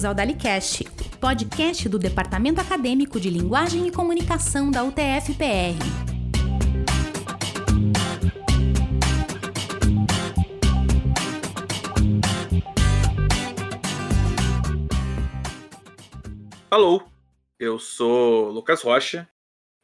Bem-vindos 0.00 0.04
ao 0.04 0.14
DaliCast, 0.14 0.84
podcast 1.20 1.86
do 1.86 1.98
Departamento 1.98 2.58
Acadêmico 2.58 3.20
de 3.20 3.28
Linguagem 3.28 3.86
e 3.86 3.92
Comunicação 3.92 4.70
da 4.70 4.82
UTF-PR. 4.82 5.76
Alô, 16.70 17.02
eu 17.58 17.78
sou 17.78 18.50
Lucas 18.50 18.80
Rocha 18.82 19.28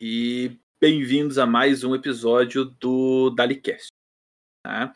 e 0.01 0.59
bem-vindos 0.80 1.37
a 1.37 1.45
mais 1.45 1.84
um 1.84 1.95
episódio 1.95 2.64
do 2.64 3.28
DaliCast. 3.30 3.89
Tá? 4.64 4.95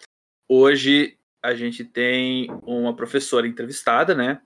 Hoje 0.49 1.19
a 1.43 1.55
gente 1.55 1.85
tem 1.85 2.49
uma 2.63 2.97
professora 2.97 3.47
entrevistada, 3.47 4.15
né? 4.15 4.41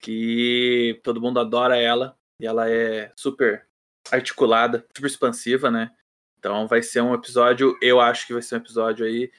Que 0.00 1.00
todo 1.02 1.20
mundo 1.20 1.40
adora 1.40 1.76
ela 1.76 2.16
e 2.40 2.46
ela 2.46 2.70
é 2.70 3.12
super 3.16 3.66
articulada, 4.10 4.86
super 4.96 5.08
expansiva, 5.08 5.70
né? 5.70 5.94
Então 6.38 6.66
vai 6.68 6.82
ser 6.82 7.00
um 7.00 7.14
episódio, 7.14 7.76
eu 7.82 8.00
acho 8.00 8.26
que 8.26 8.32
vai 8.32 8.42
ser 8.42 8.54
um 8.54 8.58
episódio 8.58 9.04
aí 9.04 9.30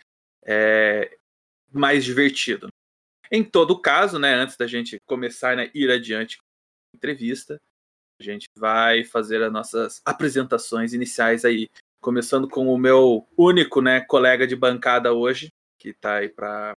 é, 0.45 1.17
mais 1.71 2.03
divertido. 2.03 2.67
Em 3.31 3.43
todo 3.43 3.79
caso, 3.79 4.19
né, 4.19 4.33
antes 4.33 4.57
da 4.57 4.67
gente 4.67 4.97
começar 5.05 5.55
né, 5.55 5.71
ir 5.73 5.89
adiante 5.91 6.37
com 6.37 6.43
a 6.43 6.97
entrevista, 6.97 7.57
a 8.19 8.23
gente 8.23 8.47
vai 8.57 9.03
fazer 9.03 9.41
as 9.43 9.51
nossas 9.51 10.01
apresentações 10.03 10.93
iniciais 10.93 11.45
aí, 11.45 11.69
começando 12.01 12.49
com 12.49 12.67
o 12.67 12.77
meu 12.77 13.27
único, 13.37 13.81
né, 13.81 14.01
colega 14.01 14.45
de 14.45 14.55
bancada 14.55 15.13
hoje, 15.13 15.49
que 15.79 15.89
está 15.89 16.15
aí 16.15 16.27
para 16.27 16.73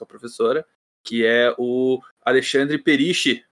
a 0.00 0.06
professora, 0.06 0.66
que 1.04 1.24
é 1.24 1.54
o 1.58 2.02
Alexandre 2.24 2.78
Periche. 2.78 3.44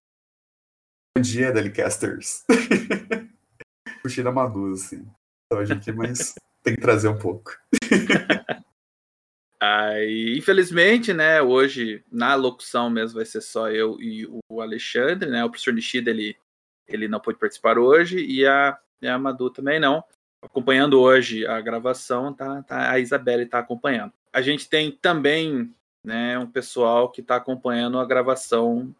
Bom 1.14 1.22
dia, 1.22 1.52
Delicasters. 1.52 2.44
Puxei 4.02 4.24
da 4.24 4.32
Maduz, 4.32 4.86
assim. 4.86 5.06
Hoje 5.52 5.74
aqui, 5.74 5.92
mas 5.92 6.34
tem 6.64 6.74
que 6.74 6.80
trazer 6.80 7.08
um 7.08 7.18
pouco. 7.18 7.52
Aí, 9.60 10.36
infelizmente, 10.36 11.12
né, 11.12 11.40
hoje 11.40 12.02
na 12.10 12.34
locução 12.34 12.90
mesmo 12.90 13.16
vai 13.16 13.24
ser 13.24 13.40
só 13.40 13.70
eu 13.70 14.00
e 14.00 14.26
o 14.48 14.60
Alexandre, 14.60 15.30
né? 15.30 15.44
O 15.44 15.50
professor 15.50 15.72
Nishida, 15.72 16.10
ele, 16.10 16.36
ele 16.88 17.06
não 17.06 17.20
pôde 17.20 17.38
participar 17.38 17.78
hoje 17.78 18.18
e 18.24 18.44
a, 18.44 18.76
e 19.00 19.06
a 19.06 19.16
Madu 19.18 19.50
também 19.50 19.78
não. 19.78 20.02
Acompanhando 20.42 20.98
hoje 20.98 21.46
a 21.46 21.60
gravação, 21.60 22.32
tá, 22.34 22.62
tá 22.64 22.90
a 22.90 22.98
Isabelle 22.98 23.44
está 23.44 23.60
acompanhando. 23.60 24.12
A 24.32 24.42
gente 24.42 24.68
tem 24.68 24.90
também 24.90 25.72
né, 26.04 26.38
um 26.38 26.50
pessoal 26.50 27.10
que 27.10 27.20
está 27.20 27.36
acompanhando 27.36 27.98
a 27.98 28.06
gravação, 28.06 28.94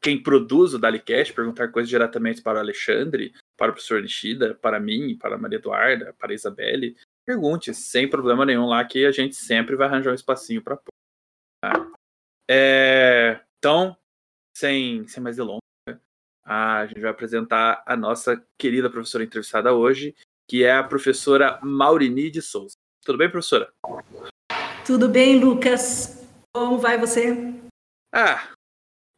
quem 0.00 0.22
produz 0.22 0.74
o 0.74 0.78
Dalicast, 0.78 1.32
perguntar 1.32 1.68
coisas 1.68 1.88
diretamente 1.88 2.42
para 2.42 2.58
o 2.58 2.60
Alexandre, 2.60 3.32
para 3.56 3.70
o 3.70 3.74
professor 3.74 4.00
Nishida, 4.00 4.54
para 4.54 4.78
mim, 4.78 5.16
para 5.16 5.34
a 5.34 5.38
Maria 5.38 5.58
Eduarda, 5.58 6.14
para 6.18 6.32
a 6.32 6.34
Isabelle, 6.34 6.96
pergunte, 7.26 7.74
sem 7.74 8.08
problema 8.08 8.46
nenhum 8.46 8.66
lá, 8.66 8.84
que 8.84 9.04
a 9.04 9.12
gente 9.12 9.34
sempre 9.34 9.76
vai 9.76 9.88
arranjar 9.88 10.12
um 10.12 10.14
espacinho 10.14 10.62
para 10.62 10.76
pôr. 10.76 10.92
Tá? 11.60 11.90
É, 12.48 13.40
então, 13.58 13.96
sem, 14.56 15.06
sem 15.08 15.22
mais 15.22 15.36
delongas, 15.36 15.60
a 16.44 16.86
gente 16.86 17.00
vai 17.00 17.10
apresentar 17.10 17.82
a 17.84 17.96
nossa 17.96 18.42
querida 18.56 18.88
professora 18.88 19.24
entrevistada 19.24 19.74
hoje, 19.74 20.14
que 20.48 20.64
é 20.64 20.72
a 20.72 20.82
professora 20.82 21.60
Maurini 21.62 22.30
de 22.30 22.40
Souza. 22.40 22.76
Tudo 23.08 23.16
bem, 23.16 23.30
professora? 23.30 23.72
Tudo 24.84 25.08
bem, 25.08 25.40
Lucas. 25.40 26.28
Como 26.54 26.76
vai 26.76 26.98
você? 26.98 27.54
Ah, 28.12 28.52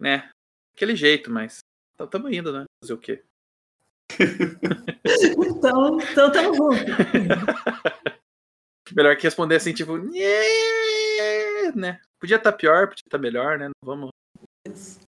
né? 0.01 0.31
Aquele 0.73 0.95
jeito, 0.95 1.28
mas 1.28 1.59
estamos 2.00 2.31
indo, 2.31 2.53
né? 2.53 2.67
Fazer 2.81 2.95
o 2.95 2.99
quê? 2.99 3.25
então, 5.45 6.00
então 6.00 6.29
estamos 6.29 6.56
juntos. 6.56 6.79
Melhor 8.95 9.17
que 9.17 9.25
responder 9.25 9.56
assim, 9.56 9.75
tipo, 9.75 9.99
né? 11.75 12.00
Podia 12.21 12.37
estar 12.37 12.53
tá 12.53 12.56
pior, 12.56 12.87
podia 12.87 13.03
estar 13.05 13.19
tá 13.19 13.19
melhor, 13.19 13.59
né? 13.59 13.71
Não 13.71 13.84
vamos, 13.84 14.11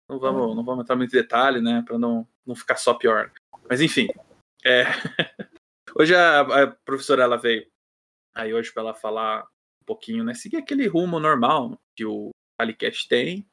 não 0.07 0.19
vamos, 0.19 0.55
não 0.55 0.63
vamos 0.63 0.83
entrar 0.83 0.95
muito 0.95 1.15
em 1.15 1.19
detalhe, 1.19 1.61
né? 1.61 1.83
Para 1.83 1.97
não, 1.97 2.27
não 2.45 2.55
ficar 2.55 2.75
só 2.75 2.93
pior. 2.93 3.31
Mas 3.67 3.81
enfim, 3.81 4.07
é... 4.63 4.83
hoje 5.97 6.13
a, 6.13 6.41
a 6.41 6.67
professora 6.85 7.23
ela 7.23 7.37
veio 7.37 7.65
aí 8.37 8.53
hoje 8.53 8.71
para 8.71 8.83
ela 8.83 8.93
falar 8.93 9.43
um 9.81 9.85
pouquinho, 9.85 10.23
né? 10.23 10.33
Seguir 10.33 10.57
aquele 10.57 10.87
rumo 10.87 11.19
normal 11.19 11.79
que 11.95 12.05
o 12.05 12.29
Alicast 12.57 13.07
tem, 13.07 13.47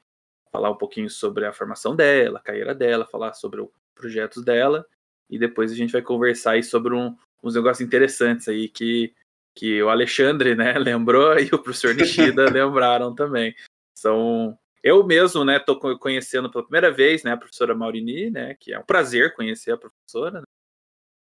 falar 0.53 0.71
um 0.71 0.77
pouquinho 0.77 1.11
sobre 1.11 1.47
a 1.47 1.53
formação 1.53 1.97
dela, 1.97 2.39
a 2.39 2.43
carreira 2.43 2.75
dela, 2.75 3.07
falar 3.07 3.35
sobre 3.35 3.61
os 3.61 3.69
projetos 3.95 4.45
dela, 4.45 4.87
e 5.29 5.39
depois 5.39 5.73
a 5.73 5.75
gente 5.75 5.93
vai 5.93 6.03
conversar 6.03 6.53
aí 6.53 6.63
sobre 6.63 6.95
um, 6.95 7.17
uns 7.43 7.55
negócios 7.55 7.85
interessantes 7.85 8.49
aí 8.49 8.69
que, 8.69 9.15
que 9.55 9.83
o 9.83 9.89
Alexandre, 9.89 10.55
né, 10.55 10.75
lembrou 10.79 11.39
e 11.39 11.47
o 11.47 11.59
professor 11.59 11.95
Nishida 11.95 12.45
lembraram 12.51 13.15
também. 13.15 13.55
São 13.97 14.59
eu 14.83 15.03
mesmo, 15.03 15.45
né, 15.47 15.59
tô 15.59 15.79
conhecendo 15.99 16.51
pela 16.51 16.63
primeira 16.63 16.93
vez, 16.93 17.25
né, 17.25 17.33
a 17.33 17.37
professora 17.39 17.75
Maurini, 17.75 18.31
né, 18.31 18.55
que 18.55 18.73
é 18.73 18.79
um 18.79 18.85
prazer 18.85 19.35
conhecer 19.35 19.73
a 19.73 19.79
professora, 19.79 20.41
né? 20.41 20.47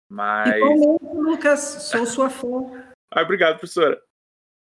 Mas 0.09 0.57
Igualmente, 0.57 1.05
Lucas, 1.05 1.61
sou 1.61 2.07
sua 2.07 2.31
fã. 2.31 2.90
Obrigado, 3.13 3.59
professora. 3.59 4.01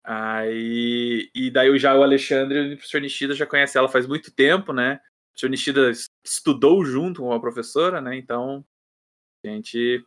Aí, 0.02 1.30
e 1.34 1.50
daí 1.50 1.78
já 1.78 1.94
o 1.94 2.02
Alexandre 2.02 2.72
o 2.72 2.76
professor 2.76 3.00
Nishida 3.00 3.34
já 3.34 3.46
conhece 3.46 3.76
ela 3.76 3.88
faz 3.88 4.06
muito 4.06 4.32
tempo, 4.32 4.72
né? 4.72 4.94
O 4.94 5.32
professor 5.32 5.50
Nishida 5.50 5.92
estudou 6.24 6.84
junto 6.84 7.20
com 7.20 7.32
a 7.32 7.40
professora, 7.40 8.00
né? 8.00 8.16
Então, 8.16 8.64
a 9.44 9.48
gente. 9.48 10.04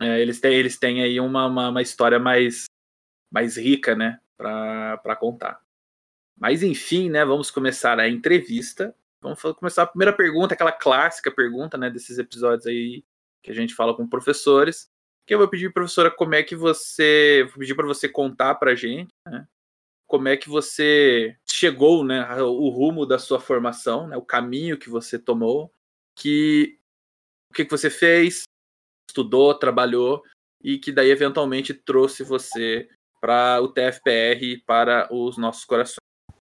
É, 0.00 0.20
eles, 0.20 0.40
têm, 0.40 0.54
eles 0.54 0.78
têm 0.78 1.02
aí 1.02 1.18
uma, 1.18 1.46
uma, 1.46 1.70
uma 1.70 1.82
história 1.82 2.20
mais, 2.20 2.66
mais 3.30 3.56
rica, 3.56 3.96
né? 3.96 4.20
Para 4.36 5.16
contar. 5.18 5.60
Mas 6.38 6.62
enfim, 6.62 7.10
né? 7.10 7.24
Vamos 7.24 7.50
começar 7.50 7.98
a 7.98 8.08
entrevista. 8.08 8.94
Vamos 9.20 9.42
começar 9.42 9.82
a 9.82 9.86
primeira 9.86 10.12
pergunta, 10.12 10.54
aquela 10.54 10.70
clássica 10.70 11.32
pergunta, 11.32 11.76
né? 11.76 11.90
Desses 11.90 12.18
episódios 12.18 12.66
aí 12.66 13.04
que 13.42 13.50
a 13.50 13.54
gente 13.54 13.74
fala 13.74 13.96
com 13.96 14.06
professores 14.06 14.88
que 15.28 15.34
eu 15.34 15.38
vou 15.38 15.46
pedir, 15.46 15.70
professora, 15.70 16.10
como 16.10 16.34
é 16.34 16.42
que 16.42 16.56
você. 16.56 17.46
Vou 17.50 17.58
pedir 17.58 17.74
para 17.74 17.86
você 17.86 18.08
contar 18.08 18.54
para 18.54 18.72
a 18.72 18.74
gente, 18.74 19.10
né? 19.26 19.46
Como 20.06 20.26
é 20.26 20.38
que 20.38 20.48
você 20.48 21.36
chegou, 21.46 22.02
né? 22.02 22.26
O 22.42 22.70
rumo 22.70 23.04
da 23.04 23.18
sua 23.18 23.38
formação, 23.38 24.08
né? 24.08 24.16
O 24.16 24.22
caminho 24.22 24.78
que 24.78 24.88
você 24.88 25.18
tomou, 25.18 25.70
que 26.16 26.78
o 27.50 27.54
que, 27.54 27.66
que 27.66 27.70
você 27.70 27.90
fez, 27.90 28.44
estudou, 29.08 29.52
trabalhou 29.52 30.22
e 30.64 30.78
que 30.78 30.90
daí 30.90 31.10
eventualmente 31.10 31.74
trouxe 31.74 32.24
você 32.24 32.88
para 33.20 33.60
o 33.60 33.68
TFPR 33.68 34.62
para 34.66 35.12
os 35.12 35.36
nossos 35.36 35.66
corações. 35.66 35.98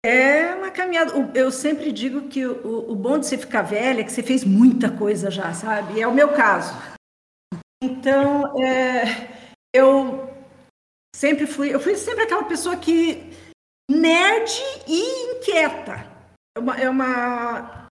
É 0.03 0.53
uma 0.55 0.71
caminhada. 0.71 1.13
Eu 1.35 1.51
sempre 1.51 1.91
digo 1.91 2.27
que 2.27 2.43
o, 2.45 2.91
o 2.91 2.95
bom 2.95 3.19
de 3.19 3.27
você 3.27 3.37
ficar 3.37 3.61
velha 3.61 4.01
é 4.01 4.03
que 4.03 4.11
você 4.11 4.23
fez 4.23 4.43
muita 4.43 4.89
coisa 4.89 5.29
já, 5.29 5.53
sabe? 5.53 6.01
É 6.01 6.07
o 6.07 6.13
meu 6.13 6.29
caso. 6.29 6.92
Então, 7.83 8.57
é, 8.63 9.27
eu 9.75 10.29
sempre 11.13 11.45
fui, 11.45 11.75
eu 11.75 11.81
fui 11.81 11.97
sempre 11.97 12.23
aquela 12.23 12.45
pessoa 12.45 12.77
que 12.77 13.29
nerd 13.91 14.51
e 14.87 15.31
inquieta. 15.31 16.09
É 16.55 16.59
uma, 16.59 16.77
é 16.77 16.89
uma 16.89 17.87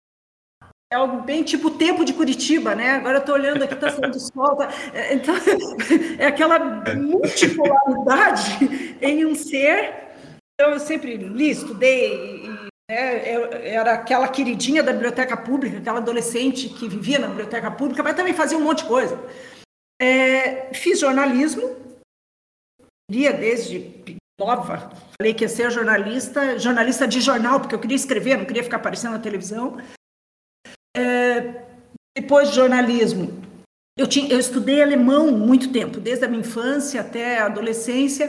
é 0.93 0.97
algo 0.97 1.23
bem 1.23 1.43
tipo 1.43 1.69
o 1.69 1.79
tempo 1.79 2.05
de 2.05 2.13
Curitiba, 2.13 2.75
né? 2.75 2.93
Agora 2.93 3.17
eu 3.17 3.21
estou 3.21 3.35
olhando 3.35 3.63
aqui, 3.63 3.73
está 3.73 3.91
saindo 3.91 4.21
sol. 4.21 4.57
Tá... 4.57 4.69
É, 4.93 5.15
então, 5.15 5.35
é 6.19 6.27
aquela 6.27 6.59
multipolaridade 6.95 8.99
em 9.01 9.25
um 9.25 9.35
ser. 9.35 10.09
Então, 10.55 10.73
eu 10.73 10.81
sempre 10.81 11.17
li, 11.17 11.51
estudei, 11.51 12.45
e, 12.45 12.49
né, 12.91 13.35
eu 13.35 13.45
era 13.53 13.95
aquela 13.95 14.29
queridinha 14.29 14.83
da 14.83 14.93
biblioteca 14.93 15.37
pública, 15.37 15.79
aquela 15.79 15.99
adolescente 15.99 16.69
que 16.69 16.89
vivia 16.89 17.19
na 17.19 17.29
biblioteca 17.29 17.71
pública, 17.71 18.03
mas 18.03 18.17
também 18.17 18.35
fazia 18.35 18.59
um 18.59 18.65
monte 18.65 18.83
de 18.83 18.89
coisa. 18.89 19.19
É, 20.01 20.73
fiz 20.73 21.01
jornalismo, 21.01 21.77
lia 23.11 23.33
desde 23.33 24.17
nova, 24.39 24.93
falei 25.19 25.35
que 25.35 25.45
ia 25.45 25.49
ser 25.49 25.71
jornalista, 25.71 26.59
jornalista 26.59 27.09
de 27.09 27.21
jornal, 27.21 27.59
porque 27.59 27.75
eu 27.75 27.81
queria 27.81 27.97
escrever, 27.97 28.37
não 28.37 28.45
queria 28.45 28.63
ficar 28.63 28.77
aparecendo 28.77 29.13
na 29.13 29.19
televisão. 29.19 29.79
É, 30.97 31.65
depois 32.17 32.51
de 32.51 32.57
jornalismo, 32.57 33.43
eu, 33.97 34.07
tinha, 34.07 34.33
eu 34.33 34.39
estudei 34.39 34.81
alemão 34.81 35.33
muito 35.33 35.73
tempo, 35.73 35.99
desde 35.99 36.25
a 36.25 36.29
minha 36.29 36.41
infância 36.41 37.01
até 37.01 37.39
a 37.39 37.47
adolescência. 37.47 38.29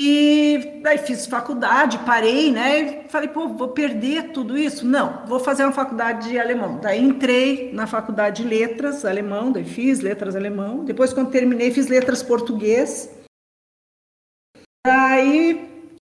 E 0.00 0.80
daí 0.82 0.98
fiz 0.98 1.26
faculdade, 1.26 1.98
parei, 1.98 2.50
né? 2.50 2.80
E 2.80 3.08
falei, 3.08 3.28
pô, 3.28 3.48
vou 3.48 3.68
perder 3.68 4.32
tudo 4.32 4.58
isso? 4.58 4.86
Não, 4.86 5.24
vou 5.26 5.38
fazer 5.38 5.64
uma 5.64 5.72
faculdade 5.72 6.28
de 6.28 6.38
alemão. 6.38 6.78
Daí 6.80 7.00
entrei 7.00 7.72
na 7.72 7.86
faculdade 7.86 8.42
de 8.42 8.48
letras 8.48 9.04
alemão, 9.04 9.52
daí 9.52 9.64
fiz 9.64 10.00
letras 10.00 10.34
alemão. 10.34 10.84
Depois, 10.84 11.12
quando 11.12 11.30
terminei, 11.30 11.70
fiz 11.70 11.86
letras 11.86 12.22
português. 12.22 13.10
Daí, 14.84 15.68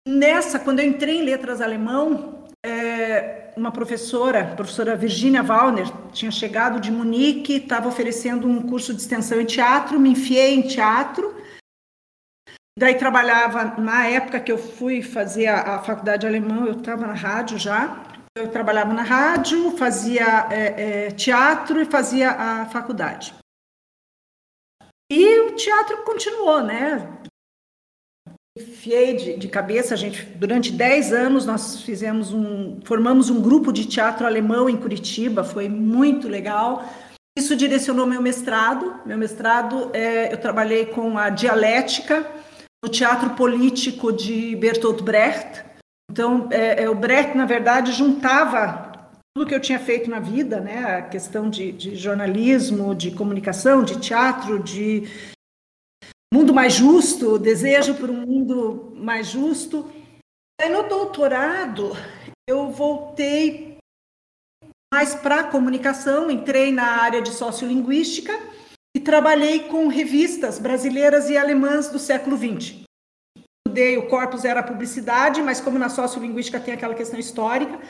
nessa, 0.09 0.59
quando 0.59 0.81
eu 0.81 0.87
entrei 0.87 1.19
em 1.19 1.25
letras 1.25 1.61
alemão, 1.61 2.47
é, 2.65 3.53
uma 3.57 3.71
professora, 3.71 4.41
a 4.41 4.57
professora 4.57 4.97
Virginia 4.97 5.43
Wallner, 5.43 5.91
tinha 6.13 6.31
chegado 6.31 6.81
de 6.81 6.91
Munique, 6.91 7.57
estava 7.57 7.89
oferecendo 7.89 8.49
um 8.49 8.63
curso 8.63 8.95
de 8.95 9.03
extensão 9.03 9.41
em 9.41 9.45
teatro, 9.45 10.01
me 10.01 10.11
enfiei 10.11 10.55
em 10.55 10.63
teatro. 10.63 11.32
Daí 12.79 12.95
trabalhava, 12.95 13.81
na 13.81 14.07
época 14.07 14.41
que 14.41 14.51
eu 14.51 14.57
fui 14.57 15.03
fazer 15.03 15.47
a, 15.47 15.77
a 15.77 15.83
faculdade 15.83 16.23
de 16.23 16.27
alemão, 16.27 16.67
eu 16.67 16.79
estava 16.79 17.07
na 17.07 17.13
rádio 17.13 17.59
já. 17.59 18.03
Eu 18.35 18.49
trabalhava 18.51 18.95
na 18.95 19.03
rádio, 19.03 19.77
fazia 19.77 20.49
é, 20.51 21.07
é, 21.07 21.11
teatro 21.11 21.81
e 21.83 21.85
fazia 21.85 22.31
a 22.31 22.67
faculdade. 22.67 23.35
E 25.11 25.41
o 25.41 25.55
teatro 25.55 25.99
continuou, 26.05 26.63
né? 26.63 27.19
enfiei 28.57 29.17
de, 29.17 29.37
de, 29.37 29.49
cabeça, 29.49 29.95
a 29.95 29.97
gente 29.97 30.25
durante 30.25 30.73
10 30.73 31.13
anos 31.13 31.47
nós 31.47 31.81
fizemos 31.81 32.35
um, 32.35 32.81
formamos 32.85 33.31
um 33.31 33.41
grupo 33.41 33.73
de 33.73 33.87
teatro 33.87 34.27
alemão 34.27 34.69
em 34.69 34.77
Curitiba, 34.77 35.43
foi 35.43 35.69
muito 35.69 36.29
legal. 36.29 36.85
Isso 37.37 37.57
direcionou 37.57 38.07
meu 38.07 38.21
mestrado. 38.21 39.01
Meu 39.07 39.17
mestrado, 39.17 39.91
é, 39.95 40.33
eu 40.33 40.37
trabalhei 40.37 40.85
com 40.85 41.17
a 41.17 41.31
dialética 41.31 42.27
no 42.83 42.91
teatro 42.91 43.31
político 43.31 44.13
de 44.13 44.57
Bertolt 44.57 45.03
Brecht. 45.03 45.65
Então, 46.11 46.49
é, 46.51 46.83
é, 46.83 46.91
o 46.91 46.95
Brecht, 46.95 47.37
na 47.37 47.47
verdade, 47.47 47.93
juntava 47.93 49.11
tudo 49.35 49.49
que 49.49 49.55
eu 49.55 49.61
tinha 49.61 49.79
feito 49.79 50.11
na 50.11 50.21
vida, 50.21 50.61
né? 50.61 50.97
A 50.97 51.03
questão 51.03 51.49
de, 51.49 51.73
de 51.73 51.97
jornalismo, 51.97 52.95
de 52.95 53.13
comunicação, 53.13 53.83
de 53.83 53.99
teatro, 53.99 54.59
de 54.59 55.05
mundo 56.35 56.53
mais 56.53 56.75
justo, 56.75 57.39
desejo 57.39 57.95
por 57.95 58.11
um 58.11 58.27
mundo 58.27 58.93
mais 58.97 59.29
justo. 59.29 59.91
Aí 60.61 60.69
no 60.69 60.83
doutorado 60.83 61.93
eu 62.49 62.71
voltei 62.71 63.79
mais 64.93 65.15
para 65.15 65.41
a 65.41 65.45
comunicação, 65.45 66.31
entrei 66.31 66.71
na 66.73 67.03
área 67.03 67.23
de 67.23 67.33
sociolinguística 67.33 68.52
e 68.95 69.01
trabalhei 69.01 69.61
com 69.61 69.89
revistas 69.89 70.59
brasileiras 70.59 71.31
e 71.31 71.37
alemãs 71.37 71.89
do 71.89 71.99
século 71.99 72.37
XX. 72.37 72.83
Estudei 73.67 73.97
o 73.97 74.07
corpus 74.09 74.45
era 74.45 74.63
publicidade, 74.63 75.41
mas 75.41 75.61
como 75.61 75.79
na 75.79 75.89
sociolinguística 75.89 76.61
tem 76.61 76.75
aquela 76.75 76.95
questão 76.95 77.19
histórica, 77.19 77.81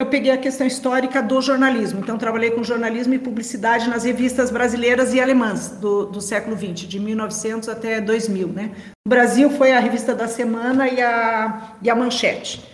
eu 0.00 0.06
peguei 0.06 0.32
a 0.32 0.38
questão 0.38 0.66
histórica 0.66 1.22
do 1.22 1.40
jornalismo. 1.42 2.00
Então, 2.00 2.16
trabalhei 2.16 2.50
com 2.50 2.64
jornalismo 2.64 3.12
e 3.12 3.18
publicidade 3.18 3.88
nas 3.88 4.04
revistas 4.04 4.50
brasileiras 4.50 5.12
e 5.12 5.20
alemãs 5.20 5.72
do, 5.72 6.06
do 6.06 6.22
século 6.22 6.56
XX, 6.56 6.88
de 6.88 6.98
1900 6.98 7.68
até 7.68 8.00
2000. 8.00 8.48
Né? 8.48 8.74
No 9.06 9.10
Brasil 9.10 9.50
foi 9.50 9.72
a 9.72 9.78
Revista 9.78 10.14
da 10.14 10.26
Semana 10.26 10.88
e 10.88 11.02
a, 11.02 11.76
e 11.82 11.90
a 11.90 11.94
Manchete. 11.94 12.66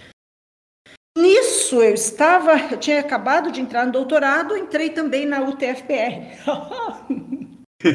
Nisso, 1.19 1.83
eu 1.83 1.95
estava, 1.95 2.53
eu 2.71 2.79
tinha 2.79 3.01
acabado 3.01 3.51
de 3.51 3.61
entrar 3.61 3.87
no 3.87 3.93
doutorado, 3.93 4.57
entrei 4.57 4.91
também 4.91 5.27
na 5.27 5.41
UTFPR. 5.41 6.37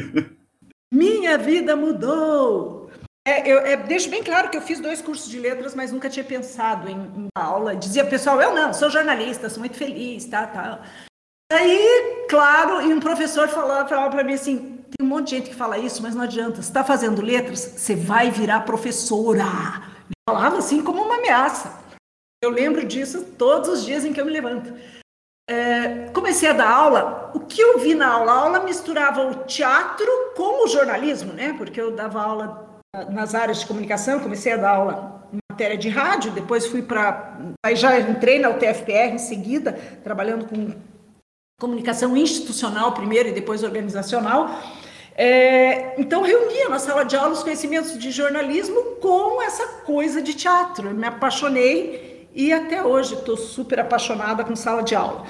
Minha 0.92 1.38
vida 1.38 1.74
mudou! 1.74 2.90
É, 3.26 3.48
eu 3.48 3.58
é, 3.60 3.76
deixo 3.76 4.10
bem 4.10 4.22
claro 4.22 4.50
que 4.50 4.56
eu 4.56 4.62
fiz 4.62 4.80
dois 4.80 5.00
cursos 5.00 5.30
de 5.30 5.38
letras, 5.38 5.74
mas 5.74 5.92
nunca 5.92 6.10
tinha 6.10 6.24
pensado 6.24 6.88
em, 6.88 6.96
em 6.96 7.28
aula. 7.36 7.76
Dizia 7.76 8.04
pessoal, 8.04 8.40
eu 8.42 8.52
não, 8.52 8.74
sou 8.74 8.90
jornalista, 8.90 9.48
sou 9.48 9.60
muito 9.60 9.76
feliz, 9.76 10.24
tá, 10.24 10.46
tá. 10.46 10.82
Aí, 11.52 12.26
claro, 12.28 12.80
e 12.82 12.92
um 12.92 12.98
professor 12.98 13.48
falava, 13.48 14.10
para 14.10 14.24
mim 14.24 14.32
assim, 14.32 14.82
tem 14.96 15.06
um 15.06 15.08
monte 15.08 15.28
de 15.28 15.36
gente 15.36 15.50
que 15.50 15.56
fala 15.56 15.78
isso, 15.78 16.02
mas 16.02 16.14
não 16.14 16.22
adianta. 16.22 16.56
Você 16.56 16.68
está 16.68 16.82
fazendo 16.82 17.22
letras, 17.22 17.60
você 17.60 17.94
vai 17.94 18.30
virar 18.30 18.62
professora. 18.62 19.44
Falava 20.28 20.58
assim 20.58 20.82
como 20.82 21.02
uma 21.02 21.16
ameaça. 21.16 21.80
Eu 22.42 22.50
lembro 22.50 22.84
disso 22.84 23.24
todos 23.38 23.68
os 23.68 23.84
dias 23.84 24.04
em 24.04 24.12
que 24.12 24.20
eu 24.20 24.26
me 24.26 24.32
levanto. 24.32 24.72
É, 25.52 26.08
comecei 26.14 26.48
a 26.48 26.54
dar 26.54 26.70
aula. 26.70 27.30
O 27.34 27.40
que 27.40 27.60
eu 27.60 27.78
vi 27.78 27.94
na 27.94 28.08
aula? 28.08 28.32
A 28.32 28.36
aula 28.36 28.60
misturava 28.60 29.20
o 29.26 29.34
teatro 29.44 30.06
com 30.34 30.64
o 30.64 30.68
jornalismo, 30.68 31.34
né? 31.34 31.54
Porque 31.58 31.78
eu 31.78 31.94
dava 31.94 32.22
aula 32.22 32.80
nas 33.10 33.34
áreas 33.34 33.60
de 33.60 33.66
comunicação, 33.66 34.20
comecei 34.20 34.52
a 34.52 34.56
dar 34.56 34.70
aula 34.70 35.28
em 35.30 35.38
matéria 35.50 35.76
de 35.76 35.90
rádio, 35.90 36.32
depois 36.32 36.66
fui 36.66 36.80
para. 36.80 37.38
Aí 37.64 37.76
já 37.76 38.00
entrei 38.00 38.38
na 38.38 38.48
UTFPR 38.48 39.12
em 39.12 39.18
seguida, 39.18 39.78
trabalhando 40.02 40.46
com 40.46 40.74
comunicação 41.60 42.16
institucional 42.16 42.92
primeiro 42.92 43.28
e 43.28 43.32
depois 43.32 43.62
organizacional. 43.62 44.48
É, 45.14 46.00
então, 46.00 46.22
reunia 46.22 46.70
na 46.70 46.78
sala 46.78 47.04
de 47.04 47.14
aula 47.14 47.34
os 47.34 47.42
conhecimentos 47.42 47.98
de 47.98 48.10
jornalismo 48.10 48.96
com 49.02 49.42
essa 49.42 49.66
coisa 49.84 50.22
de 50.22 50.32
teatro. 50.32 50.88
Eu 50.88 50.94
me 50.94 51.06
apaixonei 51.06 52.26
e 52.34 52.50
até 52.52 52.82
hoje 52.82 53.14
estou 53.14 53.36
super 53.36 53.80
apaixonada 53.80 54.42
com 54.42 54.56
sala 54.56 54.82
de 54.82 54.94
aula. 54.94 55.26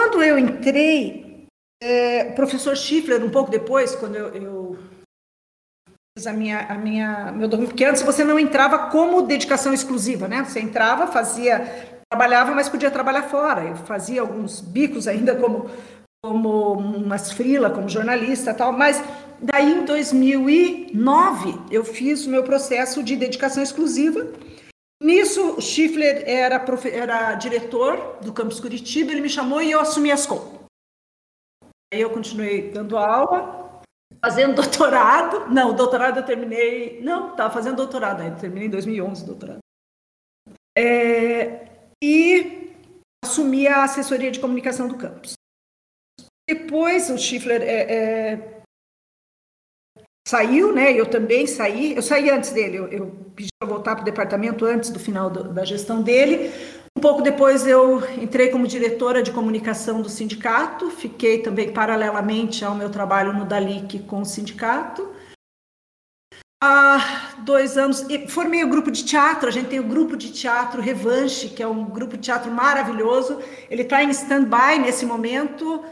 Quando 0.00 0.22
eu 0.22 0.38
entrei, 0.38 1.46
é, 1.82 2.30
o 2.30 2.34
professor 2.34 2.74
Schiffler, 2.74 3.22
um 3.22 3.28
pouco 3.28 3.50
depois, 3.50 3.94
quando 3.94 4.16
eu, 4.16 4.28
eu 4.28 4.78
a 6.26 6.32
minha, 6.32 6.60
a 6.60 6.74
minha, 6.74 7.30
meu 7.32 7.46
documento, 7.46 7.72
porque 7.72 7.84
antes 7.84 8.00
você 8.00 8.24
não 8.24 8.38
entrava 8.38 8.90
como 8.90 9.20
dedicação 9.20 9.74
exclusiva, 9.74 10.26
né? 10.26 10.42
Você 10.42 10.58
entrava, 10.58 11.06
fazia, 11.06 12.00
trabalhava, 12.10 12.54
mas 12.54 12.66
podia 12.66 12.90
trabalhar 12.90 13.24
fora. 13.24 13.62
Eu 13.62 13.76
fazia 13.76 14.22
alguns 14.22 14.62
bicos 14.62 15.06
ainda 15.06 15.36
como, 15.36 15.68
como 16.24 16.72
umas 16.78 17.30
frila, 17.32 17.68
como 17.68 17.86
jornalista 17.86 18.54
tal, 18.54 18.72
mas 18.72 19.04
daí 19.38 19.70
em 19.70 19.84
2009 19.84 21.60
eu 21.70 21.84
fiz 21.84 22.26
o 22.26 22.30
meu 22.30 22.42
processo 22.42 23.02
de 23.02 23.16
dedicação 23.16 23.62
exclusiva. 23.62 24.26
Nisso, 25.02 25.60
Schiffler 25.60 26.28
era, 26.28 26.62
era 26.92 27.34
diretor 27.34 28.18
do 28.20 28.32
campus 28.32 28.60
Curitiba, 28.60 29.12
ele 29.12 29.22
me 29.22 29.30
chamou 29.30 29.62
e 29.62 29.70
eu 29.70 29.80
assumi 29.80 30.12
as 30.12 30.26
contas. 30.26 30.60
Aí 31.92 32.00
eu 32.02 32.10
continuei 32.10 32.70
dando 32.70 32.98
aula, 32.98 33.82
fazendo 34.22 34.56
doutorado. 34.60 35.48
Não, 35.48 35.74
doutorado 35.74 36.18
eu 36.18 36.26
terminei. 36.26 37.00
Não, 37.00 37.30
estava 37.30 37.52
fazendo 37.52 37.76
doutorado 37.76 38.20
ainda. 38.20 38.36
Terminei 38.36 38.68
em 38.68 38.70
2011 38.70 39.24
doutorado. 39.24 39.58
É, 40.76 41.66
e 42.02 42.74
assumi 43.24 43.66
a 43.66 43.84
assessoria 43.84 44.30
de 44.30 44.38
comunicação 44.38 44.86
do 44.86 44.96
campus. 44.96 45.34
Depois 46.48 47.10
o 47.10 47.18
Schiffler 47.18 47.62
é, 47.62 47.82
é, 47.94 48.59
saiu, 50.30 50.72
né? 50.72 50.92
Eu 50.92 51.06
também 51.06 51.46
saí. 51.46 51.94
Eu 51.94 52.02
saí 52.02 52.30
antes 52.30 52.50
dele. 52.52 52.76
Eu, 52.76 52.86
eu 52.88 53.06
pedi 53.34 53.48
para 53.58 53.68
voltar 53.68 53.96
para 53.96 54.02
o 54.02 54.04
departamento 54.04 54.64
antes 54.64 54.90
do 54.90 55.00
final 55.00 55.28
do, 55.28 55.52
da 55.52 55.64
gestão 55.64 56.00
dele. 56.00 56.52
Um 56.96 57.00
pouco 57.00 57.22
depois 57.22 57.66
eu 57.66 58.02
entrei 58.20 58.48
como 58.48 58.66
diretora 58.66 59.22
de 59.22 59.32
comunicação 59.32 60.02
do 60.02 60.08
sindicato, 60.08 60.90
fiquei 60.90 61.38
também 61.38 61.72
paralelamente 61.72 62.64
ao 62.64 62.74
meu 62.74 62.90
trabalho 62.90 63.32
no 63.32 63.44
Dalic 63.44 64.00
com 64.00 64.20
o 64.20 64.24
sindicato. 64.24 65.08
Há 66.62 67.32
dois 67.38 67.78
anos, 67.78 68.04
formei 68.28 68.62
o 68.62 68.68
grupo 68.68 68.90
de 68.90 69.04
teatro, 69.04 69.48
a 69.48 69.52
gente 69.52 69.68
tem 69.68 69.80
o 69.80 69.88
grupo 69.88 70.14
de 70.14 70.30
teatro 70.30 70.82
Revanche, 70.82 71.48
que 71.48 71.62
é 71.62 71.66
um 71.66 71.84
grupo 71.84 72.16
de 72.16 72.24
teatro 72.24 72.50
maravilhoso. 72.50 73.40
Ele 73.70 73.82
está 73.82 74.02
em 74.02 74.10
stand-by 74.10 74.78
nesse 74.78 75.06
momento, 75.06 75.82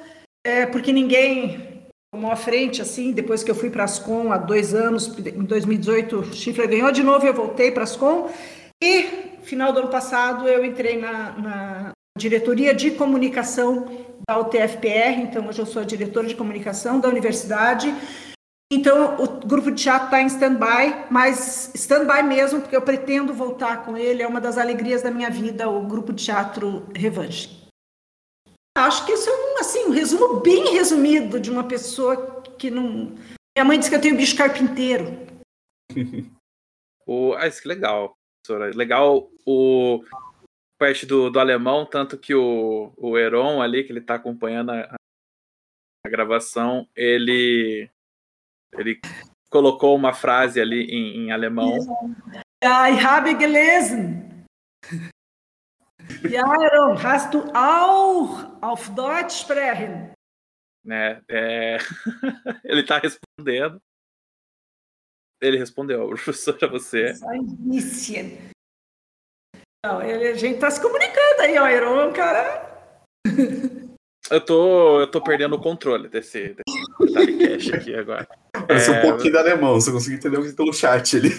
é, 0.45 0.66
porque 0.66 0.92
ninguém 0.92 1.67
tomou 2.12 2.30
a 2.30 2.36
frente, 2.36 2.80
assim, 2.80 3.12
depois 3.12 3.42
que 3.42 3.50
eu 3.50 3.54
fui 3.54 3.70
para 3.70 3.84
Ascom 3.84 4.32
há 4.32 4.38
dois 4.38 4.74
anos, 4.74 5.08
em 5.18 5.44
2018, 5.44 6.18
o 6.18 6.34
Chifre 6.34 6.66
ganhou 6.66 6.90
de 6.90 7.02
novo, 7.02 7.26
eu 7.26 7.34
voltei 7.34 7.70
para 7.70 7.84
Ascom, 7.84 8.30
e 8.82 9.02
final 9.42 9.72
do 9.72 9.80
ano 9.80 9.88
passado, 9.88 10.48
eu 10.48 10.64
entrei 10.64 10.98
na, 10.98 11.32
na 11.38 11.90
diretoria 12.16 12.74
de 12.74 12.92
comunicação 12.92 13.86
da 14.28 14.38
UTFPR, 14.38 15.20
então 15.20 15.46
hoje 15.48 15.60
eu 15.60 15.66
sou 15.66 15.82
a 15.82 15.84
diretora 15.84 16.26
de 16.26 16.34
comunicação 16.34 17.00
da 17.00 17.08
universidade. 17.08 17.94
Então, 18.70 19.16
o 19.18 19.46
grupo 19.46 19.70
de 19.70 19.82
teatro 19.82 20.06
está 20.06 20.20
em 20.20 20.26
stand-by, 20.26 21.06
mas 21.10 21.72
stand-by 21.74 22.22
mesmo, 22.22 22.60
porque 22.60 22.76
eu 22.76 22.82
pretendo 22.82 23.32
voltar 23.32 23.84
com 23.84 23.96
ele, 23.96 24.22
é 24.22 24.26
uma 24.26 24.40
das 24.40 24.58
alegrias 24.58 25.00
da 25.00 25.10
minha 25.10 25.30
vida, 25.30 25.68
o 25.68 25.86
grupo 25.86 26.12
de 26.12 26.24
teatro 26.24 26.86
Revanche. 26.94 27.67
Acho 28.78 29.04
que 29.04 29.12
isso 29.12 29.28
é 29.28 29.32
um, 29.32 29.58
assim, 29.58 29.85
um 29.87 29.90
resumo 29.90 30.40
bem 30.40 30.73
resumido 30.73 31.40
de 31.40 31.50
uma 31.50 31.64
pessoa 31.64 32.42
que 32.58 32.70
não. 32.70 33.14
Minha 33.56 33.64
mãe 33.64 33.78
disse 33.78 33.90
que 33.90 33.97
eu 33.97 34.00
tenho 34.00 34.16
bicho 34.16 34.37
carpinteiro. 34.37 35.06
o... 37.06 37.35
Ah, 37.35 37.47
isso 37.47 37.62
que 37.62 37.68
legal, 37.68 38.16
professora. 38.44 38.76
Legal 38.76 39.30
o 39.47 40.04
parte 40.78 41.04
do, 41.04 41.28
do 41.28 41.40
alemão, 41.40 41.85
tanto 41.85 42.16
que 42.16 42.35
o, 42.35 42.92
o 42.97 43.18
Heron 43.18 43.61
ali, 43.61 43.82
que 43.82 43.90
ele 43.90 43.99
está 43.99 44.14
acompanhando 44.14 44.70
a, 44.70 44.94
a 46.06 46.08
gravação, 46.08 46.88
ele 46.94 47.90
ele 48.75 49.00
colocou 49.50 49.97
uma 49.97 50.12
frase 50.12 50.61
ali 50.61 50.85
em, 50.85 51.25
em 51.25 51.32
alemão. 51.32 51.78
I 52.62 52.92
habe 53.00 53.38
gelesen. 53.38 54.44
Ja, 56.28 56.44
Aaron, 56.44 57.02
hast 57.02 57.32
du 57.32 57.42
auch 57.54 58.44
auf 58.60 58.88
Deutsch 58.94 59.40
sprechen? 59.40 60.12
Né, 60.84 61.22
é... 61.28 61.78
ele 62.64 62.80
está 62.80 62.98
respondendo. 62.98 63.80
Ele 65.40 65.58
respondeu, 65.58 66.08
professora, 66.24 66.66
você. 66.68 67.12
Não, 69.84 70.02
ele, 70.02 70.28
a 70.28 70.34
gente 70.34 70.56
está 70.56 70.70
se 70.70 70.80
comunicando 70.80 71.42
aí, 71.42 71.58
ó. 71.58 71.64
Aaron 71.64 72.10
é 72.10 72.12
cara. 72.12 72.68
eu 74.30 74.44
tô, 74.44 75.00
eu 75.00 75.10
tô 75.10 75.22
perdendo 75.22 75.54
o 75.54 75.60
controle 75.60 76.08
desse, 76.08 76.54
desse 76.54 77.38
cash 77.38 77.72
aqui 77.72 77.94
agora. 77.94 78.26
Eu 78.68 78.80
sou 78.80 78.94
é... 78.94 78.98
um 78.98 79.10
pouquinho 79.10 79.32
de 79.32 79.38
alemão, 79.38 79.74
você 79.74 79.92
conseguiu 79.92 80.18
entender 80.18 80.54
pelo 80.54 80.72
chat 80.72 81.16
ali. 81.16 81.30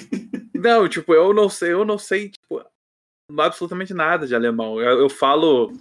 Não, 0.56 0.88
tipo, 0.88 1.14
eu 1.14 1.34
não 1.34 1.50
sei, 1.50 1.74
eu 1.74 1.84
não 1.84 1.98
sei, 1.98 2.30
tipo, 2.30 2.64
absolutamente 3.38 3.94
nada 3.94 4.26
de 4.26 4.36
alemão. 4.36 4.82
Eu, 4.82 5.00
eu 5.00 5.10
falo 5.10 5.72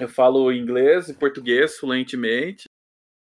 eu 0.00 0.08
falo 0.08 0.52
inglês 0.52 1.08
e 1.08 1.14
português 1.14 1.76
fluentemente, 1.78 2.68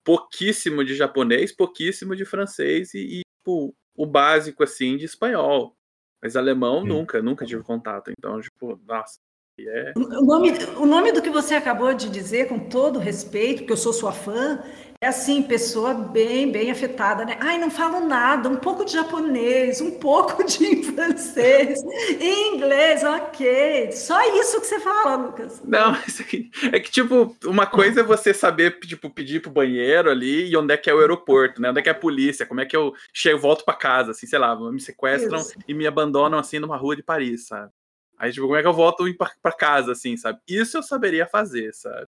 pouquíssimo 0.04 0.84
de 0.84 0.94
japonês, 0.94 1.54
pouquíssimo 1.54 2.16
de 2.16 2.24
francês 2.24 2.94
e, 2.94 2.98
e 2.98 3.20
tipo, 3.38 3.74
o 3.96 4.06
básico 4.06 4.62
assim 4.62 4.96
de 4.96 5.04
espanhol. 5.04 5.74
Mas 6.22 6.36
alemão 6.36 6.84
nunca, 6.84 7.22
nunca 7.22 7.46
tive 7.46 7.62
contato. 7.62 8.10
Então, 8.10 8.40
tipo, 8.40 8.80
nossa. 8.86 9.18
É... 9.60 9.92
O, 9.96 10.24
nome, 10.24 10.52
o 10.76 10.86
nome 10.86 11.12
do 11.12 11.22
que 11.22 11.30
você 11.30 11.54
acabou 11.54 11.92
de 11.92 12.08
dizer, 12.08 12.48
com 12.48 12.68
todo 12.68 12.98
respeito, 12.98 13.58
porque 13.58 13.72
eu 13.72 13.76
sou 13.76 13.92
sua 13.92 14.12
fã, 14.12 14.62
é 15.00 15.06
assim, 15.06 15.44
pessoa 15.44 15.94
bem, 15.94 16.50
bem 16.50 16.72
afetada, 16.72 17.24
né? 17.24 17.38
Ai, 17.40 17.56
não 17.56 17.70
falo 17.70 18.00
nada, 18.00 18.48
um 18.48 18.56
pouco 18.56 18.84
de 18.84 18.92
japonês, 18.92 19.80
um 19.80 19.92
pouco 19.92 20.42
de 20.44 20.82
francês, 20.82 21.80
inglês, 22.20 23.04
ok. 23.04 23.92
Só 23.92 24.20
isso 24.40 24.60
que 24.60 24.66
você 24.66 24.80
fala, 24.80 25.14
Lucas. 25.14 25.62
Não, 25.64 25.92
isso 26.04 26.22
aqui. 26.22 26.50
É 26.72 26.80
que, 26.80 26.90
tipo, 26.90 27.36
uma 27.44 27.64
coisa 27.64 28.00
é 28.00 28.02
você 28.02 28.34
saber, 28.34 28.80
tipo, 28.80 29.08
pedir 29.08 29.40
pro 29.40 29.52
banheiro 29.52 30.10
ali 30.10 30.50
e 30.50 30.56
onde 30.56 30.74
é 30.74 30.76
que 30.76 30.90
é 30.90 30.94
o 30.94 30.98
aeroporto, 30.98 31.62
né? 31.62 31.70
Onde 31.70 31.78
é 31.78 31.82
que 31.82 31.88
é 31.88 31.92
a 31.92 31.94
polícia, 31.94 32.44
como 32.44 32.60
é 32.60 32.66
que 32.66 32.76
eu 32.76 32.92
chego, 33.12 33.38
volto 33.38 33.64
para 33.64 33.74
casa, 33.74 34.10
assim, 34.10 34.26
sei 34.26 34.38
lá, 34.40 34.56
me 34.56 34.80
sequestram 34.80 35.38
isso. 35.38 35.54
e 35.68 35.74
me 35.74 35.86
abandonam, 35.86 36.40
assim, 36.40 36.58
numa 36.58 36.76
rua 36.76 36.96
de 36.96 37.04
Paris, 37.04 37.46
sabe? 37.46 37.70
Aí, 38.18 38.32
tipo, 38.32 38.46
como 38.46 38.56
é 38.56 38.62
que 38.62 38.68
eu 38.68 38.72
volto 38.72 39.04
para 39.16 39.52
casa, 39.52 39.92
assim, 39.92 40.16
sabe? 40.16 40.40
Isso 40.48 40.76
eu 40.76 40.82
saberia 40.82 41.24
fazer, 41.24 41.72
sabe? 41.72 42.08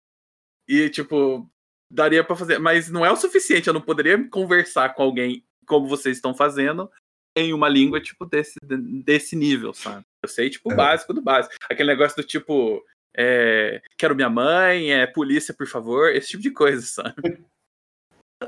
E, 0.68 0.90
tipo, 0.90 1.50
daria 1.94 2.24
para 2.24 2.36
fazer, 2.36 2.60
mas 2.60 2.90
não 2.90 3.06
é 3.06 3.12
o 3.12 3.16
suficiente. 3.16 3.68
Eu 3.68 3.74
não 3.74 3.82
poderia 3.82 4.28
conversar 4.30 4.94
com 4.96 5.04
alguém 5.04 5.46
como 5.66 5.88
vocês 5.88 6.18
estão 6.18 6.34
fazendo 6.34 6.90
em 7.36 7.54
uma 7.54 7.70
língua 7.70 8.02
tipo 8.02 8.26
desse, 8.26 8.60
desse 8.62 9.36
nível, 9.36 9.74
sabe? 9.74 10.06
Eu 10.22 10.30
sei 10.30 10.50
tipo 10.50 10.70
o 10.70 10.74
é. 10.74 10.76
básico 10.76 11.14
do 11.14 11.22
básico, 11.22 11.56
aquele 11.70 11.90
negócio 11.90 12.16
do 12.18 12.28
tipo 12.28 12.84
é, 13.16 13.82
quero 13.98 14.16
minha 14.16 14.30
mãe, 14.30 14.92
é 14.92 15.08
polícia 15.08 15.54
por 15.54 15.68
favor, 15.68 16.14
esse 16.14 16.30
tipo 16.30 16.44
de 16.44 16.52
coisa, 16.52 16.82
sabe? 16.82 17.44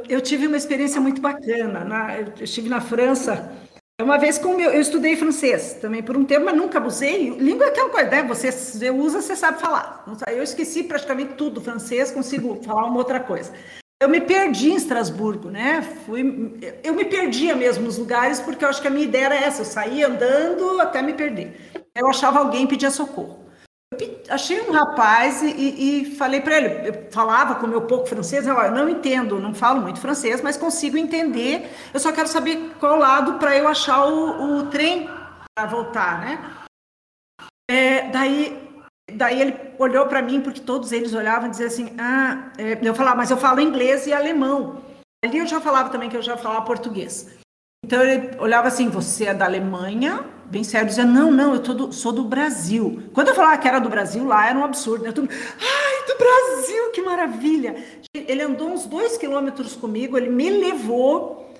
Eu 0.10 0.20
tive 0.22 0.48
uma 0.48 0.58
experiência 0.58 1.00
muito 1.00 1.22
bacana. 1.22 1.86
Na, 1.86 2.20
eu 2.20 2.34
estive 2.42 2.68
na 2.68 2.82
França 2.82 3.50
uma 4.02 4.18
vez 4.18 4.38
com 4.38 4.56
meu, 4.56 4.72
eu 4.72 4.82
estudei 4.82 5.16
francês 5.16 5.78
também 5.82 6.04
por 6.04 6.18
um 6.18 6.26
tempo, 6.26 6.46
mas 6.46 6.58
nunca 6.58 6.80
abusei. 6.80 7.30
Língua 7.30 7.68
é 7.68 7.70
aquela 7.70 7.90
coisa, 7.90 8.10
né? 8.10 8.24
Você, 8.24 8.52
você 8.52 8.90
usa, 8.90 9.22
você 9.22 9.36
sabe 9.38 9.60
falar. 9.60 10.04
Eu 10.28 10.44
esqueci 10.44 10.84
praticamente 10.84 11.36
tudo 11.36 11.62
francês, 11.62 12.12
consigo 12.12 12.62
falar 12.64 12.86
uma 12.86 12.98
outra 12.98 13.22
coisa. 13.22 13.54
Eu 14.02 14.10
me 14.10 14.20
perdi 14.20 14.72
em 14.72 14.76
Estrasburgo, 14.76 15.50
né? 15.50 15.82
Fui, 16.06 16.60
eu 16.84 16.94
me 16.94 17.06
perdia 17.06 17.56
mesmo 17.56 17.86
nos 17.86 17.98
lugares, 17.98 18.42
porque 18.42 18.66
eu 18.66 18.70
acho 18.70 18.82
que 18.82 18.88
a 18.90 18.92
minha 18.92 19.06
ideia 19.06 19.26
era 19.28 19.36
essa: 19.36 19.62
eu 19.62 19.66
saía 19.66 20.08
andando 20.08 20.82
até 20.82 21.02
me 21.02 21.14
perder. 21.14 21.72
Eu 21.96 22.10
achava 22.10 22.40
alguém 22.40 22.68
pedia 22.68 22.92
socorro 22.92 23.45
achei 24.30 24.62
um 24.62 24.72
rapaz 24.72 25.42
e, 25.42 25.50
e 25.52 26.16
falei 26.16 26.42
para 26.42 26.58
ele, 26.58 26.90
eu 26.90 27.12
falava 27.12 27.56
com 27.56 27.68
meu 27.68 27.82
pouco 27.82 28.08
francês, 28.08 28.48
eu 28.48 28.72
não 28.72 28.90
entendo, 28.90 29.40
não 29.40 29.54
falo 29.54 29.82
muito 29.82 30.00
francês, 30.00 30.42
mas 30.42 30.58
consigo 30.58 30.98
entender, 30.98 31.70
eu 31.94 32.00
só 32.00 32.12
quero 32.12 32.28
saber 32.28 32.72
qual 32.80 32.98
lado 32.98 33.36
para 33.40 33.58
eu 33.58 33.68
achar 33.68 34.06
o, 34.06 34.60
o 34.60 34.68
trem 34.68 35.10
para 35.56 35.68
voltar, 35.68 36.20
né? 36.20 36.56
É, 37.70 38.10
daí, 38.10 38.80
daí 39.12 39.42
ele 39.42 39.58
olhou 39.80 40.08
para 40.08 40.22
mim, 40.22 40.42
porque 40.42 40.62
todos 40.62 40.92
eles 40.92 41.14
olhavam 41.14 41.48
e 41.48 41.52
diziam 41.52 41.68
assim, 41.68 41.96
ah, 42.00 42.52
é, 42.58 42.80
eu 42.82 42.94
falava, 42.94 43.18
mas 43.18 43.32
eu 43.32 43.38
falo 43.38 43.62
inglês 43.62 44.06
e 44.06 44.14
alemão. 44.14 44.84
Ali 45.24 45.40
eu 45.40 45.48
já 45.48 45.60
falava 45.60 45.90
também 45.90 46.10
que 46.10 46.18
eu 46.18 46.22
já 46.22 46.38
falava 46.38 46.66
português. 46.66 47.36
Então 47.84 48.02
ele 48.02 48.36
olhava 48.40 48.68
assim, 48.68 48.90
você 48.90 49.26
é 49.26 49.34
da 49.34 49.46
Alemanha, 49.46 50.26
bem 50.46 50.64
sério, 50.64 50.88
dizia, 50.88 51.06
não, 51.06 51.32
não, 51.32 51.54
eu 51.54 51.60
do, 51.60 51.92
sou 51.92 52.12
do 52.12 52.24
Brasil. 52.24 53.04
Quando 53.14 53.30
eu 53.30 53.36
falava 53.36 53.58
que 53.58 53.68
era 53.68 53.80
do 53.80 53.90
Brasil, 53.90 54.26
lá 54.26 54.50
era 54.50 54.58
um 54.58 54.64
absurdo, 54.64 55.04
né? 55.04 55.12
Tudo, 55.12 55.30
Ai, 55.30 56.08
do 56.08 56.18
Brasil, 56.18 56.92
que 56.92 57.02
maravilha! 57.02 57.76
Ele 58.14 58.42
andou 58.42 58.70
uns 58.70 58.86
dois 58.86 59.18
quilômetros 59.18 59.76
comigo, 59.76 60.18
ele 60.18 60.30
me 60.30 60.50
levou 60.50 61.54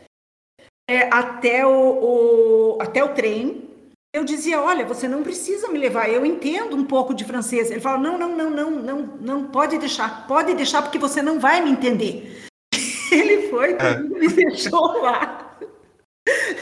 é, 0.90 1.10
até, 1.12 1.66
o, 1.66 1.70
o, 1.70 2.78
até 2.82 3.04
o 3.04 3.14
trem. 3.14 3.70
Eu 4.14 4.24
dizia, 4.24 4.62
olha, 4.62 4.86
você 4.86 5.08
não 5.08 5.24
precisa 5.24 5.68
me 5.68 5.78
levar, 5.78 6.10
eu 6.10 6.26
entendo 6.26 6.76
um 6.76 6.86
pouco 6.86 7.14
de 7.14 7.26
francês. 7.26 7.70
Ele 7.70 7.82
falou, 7.82 8.00
não, 8.00 8.18
não, 8.18 8.30
não, 8.30 8.50
não, 8.50 8.72
não, 8.72 9.00
não, 9.20 9.44
pode 9.48 9.78
deixar, 9.78 10.26
pode 10.26 10.54
deixar 10.54 10.82
porque 10.82 10.98
você 10.98 11.22
não 11.22 11.40
vai 11.40 11.62
me 11.62 11.72
entender. 11.72 12.46
Ele 13.12 13.50
foi, 13.50 13.74
é. 13.74 14.00
me 14.00 14.28
deixou 14.30 15.02
lá 15.02 15.45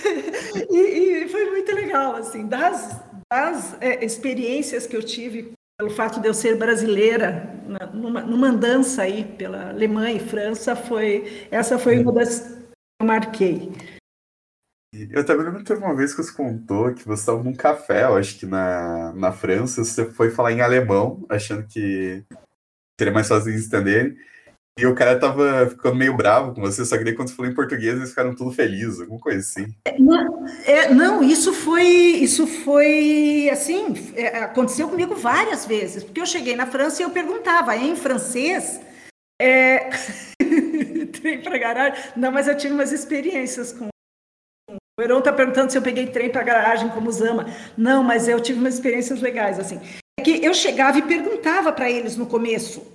e, 0.69 0.77
e, 1.23 1.29
foi 1.29 1.49
muito 1.49 1.73
legal, 1.73 2.15
assim, 2.15 2.47
das, 2.47 3.01
das 3.31 3.77
é, 3.81 4.03
experiências 4.03 4.85
que 4.85 4.95
eu 4.95 5.03
tive 5.03 5.53
pelo 5.77 5.89
fato 5.89 6.19
de 6.19 6.27
eu 6.27 6.33
ser 6.33 6.57
brasileira 6.57 7.61
numa, 7.93 8.21
numa 8.21 8.47
andança 8.47 9.03
aí 9.03 9.23
pela 9.23 9.69
Alemanha 9.69 10.15
e 10.15 10.19
França, 10.19 10.75
foi 10.75 11.47
essa 11.49 11.79
foi 11.79 11.99
uma 11.99 12.11
das 12.11 12.39
que 12.39 13.01
eu 13.01 13.07
marquei. 13.07 13.71
Eu 15.09 15.25
também 15.25 15.45
lembro 15.45 15.59
que 15.59 15.65
teve 15.65 15.83
uma 15.83 15.95
vez 15.95 16.13
que 16.13 16.21
você 16.21 16.31
contou 16.31 16.93
que 16.93 17.03
você 17.03 17.21
estava 17.21 17.41
num 17.41 17.55
café, 17.55 18.03
eu 18.03 18.15
acho 18.15 18.37
que 18.37 18.45
na, 18.45 19.11
na 19.13 19.31
França, 19.31 19.83
você 19.83 20.05
foi 20.11 20.29
falar 20.29 20.51
em 20.51 20.61
alemão, 20.61 21.25
achando 21.27 21.65
que 21.67 22.23
seria 22.99 23.13
mais 23.13 23.27
fácil 23.27 23.51
de 23.51 23.65
entender. 23.65 24.15
E 24.77 24.87
o 24.87 24.95
cara 24.95 25.19
tava 25.19 25.67
ficando 25.69 25.95
meio 25.95 26.17
bravo 26.17 26.53
com 26.53 26.61
você, 26.61 26.83
só 26.83 26.97
que 26.97 27.03
daí 27.03 27.13
quando 27.13 27.29
você 27.29 27.35
falou 27.35 27.51
em 27.51 27.55
português, 27.55 27.95
eles 27.95 28.09
ficaram 28.09 28.33
tudo 28.33 28.51
felizes, 28.51 29.01
alguma 29.01 29.19
coisa 29.19 29.39
assim. 29.39 29.67
Não, 29.99 30.45
é, 30.65 30.91
não 30.91 31.23
isso 31.23 31.53
foi, 31.53 31.85
isso 31.85 32.47
foi 32.47 33.49
assim, 33.51 33.93
é, 34.15 34.39
aconteceu 34.39 34.89
comigo 34.89 35.13
várias 35.15 35.65
vezes, 35.65 36.03
porque 36.03 36.19
eu 36.19 36.25
cheguei 36.25 36.55
na 36.55 36.65
França 36.65 37.01
e 37.01 37.05
eu 37.05 37.11
perguntava 37.11 37.75
em 37.75 37.95
francês. 37.95 38.81
É... 39.39 39.89
trem 41.23 41.41
para 41.41 41.57
garagem. 41.57 42.03
Não, 42.15 42.31
mas 42.31 42.47
eu 42.47 42.57
tive 42.57 42.73
umas 42.73 42.91
experiências 42.91 43.71
com. 43.71 43.87
O 44.69 45.01
Heron 45.01 45.19
está 45.19 45.33
perguntando 45.33 45.71
se 45.71 45.77
eu 45.77 45.81
peguei 45.81 46.07
trem 46.07 46.29
para 46.29 46.43
garagem 46.43 46.89
como 46.89 47.11
Zama. 47.11 47.47
Não, 47.77 48.03
mas 48.03 48.27
eu 48.27 48.39
tive 48.39 48.59
umas 48.59 48.75
experiências 48.75 49.21
legais, 49.21 49.57
assim. 49.59 49.79
É 50.19 50.23
que 50.23 50.43
eu 50.43 50.53
chegava 50.53 50.99
e 50.99 51.01
perguntava 51.01 51.71
para 51.71 51.89
eles 51.89 52.15
no 52.15 52.27
começo 52.27 52.93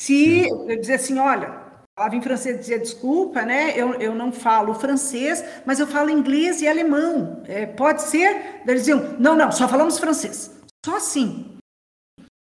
se 0.00 0.48
eu 0.48 0.80
dizer 0.80 0.94
assim, 0.94 1.18
olha, 1.18 1.68
falava 1.96 2.14
em 2.14 2.22
francês, 2.22 2.58
dizia 2.58 2.78
desculpa, 2.78 3.42
né? 3.42 3.72
Eu, 3.76 3.94
eu 3.94 4.14
não 4.14 4.30
falo 4.30 4.74
francês, 4.74 5.44
mas 5.66 5.80
eu 5.80 5.86
falo 5.86 6.10
inglês 6.10 6.62
e 6.62 6.68
alemão. 6.68 7.42
É, 7.46 7.66
pode 7.66 8.02
ser? 8.02 8.62
Eles 8.66 8.82
diziam, 8.82 9.16
não, 9.18 9.34
não, 9.34 9.50
só 9.50 9.66
falamos 9.66 9.98
francês. 9.98 10.56
Só 10.84 10.96
assim. 10.96 11.56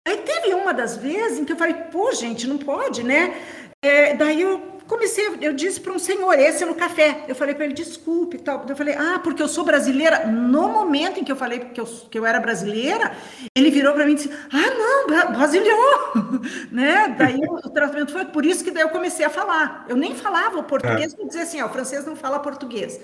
Aí 0.07 0.19
teve 0.19 0.55
uma 0.55 0.73
das 0.75 0.97
vezes 0.97 1.39
em 1.39 1.45
que 1.45 1.53
eu 1.53 1.57
falei, 1.57 1.75
pô, 1.75 2.13
gente, 2.13 2.47
não 2.47 2.59
pode, 2.59 3.03
né? 3.03 3.35
É, 3.83 4.15
daí 4.15 4.43
eu 4.43 4.76
comecei, 4.87 5.25
eu 5.41 5.53
disse 5.53 5.81
para 5.81 5.93
um 5.93 5.99
senhor 5.99 6.39
esse 6.39 6.65
no 6.65 6.75
café, 6.75 7.25
eu 7.29 7.35
falei 7.35 7.55
para 7.55 7.65
ele, 7.65 7.75
desculpe, 7.75 8.39
tal. 8.39 8.65
Eu 8.69 8.77
falei, 8.77 8.95
ah, 8.95 9.21
porque 9.23 9.43
eu 9.43 9.49
sou 9.49 9.65
brasileira. 9.65 10.27
No 10.27 10.69
momento 10.69 11.21
em 11.21 11.25
que 11.25 11.31
eu 11.31 11.37
falei 11.37 11.61
que 11.61 11.81
eu, 11.81 11.85
que 11.85 12.19
eu 12.19 12.25
era 12.25 12.41
brasileira, 12.41 13.13
ele 13.55 13.71
virou 13.71 13.93
para 13.93 14.05
mim 14.07 14.13
e 14.13 14.15
disse, 14.17 14.31
ah, 14.53 14.71
não, 14.79 15.33
brasileiro, 15.33 16.41
né? 16.71 17.15
Daí 17.19 17.37
o, 17.37 17.55
o, 17.55 17.71
tratamento 17.71 18.13
foi 18.13 18.25
por 18.27 18.47
isso 18.47 18.65
que 18.65 18.71
daí 18.71 18.83
eu 18.83 18.91
comecei 18.91 19.27
a 19.27 19.31
falar. 19.31 19.85
Eu 19.89 19.97
nem 19.97 20.15
falava 20.15 20.59
o 20.59 20.65
português, 20.65 21.15
é. 21.15 21.23
eu 21.23 21.27
dizia 21.27 21.43
assim, 21.43 21.61
ó, 21.61 21.67
o 21.67 21.71
francês 21.71 22.07
não 22.07 22.17
fala 22.17 22.39
português. 22.39 23.01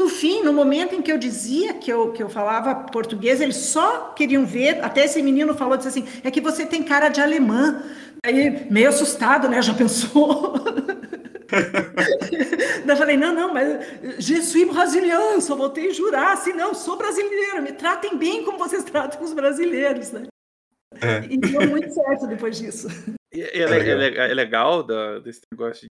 No 0.00 0.08
fim, 0.08 0.42
no 0.42 0.50
momento 0.50 0.94
em 0.94 1.02
que 1.02 1.12
eu 1.12 1.18
dizia 1.18 1.74
que 1.74 1.92
eu, 1.92 2.10
que 2.10 2.22
eu 2.22 2.30
falava 2.30 2.74
português, 2.74 3.38
eles 3.38 3.56
só 3.56 4.14
queriam 4.14 4.46
ver. 4.46 4.82
Até 4.82 5.04
esse 5.04 5.22
menino 5.22 5.52
falou, 5.52 5.76
disse 5.76 5.90
assim: 5.90 6.08
é 6.24 6.30
que 6.30 6.40
você 6.40 6.64
tem 6.64 6.82
cara 6.82 7.10
de 7.10 7.20
alemã. 7.20 7.82
Aí, 8.24 8.66
meio 8.70 8.88
assustado, 8.88 9.46
né? 9.46 9.60
Já 9.60 9.74
pensou? 9.74 10.54
Daí 11.52 12.88
eu 12.88 12.96
falei: 12.96 13.18
não, 13.18 13.34
não, 13.34 13.52
mas 13.52 13.78
je 14.18 14.40
suis 14.40 14.66
brasileiro, 14.72 15.38
só 15.42 15.54
voltei 15.54 15.90
a 15.90 15.92
jurar. 15.92 16.32
Assim, 16.32 16.54
não, 16.54 16.72
sou 16.72 16.96
brasileiro, 16.96 17.60
me 17.60 17.72
tratem 17.72 18.16
bem 18.16 18.42
como 18.42 18.56
vocês 18.56 18.82
tratam 18.84 19.22
os 19.22 19.34
brasileiros, 19.34 20.12
né? 20.12 20.28
É. 20.94 21.26
E 21.28 21.36
deu 21.36 21.68
muito 21.68 21.92
certo 21.92 22.26
depois 22.26 22.58
disso. 22.58 22.88
É, 23.30 23.58
é, 23.58 23.64
é, 23.64 24.30
é 24.30 24.34
legal 24.34 24.82
da, 24.82 25.18
desse 25.18 25.42
negócio. 25.52 25.86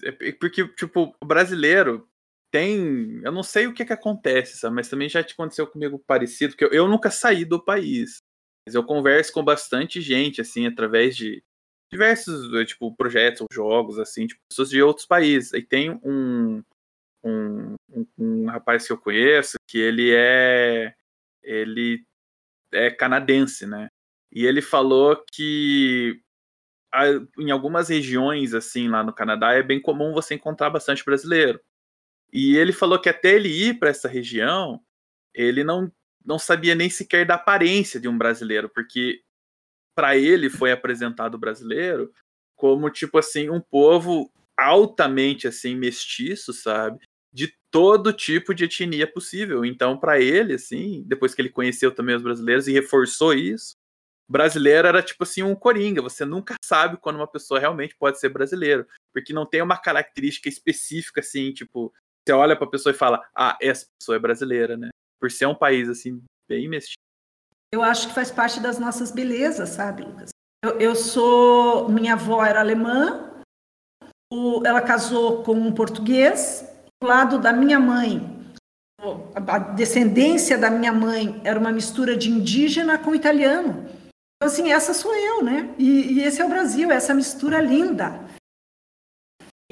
De... 0.00 0.32
Porque, 0.34 0.68
tipo, 0.68 1.12
o 1.20 1.26
brasileiro 1.26 2.08
tem. 2.52 3.20
Eu 3.24 3.32
não 3.32 3.42
sei 3.42 3.66
o 3.66 3.74
que, 3.74 3.84
que 3.84 3.92
acontece, 3.92 4.58
sabe? 4.58 4.76
Mas 4.76 4.88
também 4.88 5.08
já 5.08 5.20
aconteceu 5.20 5.66
comigo 5.66 5.98
parecido, 6.06 6.54
que 6.54 6.64
eu, 6.64 6.70
eu 6.70 6.86
nunca 6.86 7.10
saí 7.10 7.44
do 7.44 7.62
país. 7.64 8.18
Mas 8.66 8.74
eu 8.76 8.84
converso 8.84 9.32
com 9.32 9.42
bastante 9.42 10.00
gente, 10.00 10.40
assim, 10.40 10.66
através 10.66 11.16
de 11.16 11.42
diversos, 11.90 12.54
eh, 12.54 12.64
tipo, 12.64 12.94
projetos 12.94 13.40
ou 13.40 13.48
jogos, 13.52 13.98
assim, 13.98 14.26
tipo, 14.26 14.40
pessoas 14.48 14.70
de 14.70 14.80
outros 14.82 15.06
países. 15.06 15.52
E 15.54 15.62
tem 15.62 15.90
um, 16.04 16.62
um, 17.24 17.74
um, 17.90 18.06
um 18.18 18.46
rapaz 18.46 18.86
que 18.86 18.92
eu 18.92 18.98
conheço 18.98 19.56
que 19.66 19.78
ele 19.78 20.14
é. 20.14 20.94
Ele 21.42 22.04
é 22.72 22.90
canadense, 22.90 23.66
né? 23.66 23.88
E 24.30 24.46
ele 24.46 24.62
falou 24.62 25.22
que 25.32 26.20
em 27.38 27.50
algumas 27.50 27.88
regiões, 27.88 28.54
assim, 28.54 28.88
lá 28.88 29.02
no 29.02 29.12
Canadá, 29.12 29.52
é 29.54 29.62
bem 29.62 29.80
comum 29.80 30.12
você 30.12 30.34
encontrar 30.34 30.70
bastante 30.70 31.04
brasileiro. 31.04 31.60
E 32.32 32.56
ele 32.56 32.72
falou 32.72 32.98
que 32.98 33.08
até 33.08 33.34
ele 33.34 33.48
ir 33.48 33.78
para 33.78 33.90
essa 33.90 34.08
região, 34.08 34.80
ele 35.34 35.62
não, 35.62 35.92
não 36.24 36.38
sabia 36.38 36.74
nem 36.74 36.88
sequer 36.88 37.26
da 37.26 37.34
aparência 37.34 38.00
de 38.00 38.08
um 38.08 38.16
brasileiro, 38.16 38.68
porque 38.68 39.22
para 39.94 40.16
ele 40.16 40.48
foi 40.48 40.72
apresentado 40.72 41.34
o 41.34 41.38
brasileiro 41.38 42.12
como 42.56 42.88
tipo 42.88 43.18
assim 43.18 43.50
um 43.50 43.60
povo 43.60 44.30
altamente 44.56 45.48
assim 45.48 45.74
mestiço, 45.74 46.52
sabe? 46.52 47.00
De 47.32 47.52
todo 47.70 48.12
tipo 48.12 48.54
de 48.54 48.64
etnia 48.64 49.10
possível. 49.10 49.64
Então, 49.64 49.98
para 49.98 50.20
ele, 50.20 50.54
assim, 50.54 51.02
depois 51.06 51.34
que 51.34 51.42
ele 51.42 51.48
conheceu 51.48 51.92
também 51.92 52.14
os 52.14 52.22
brasileiros 52.22 52.68
e 52.68 52.72
reforçou 52.72 53.34
isso, 53.34 53.74
brasileiro 54.28 54.88
era 54.88 55.02
tipo 55.02 55.24
assim 55.24 55.42
um 55.42 55.54
coringa. 55.54 56.02
Você 56.02 56.24
nunca 56.24 56.54
sabe 56.64 56.96
quando 56.98 57.16
uma 57.16 57.26
pessoa 57.26 57.58
realmente 57.58 57.96
pode 57.96 58.20
ser 58.20 58.28
brasileiro, 58.28 58.86
porque 59.12 59.32
não 59.32 59.46
tem 59.46 59.62
uma 59.62 59.76
característica 59.76 60.48
específica 60.48 61.20
assim, 61.20 61.52
tipo, 61.52 61.92
você 62.26 62.32
olha 62.32 62.56
para 62.56 62.66
a 62.66 62.70
pessoa 62.70 62.92
e 62.92 62.96
fala: 62.96 63.22
"Ah, 63.34 63.56
essa 63.60 63.86
pessoa 63.98 64.16
é 64.16 64.18
brasileira", 64.18 64.76
né? 64.76 64.90
Por 65.20 65.30
ser 65.30 65.46
um 65.46 65.54
país 65.54 65.88
assim 65.88 66.22
bem 66.48 66.68
mestiço. 66.68 66.96
Eu 67.72 67.82
acho 67.82 68.08
que 68.08 68.14
faz 68.14 68.30
parte 68.30 68.60
das 68.60 68.78
nossas 68.78 69.10
belezas, 69.10 69.70
sabe, 69.70 70.02
Lucas? 70.02 70.30
Eu, 70.62 70.78
eu 70.78 70.94
sou, 70.94 71.88
minha 71.88 72.12
avó 72.12 72.44
era 72.44 72.60
alemã, 72.60 73.32
o, 74.32 74.62
ela 74.64 74.80
casou 74.80 75.42
com 75.42 75.52
um 75.52 75.72
português. 75.72 76.68
Do 77.02 77.08
lado 77.08 77.38
da 77.38 77.52
minha 77.52 77.80
mãe, 77.80 78.46
a 79.34 79.58
descendência 79.58 80.56
da 80.56 80.70
minha 80.70 80.92
mãe 80.92 81.40
era 81.44 81.58
uma 81.58 81.72
mistura 81.72 82.16
de 82.16 82.30
indígena 82.30 82.96
com 82.96 83.14
italiano. 83.14 83.84
Então, 84.36 84.46
assim, 84.46 84.72
essa 84.72 84.94
sou 84.94 85.14
eu, 85.14 85.42
né? 85.42 85.74
E, 85.78 86.14
e 86.14 86.22
esse 86.22 86.40
é 86.40 86.44
o 86.44 86.48
Brasil, 86.48 86.90
essa 86.90 87.12
mistura 87.12 87.60
linda. 87.60 88.20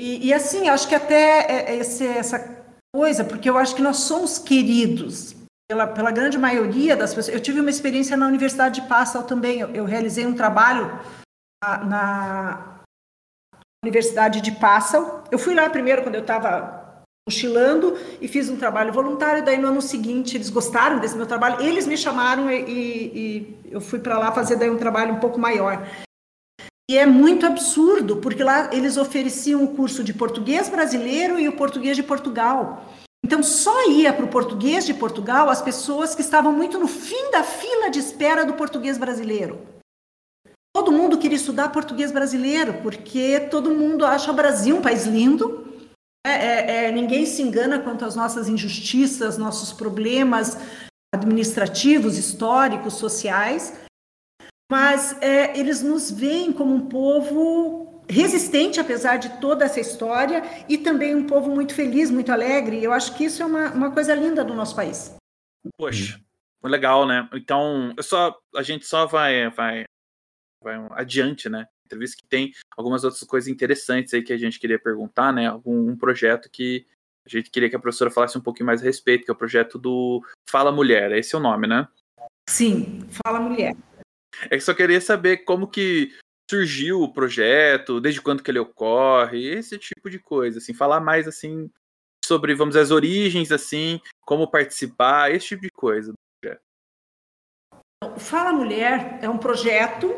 E, 0.00 0.28
e 0.28 0.32
assim, 0.32 0.66
acho 0.66 0.88
que 0.88 0.94
até 0.94 1.40
é, 1.40 1.72
é 1.72 1.76
esse, 1.76 2.06
essa 2.06 2.64
coisa, 2.96 3.22
porque 3.22 3.50
eu 3.50 3.58
acho 3.58 3.74
que 3.76 3.82
nós 3.82 3.98
somos 3.98 4.38
queridos 4.38 5.36
pela, 5.68 5.86
pela 5.86 6.10
grande 6.10 6.38
maioria 6.38 6.96
das 6.96 7.12
pessoas. 7.12 7.36
Eu 7.36 7.42
tive 7.42 7.60
uma 7.60 7.68
experiência 7.68 8.16
na 8.16 8.26
Universidade 8.26 8.80
de 8.80 8.88
Passau 8.88 9.24
também. 9.24 9.60
Eu, 9.60 9.68
eu 9.74 9.84
realizei 9.84 10.24
um 10.24 10.34
trabalho 10.34 10.98
na, 11.62 11.84
na, 11.84 12.80
Universidade 13.84 14.40
de 14.40 14.52
Passau. 14.52 15.22
Eu 15.30 15.38
fui 15.38 15.54
lá 15.54 15.68
primeiro 15.68 16.02
quando 16.02 16.14
eu 16.14 16.22
estava 16.22 17.02
mochilando 17.28 17.98
e 18.22 18.26
fiz 18.26 18.48
um 18.48 18.56
trabalho 18.56 18.94
voluntário. 18.94 19.44
Daí 19.44 19.58
no 19.58 19.68
ano 19.68 19.82
seguinte 19.82 20.34
eles 20.34 20.48
gostaram 20.48 20.98
desse 20.98 21.14
meu 21.14 21.26
trabalho. 21.26 21.60
Eles 21.60 21.86
me 21.86 21.98
chamaram 21.98 22.50
e, 22.50 22.62
e, 22.62 23.06
e 23.14 23.58
eu 23.70 23.82
fui 23.82 23.98
para 23.98 24.18
lá 24.18 24.32
fazer 24.32 24.56
daí 24.56 24.70
um 24.70 24.78
trabalho 24.78 25.12
um 25.12 25.20
pouco 25.20 25.38
maior. 25.38 25.86
E 26.90 26.98
é 26.98 27.07
muito 27.07 27.46
absurdo, 27.46 28.16
porque 28.16 28.42
lá 28.42 28.68
eles 28.74 28.96
ofereciam 28.96 29.62
o 29.62 29.76
curso 29.76 30.03
de 30.03 30.12
português 30.12 30.68
brasileiro 30.68 31.38
e 31.38 31.48
o 31.48 31.53
português 31.53 31.96
de 31.96 32.03
Portugal. 32.03 32.85
Então 33.24 33.44
só 33.44 33.88
ia 33.88 34.12
para 34.12 34.24
o 34.24 34.29
português 34.29 34.85
de 34.85 34.92
Portugal 34.92 35.48
as 35.48 35.62
pessoas 35.62 36.16
que 36.16 36.20
estavam 36.20 36.53
muito 36.53 36.81
no 36.81 36.88
fim 36.88 37.31
da 37.31 37.44
fila 37.44 37.90
de 37.90 38.00
espera 38.00 38.44
do 38.44 38.55
português 38.55 38.98
brasileiro. 38.98 39.61
Todo 40.74 40.90
mundo 40.90 41.16
queria 41.16 41.37
estudar 41.37 41.68
português 41.68 42.11
brasileiro, 42.11 42.83
porque 42.83 43.38
todo 43.38 43.70
mundo 43.70 44.05
acha 44.05 44.33
o 44.33 44.35
Brasil 44.35 44.76
um 44.76 44.83
país 44.83 45.07
lindo. 45.07 45.72
É, 46.26 46.33
é, 46.33 46.87
é, 46.87 46.90
ninguém 46.90 47.24
se 47.24 47.40
engana 47.40 47.79
quanto 47.79 48.05
às 48.05 48.16
nossas 48.16 48.48
injustiças, 48.48 49.38
nossos 49.38 49.72
problemas 49.72 50.59
administrativos, 51.14 52.18
históricos, 52.18 52.94
sociais 52.94 53.74
mas 54.70 55.20
é, 55.20 55.59
eles 55.59 55.83
nos 55.83 56.12
veem 56.12 56.52
como 56.52 56.72
um 56.72 56.88
povo 56.88 58.04
resistente, 58.09 58.78
apesar 58.78 59.16
de 59.16 59.40
toda 59.40 59.64
essa 59.64 59.80
história, 59.80 60.42
e 60.68 60.78
também 60.78 61.14
um 61.14 61.26
povo 61.26 61.50
muito 61.50 61.74
feliz, 61.74 62.09
muito 62.09 62.30
alegre. 62.30 62.83
Eu 62.83 62.92
acho 62.92 63.16
que 63.16 63.24
isso 63.24 63.42
é 63.42 63.46
uma, 63.46 63.72
uma 63.72 63.90
coisa 63.92 64.14
linda 64.14 64.44
do 64.44 64.54
nosso 64.54 64.76
país. 64.76 65.16
Poxa, 65.76 66.20
legal, 66.62 67.04
né? 67.04 67.28
Então, 67.35 67.92
eu 67.96 68.02
só, 68.02 68.38
a 68.54 68.62
gente 68.62 68.87
só 68.87 69.06
vai, 69.06 69.50
vai, 69.50 69.85
vai 70.62 70.76
adiante, 70.92 71.48
né? 71.48 71.66
Entrevista 71.85 72.16
que 72.22 72.28
tem 72.28 72.52
algumas 72.76 73.02
outras 73.02 73.22
coisas 73.24 73.48
interessantes 73.48 74.14
aí 74.14 74.22
que 74.22 74.33
a 74.33 74.38
gente 74.38 74.61
queria 74.61 74.78
perguntar, 74.78 75.33
né? 75.33 75.48
Algum 75.48 75.90
um 75.90 75.96
projeto 75.96 76.48
que 76.48 76.87
a 77.26 77.28
gente 77.28 77.50
queria 77.50 77.68
que 77.68 77.76
a 77.76 77.80
professora 77.80 78.11
falasse 78.11 78.38
um 78.38 78.42
pouquinho 78.42 78.66
mais 78.66 78.80
a 78.80 78.85
respeito, 78.85 79.24
que 79.24 79.30
é 79.30 79.35
o 79.35 79.37
projeto 79.37 79.78
do 79.78 80.24
Fala 80.48 80.70
Mulher. 80.70 81.11
Esse 81.12 81.35
é 81.35 81.38
o 81.38 81.42
nome, 81.42 81.66
né? 81.66 81.88
Sim, 82.48 83.04
Fala 83.24 83.40
Mulher. 83.40 83.76
É 84.44 84.56
que 84.56 84.60
só 84.60 84.74
queria 84.74 85.00
saber 85.00 85.38
como 85.38 85.68
que 85.68 86.14
surgiu 86.50 87.00
o 87.02 87.12
projeto, 87.12 88.00
desde 88.00 88.20
quando 88.20 88.42
que 88.42 88.50
ele 88.50 88.58
ocorre, 88.58 89.46
esse 89.46 89.78
tipo 89.78 90.10
de 90.10 90.18
coisa, 90.18 90.58
assim, 90.58 90.74
falar 90.74 91.00
mais 91.00 91.28
assim 91.28 91.70
sobre, 92.24 92.54
vamos 92.54 92.74
dizer, 92.74 92.82
as 92.82 92.90
origens, 92.90 93.52
assim, 93.52 94.00
como 94.22 94.50
participar, 94.50 95.32
esse 95.32 95.46
tipo 95.46 95.62
de 95.62 95.70
coisa. 95.70 96.12
Fala 98.18 98.52
Mulher 98.52 99.18
é 99.20 99.28
um 99.28 99.38
projeto 99.38 100.08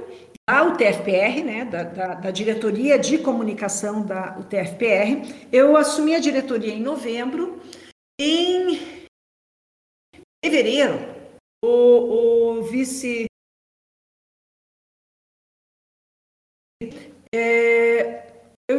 da 0.49 0.65
UTFPR, 0.65 1.43
né, 1.45 1.65
da, 1.65 1.83
da, 1.83 2.15
da, 2.15 2.31
diretoria 2.31 2.99
de 2.99 3.19
comunicação 3.19 4.05
da 4.05 4.39
UTFPR. 4.39 5.49
Eu 5.53 5.77
assumi 5.77 6.15
a 6.15 6.21
diretoria 6.21 6.73
em 6.73 6.83
novembro. 6.83 7.61
Em 8.21 9.07
fevereiro, 10.45 10.95
o, 11.65 12.59
o 12.59 12.63
vice 12.63 13.27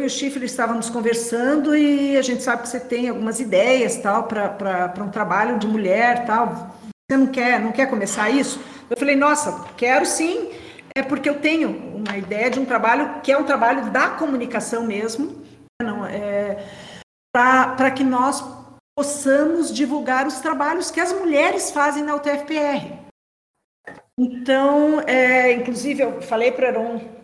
e 0.04 0.06
o 0.06 0.10
Chifre 0.10 0.44
estávamos 0.44 0.90
conversando 0.90 1.74
e 1.74 2.16
a 2.16 2.22
gente 2.22 2.42
sabe 2.42 2.62
que 2.62 2.68
você 2.68 2.78
tem 2.78 3.08
algumas 3.08 3.40
ideias 3.40 3.96
tal 3.96 4.24
para 4.24 5.02
um 5.02 5.08
trabalho 5.08 5.58
de 5.58 5.66
mulher 5.66 6.26
tal. 6.26 6.76
Você 7.10 7.16
não 7.16 7.26
quer 7.26 7.58
não 7.58 7.72
quer 7.72 7.88
começar 7.88 8.28
isso? 8.28 8.60
Eu 8.90 8.96
falei 8.98 9.16
nossa, 9.16 9.64
quero 9.76 10.04
sim, 10.04 10.50
é 10.94 11.02
porque 11.02 11.28
eu 11.28 11.40
tenho 11.40 11.70
uma 11.70 12.18
ideia 12.18 12.50
de 12.50 12.60
um 12.60 12.66
trabalho 12.66 13.22
que 13.22 13.32
é 13.32 13.38
um 13.38 13.44
trabalho 13.44 13.90
da 13.90 14.10
comunicação 14.10 14.84
mesmo, 14.84 15.42
não 15.82 16.04
é 16.04 16.62
para 17.32 17.90
que 17.90 18.04
nós 18.04 18.44
possamos 18.96 19.72
divulgar 19.72 20.26
os 20.26 20.38
trabalhos 20.38 20.90
que 20.90 21.00
as 21.00 21.12
mulheres 21.12 21.70
fazem 21.70 22.04
na 22.04 22.14
UTFPR. 22.14 22.92
Então, 24.16 25.00
é, 25.00 25.52
inclusive, 25.52 26.02
eu 26.02 26.22
falei 26.22 26.52
para 26.52 26.68
Heron 26.68 27.23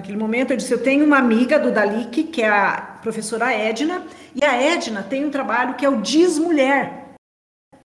Naquele 0.00 0.16
momento 0.16 0.50
eu 0.50 0.56
disse, 0.56 0.72
eu 0.72 0.82
tenho 0.82 1.04
uma 1.04 1.18
amiga 1.18 1.58
do 1.58 1.70
Dalic, 1.70 2.24
que 2.24 2.40
é 2.40 2.48
a 2.48 2.96
professora 3.02 3.52
Edna, 3.52 4.02
e 4.34 4.42
a 4.42 4.56
Edna 4.56 5.02
tem 5.02 5.26
um 5.26 5.30
trabalho 5.30 5.74
que 5.74 5.84
é 5.84 5.90
o 5.90 6.00
Diz 6.00 6.38
Mulher. 6.38 7.10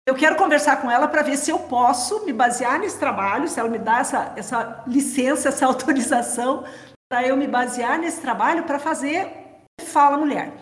Eu 0.08 0.14
quero 0.14 0.36
conversar 0.36 0.80
com 0.84 0.92
ela 0.92 1.08
para 1.08 1.24
ver 1.24 1.36
se 1.36 1.50
eu 1.50 1.58
posso 1.58 2.24
me 2.24 2.32
basear 2.32 2.78
nesse 2.78 3.00
trabalho, 3.00 3.48
se 3.48 3.60
ela 3.60 3.70
me 3.70 3.80
dá 3.80 4.02
essa, 4.02 4.34
essa 4.38 4.84
licença, 4.86 5.50
essa 5.50 5.66
autorização, 5.66 6.64
para 7.10 7.28
eu 7.28 7.36
me 7.36 7.48
basear 7.48 7.98
nesse 7.98 8.22
trabalho 8.22 8.66
para 8.66 8.78
fazer 8.78 9.28
Fala 9.82 10.16
Mulher. 10.16 10.54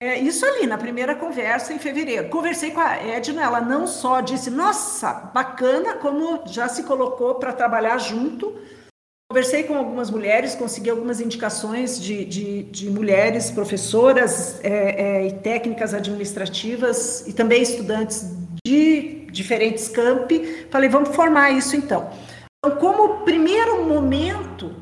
É, 0.00 0.16
isso 0.16 0.46
ali, 0.46 0.64
na 0.64 0.78
primeira 0.78 1.16
conversa 1.16 1.72
em 1.72 1.80
fevereiro. 1.80 2.28
Conversei 2.28 2.70
com 2.70 2.80
a 2.80 2.94
Edna, 2.94 3.42
ela 3.42 3.60
não 3.60 3.84
só 3.84 4.20
disse, 4.20 4.48
nossa, 4.48 5.12
bacana, 5.12 5.94
como 5.94 6.46
já 6.46 6.68
se 6.68 6.84
colocou 6.84 7.34
para 7.34 7.52
trabalhar 7.52 7.98
junto. 7.98 8.77
Conversei 9.30 9.64
com 9.64 9.76
algumas 9.76 10.10
mulheres, 10.10 10.54
consegui 10.54 10.88
algumas 10.88 11.20
indicações 11.20 12.00
de, 12.00 12.24
de, 12.24 12.62
de 12.62 12.88
mulheres 12.88 13.50
professoras 13.50 14.58
é, 14.64 14.70
é, 14.70 15.26
e 15.26 15.32
técnicas 15.34 15.92
administrativas 15.92 17.26
e 17.28 17.34
também 17.34 17.60
estudantes 17.60 18.24
de 18.66 19.26
diferentes 19.30 19.86
campi. 19.88 20.66
Falei, 20.70 20.88
vamos 20.88 21.14
formar 21.14 21.50
isso 21.50 21.76
então. 21.76 22.10
Então, 22.64 22.78
como 22.78 23.22
primeiro 23.26 23.84
momento, 23.84 24.74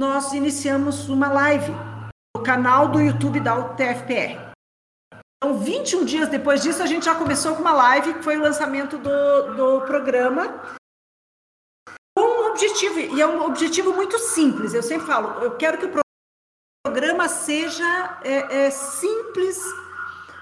nós 0.00 0.32
iniciamos 0.32 1.10
uma 1.10 1.28
live 1.30 1.70
no 2.34 2.42
canal 2.42 2.88
do 2.88 2.98
YouTube 2.98 3.40
da 3.40 3.54
UTFPR. 3.54 4.52
Então, 5.36 5.58
21 5.58 6.06
dias 6.06 6.28
depois 6.30 6.62
disso, 6.62 6.82
a 6.82 6.86
gente 6.86 7.04
já 7.04 7.14
começou 7.14 7.54
com 7.54 7.60
uma 7.60 7.74
live, 7.74 8.14
que 8.14 8.24
foi 8.24 8.38
o 8.38 8.42
lançamento 8.42 8.96
do, 8.96 9.54
do 9.54 9.80
programa. 9.82 10.78
Objetivo, 12.52 12.98
e 13.00 13.20
é 13.20 13.26
um 13.26 13.46
objetivo 13.46 13.94
muito 13.94 14.18
simples. 14.18 14.74
Eu 14.74 14.82
sempre 14.82 15.06
falo, 15.06 15.42
eu 15.42 15.56
quero 15.56 15.78
que 15.78 15.86
o 15.86 16.02
programa 16.84 17.28
seja 17.28 18.20
é, 18.22 18.66
é, 18.66 18.70
simples 18.70 19.58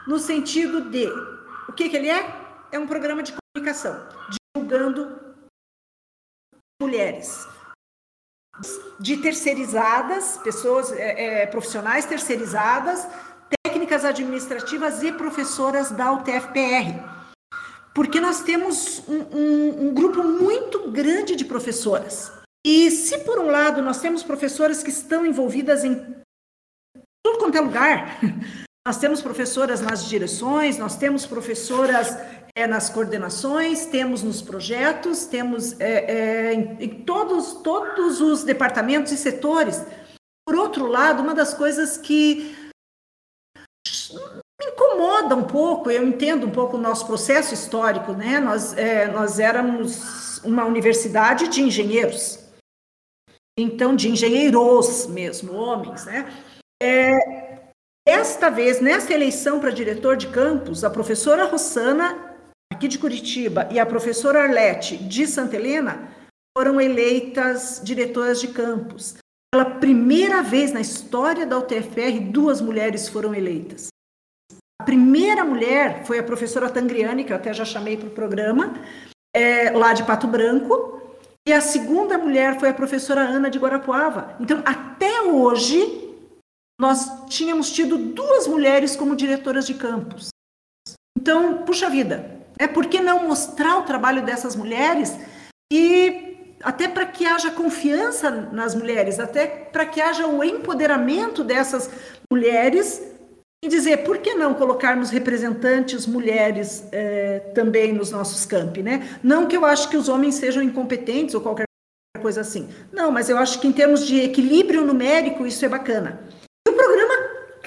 no 0.08 0.18
sentido 0.18 0.80
de 0.90 1.06
o 1.68 1.72
que, 1.72 1.88
que 1.88 1.96
ele 1.96 2.08
é? 2.08 2.34
É 2.72 2.78
um 2.78 2.86
programa 2.86 3.22
de 3.22 3.32
comunicação, 3.32 4.08
divulgando 4.56 5.18
mulheres 6.82 7.46
de 8.98 9.16
terceirizadas, 9.18 10.36
pessoas 10.38 10.92
é, 10.92 11.42
é, 11.42 11.46
profissionais 11.46 12.04
terceirizadas 12.04 13.06
técnicas 13.64 14.04
administrativas 14.04 15.02
e 15.02 15.12
professoras 15.12 15.90
da 15.90 16.12
UTFPR. 16.12 17.19
Porque 17.94 18.20
nós 18.20 18.42
temos 18.42 19.02
um, 19.08 19.20
um, 19.36 19.88
um 19.88 19.94
grupo 19.94 20.22
muito 20.22 20.90
grande 20.90 21.34
de 21.34 21.44
professoras. 21.44 22.32
E 22.64 22.90
se 22.90 23.18
por 23.18 23.38
um 23.38 23.50
lado 23.50 23.82
nós 23.82 24.00
temos 24.00 24.22
professoras 24.22 24.82
que 24.82 24.90
estão 24.90 25.24
envolvidas 25.24 25.82
em 25.84 25.96
tudo 27.24 27.38
quanto 27.38 27.56
é 27.56 27.60
lugar, 27.60 28.18
nós 28.86 28.98
temos 28.98 29.22
professoras 29.22 29.80
nas 29.80 30.06
direções, 30.06 30.78
nós 30.78 30.96
temos 30.96 31.26
professoras 31.26 32.16
é, 32.54 32.66
nas 32.66 32.90
coordenações, 32.90 33.86
temos 33.86 34.22
nos 34.22 34.42
projetos, 34.42 35.26
temos 35.26 35.78
é, 35.80 36.50
é, 36.50 36.54
em, 36.54 36.84
em, 36.84 37.04
todos, 37.04 37.54
todos 37.62 38.20
os 38.20 38.44
departamentos 38.44 39.12
e 39.12 39.16
setores. 39.16 39.84
Por 40.46 40.56
outro 40.56 40.86
lado, 40.86 41.22
uma 41.22 41.34
das 41.34 41.54
coisas 41.54 41.96
que 41.96 42.54
incomoda 44.80 45.36
um 45.36 45.44
pouco, 45.44 45.90
eu 45.90 46.06
entendo 46.06 46.46
um 46.46 46.50
pouco 46.50 46.78
o 46.78 46.80
nosso 46.80 47.06
processo 47.06 47.52
histórico, 47.52 48.12
né? 48.12 48.40
Nós, 48.40 48.76
é, 48.78 49.06
nós 49.08 49.38
éramos 49.38 50.42
uma 50.42 50.64
universidade 50.64 51.48
de 51.48 51.60
engenheiros, 51.60 52.38
então 53.58 53.94
de 53.94 54.08
engenheiros 54.08 55.06
mesmo, 55.06 55.52
homens, 55.52 56.06
né? 56.06 56.32
É, 56.82 57.60
esta 58.08 58.48
vez, 58.48 58.80
nessa 58.80 59.12
eleição 59.12 59.60
para 59.60 59.70
diretor 59.70 60.16
de 60.16 60.28
campus, 60.28 60.82
a 60.82 60.88
professora 60.88 61.44
Rossana, 61.44 62.34
aqui 62.72 62.88
de 62.88 62.98
Curitiba, 62.98 63.68
e 63.70 63.78
a 63.78 63.84
professora 63.84 64.42
Arlete, 64.44 64.96
de 64.96 65.26
Santa 65.26 65.56
Helena, 65.56 66.08
foram 66.56 66.80
eleitas 66.80 67.80
diretoras 67.84 68.40
de 68.40 68.48
campus. 68.48 69.16
Pela 69.52 69.78
primeira 69.78 70.42
vez 70.42 70.72
na 70.72 70.80
história 70.80 71.44
da 71.44 71.58
UTFR, 71.58 72.18
duas 72.32 72.60
mulheres 72.60 73.08
foram 73.08 73.34
eleitas. 73.34 73.89
A 74.80 74.82
primeira 74.82 75.44
mulher 75.44 76.06
foi 76.06 76.18
a 76.18 76.22
professora 76.22 76.70
Tangriani, 76.70 77.22
que 77.22 77.34
eu 77.34 77.36
até 77.36 77.52
já 77.52 77.66
chamei 77.66 77.98
para 77.98 78.08
o 78.08 78.12
programa, 78.12 78.72
é, 79.36 79.68
lá 79.72 79.92
de 79.92 80.02
Pato 80.04 80.26
Branco, 80.26 80.98
e 81.46 81.52
a 81.52 81.60
segunda 81.60 82.16
mulher 82.16 82.58
foi 82.58 82.70
a 82.70 82.72
professora 82.72 83.20
Ana 83.20 83.50
de 83.50 83.58
Guarapuava. 83.58 84.34
Então, 84.40 84.62
até 84.64 85.20
hoje, 85.20 86.16
nós 86.80 87.26
tínhamos 87.28 87.70
tido 87.70 87.98
duas 87.98 88.46
mulheres 88.46 88.96
como 88.96 89.14
diretoras 89.14 89.66
de 89.66 89.74
campus. 89.74 90.30
Então, 91.14 91.58
puxa 91.64 91.90
vida, 91.90 92.40
é 92.58 92.66
por 92.66 92.86
que 92.86 93.00
não 93.00 93.28
mostrar 93.28 93.76
o 93.76 93.82
trabalho 93.82 94.22
dessas 94.22 94.56
mulheres 94.56 95.14
e 95.70 96.56
até 96.62 96.88
para 96.88 97.04
que 97.04 97.26
haja 97.26 97.50
confiança 97.50 98.30
nas 98.30 98.74
mulheres, 98.74 99.20
até 99.20 99.46
para 99.46 99.84
que 99.84 100.00
haja 100.00 100.26
o 100.26 100.42
empoderamento 100.42 101.44
dessas 101.44 101.90
mulheres 102.32 103.10
dizer 103.68 103.98
por 103.98 104.18
que 104.18 104.34
não 104.34 104.54
colocarmos 104.54 105.10
representantes 105.10 106.06
mulheres 106.06 106.84
é, 106.92 107.40
também 107.54 107.92
nos 107.92 108.10
nossos 108.10 108.46
campi, 108.46 108.82
né? 108.82 109.18
Não 109.22 109.46
que 109.46 109.56
eu 109.56 109.66
acho 109.66 109.90
que 109.90 109.98
os 109.98 110.08
homens 110.08 110.36
sejam 110.36 110.62
incompetentes 110.62 111.34
ou 111.34 111.42
qualquer 111.42 111.66
coisa 112.22 112.40
assim. 112.40 112.68
Não, 112.90 113.10
mas 113.10 113.28
eu 113.28 113.36
acho 113.36 113.60
que 113.60 113.66
em 113.66 113.72
termos 113.72 114.06
de 114.06 114.20
equilíbrio 114.20 114.84
numérico 114.84 115.46
isso 115.46 115.64
é 115.64 115.68
bacana. 115.68 116.20
E 116.66 116.70
o 116.70 116.74
programa, 116.74 117.14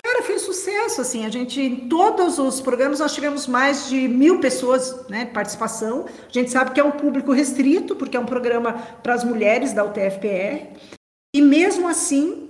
cara, 0.03 0.23
fez 0.23 0.41
sucesso, 0.41 0.99
assim. 0.99 1.25
A 1.25 1.29
gente, 1.29 1.62
em 1.62 1.88
todos 1.88 2.39
os 2.39 2.60
programas, 2.60 2.99
nós 2.99 3.13
tivemos 3.13 3.45
mais 3.45 3.88
de 3.88 4.08
mil 4.08 4.39
pessoas, 4.39 5.08
né, 5.08 5.25
participação. 5.25 6.06
A 6.27 6.32
gente 6.32 6.49
sabe 6.49 6.71
que 6.71 6.79
é 6.79 6.84
um 6.84 6.91
público 6.91 7.32
restrito, 7.32 7.95
porque 7.95 8.17
é 8.17 8.19
um 8.19 8.25
programa 8.25 8.73
para 9.03 9.13
as 9.13 9.23
mulheres 9.23 9.73
da 9.73 9.86
UTFPR. 9.86 10.69
E 11.36 11.41
mesmo 11.41 11.88
assim, 11.88 12.42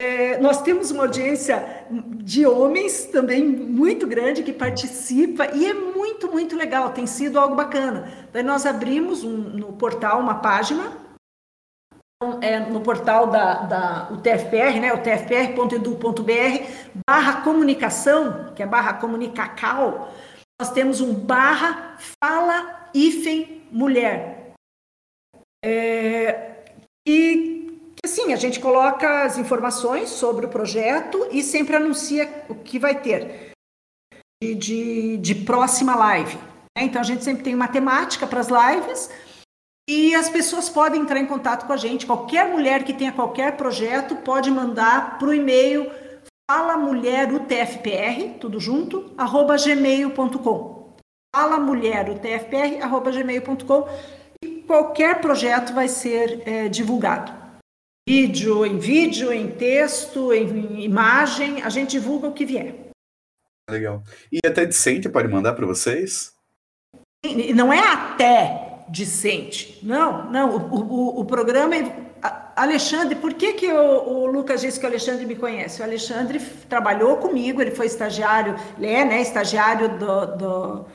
é, 0.00 0.38
nós 0.38 0.62
temos 0.62 0.90
uma 0.90 1.02
audiência 1.02 1.84
de 1.90 2.46
homens 2.46 3.04
também 3.04 3.46
muito 3.46 4.06
grande 4.06 4.42
que 4.42 4.50
participa 4.50 5.54
e 5.54 5.66
é 5.66 5.74
muito, 5.74 6.32
muito 6.32 6.56
legal, 6.56 6.90
tem 6.90 7.06
sido 7.06 7.38
algo 7.38 7.54
bacana. 7.54 8.10
Daí 8.32 8.42
nós 8.42 8.64
abrimos 8.64 9.22
um, 9.22 9.36
no 9.36 9.74
portal 9.74 10.18
uma 10.18 10.36
página, 10.36 10.90
é, 12.40 12.60
no 12.60 12.80
portal 12.80 13.26
da, 13.26 13.54
da 13.62 14.08
UTFPR, 14.10 14.80
né, 14.80 14.94
utfpr.edu.br, 14.94 16.64
barra 17.06 17.42
comunicação, 17.42 18.54
que 18.54 18.62
é 18.62 18.66
barra 18.66 18.94
comunicacal, 18.94 20.10
nós 20.58 20.72
temos 20.72 21.02
um 21.02 21.12
barra 21.12 21.98
fala 22.24 22.88
hífen 22.94 23.64
mulher. 23.70 24.54
É, 25.62 26.64
e 27.06 27.59
Sim, 28.06 28.32
a 28.32 28.36
gente 28.36 28.60
coloca 28.60 29.24
as 29.24 29.38
informações 29.38 30.08
sobre 30.08 30.46
o 30.46 30.48
projeto 30.48 31.28
e 31.30 31.42
sempre 31.42 31.76
anuncia 31.76 32.44
o 32.48 32.54
que 32.54 32.78
vai 32.78 33.00
ter 33.00 33.52
de, 34.42 34.54
de, 34.54 35.16
de 35.18 35.34
próxima 35.34 35.94
live. 35.94 36.36
Né? 36.76 36.84
Então 36.84 37.00
a 37.00 37.04
gente 37.04 37.22
sempre 37.22 37.42
tem 37.42 37.54
uma 37.54 37.68
temática 37.68 38.26
para 38.26 38.40
as 38.40 38.48
lives 38.48 39.10
e 39.88 40.14
as 40.14 40.28
pessoas 40.28 40.68
podem 40.68 41.02
entrar 41.02 41.18
em 41.18 41.26
contato 41.26 41.66
com 41.66 41.72
a 41.72 41.76
gente. 41.76 42.06
Qualquer 42.06 42.48
mulher 42.48 42.84
que 42.84 42.94
tenha 42.94 43.12
qualquer 43.12 43.56
projeto 43.56 44.16
pode 44.16 44.50
mandar 44.50 45.18
para 45.18 45.28
o 45.28 45.34
e-mail 45.34 45.90
falamulherutfpr, 46.50 48.38
tudo 48.40 48.58
junto, 48.58 49.12
arroba 49.16 49.56
gmail.com. 49.56 50.96
Falamulherutfpr, 51.34 52.82
arroba 52.82 53.10
gmail.com 53.12 53.88
e 54.42 54.62
qualquer 54.62 55.20
projeto 55.20 55.72
vai 55.72 55.86
ser 55.86 56.42
é, 56.46 56.68
divulgado 56.68 57.39
vídeo, 58.10 58.66
em 58.66 58.76
vídeo, 58.76 59.32
em 59.32 59.46
texto, 59.52 60.32
em 60.32 60.82
imagem, 60.82 61.62
a 61.62 61.68
gente 61.68 61.92
divulga 61.92 62.26
o 62.26 62.32
que 62.32 62.44
vier. 62.44 62.74
Legal. 63.70 64.02
E 64.32 64.38
até 64.44 64.66
decente 64.66 65.08
pode 65.08 65.28
mandar 65.28 65.52
para 65.52 65.64
vocês? 65.64 66.34
Não 67.54 67.72
é 67.72 67.78
até 67.78 68.84
decente. 68.88 69.78
Não, 69.80 70.28
não. 70.28 70.56
O, 70.56 70.74
o, 70.74 71.20
o 71.20 71.24
programa. 71.24 71.76
É... 71.76 72.10
Alexandre, 72.56 73.14
por 73.14 73.32
que, 73.32 73.52
que 73.52 73.72
o, 73.72 74.08
o, 74.08 74.26
Lucas 74.26 74.60
disse 74.60 74.78
que 74.78 74.84
o 74.84 74.88
Alexandre 74.88 75.24
me 75.24 75.36
conhece? 75.36 75.80
O 75.80 75.84
Alexandre 75.84 76.40
trabalhou 76.68 77.16
comigo, 77.16 77.62
ele 77.62 77.70
foi 77.70 77.86
estagiário, 77.86 78.56
ele 78.76 78.88
é 78.88 79.04
né, 79.04 79.22
estagiário 79.22 79.88
do, 79.98 80.26
do 80.36 80.86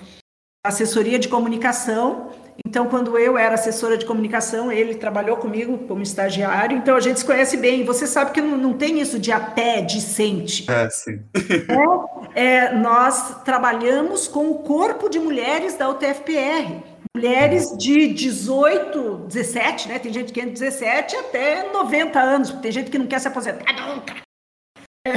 assessoria 0.64 1.18
de 1.18 1.28
comunicação 1.28 2.30
então, 2.64 2.88
quando 2.88 3.18
eu 3.18 3.38
era 3.38 3.56
assessora 3.56 3.98
de 3.98 4.06
comunicação, 4.06 4.72
ele 4.72 4.96
trabalhou 4.96 5.38
comigo 5.38 5.78
como 5.88 6.02
estagiário, 6.02 6.78
então 6.78 6.96
a 6.96 7.00
gente 7.00 7.20
se 7.20 7.26
conhece 7.26 7.58
bem. 7.58 7.84
Você 7.84 8.08
sabe 8.08 8.32
que 8.32 8.42
não, 8.42 8.58
não 8.58 8.74
tem 8.74 9.00
isso 9.00 9.20
de 9.20 9.32
até 9.32 9.82
decente. 9.82 10.70
É, 10.70 10.90
sim. 10.90 11.22
É, 12.36 12.44
é, 12.44 12.74
nós 12.76 13.44
trabalhamos 13.44 14.28
com 14.28 14.52
o 14.52 14.60
corpo 14.60 15.10
de 15.10 15.20
mulheres 15.20 15.76
da 15.76 15.90
UTFPR. 15.90 16.82
Mulheres 17.16 17.78
de 17.78 18.08
18, 18.14 19.26
17, 19.28 19.88
né? 19.88 20.00
Tem 20.00 20.12
gente 20.12 20.34
que 20.34 20.42
é 20.42 20.46
de 20.46 20.52
17 20.52 21.16
até 21.16 21.72
90 21.72 22.20
anos, 22.20 22.52
tem 22.52 22.72
gente 22.72 22.92
que 22.92 22.98
não 22.98 23.08
quer 23.08 23.20
se 23.20 23.28
aposentar 23.28 23.72
nunca. 23.74 24.16
É, 25.08 25.14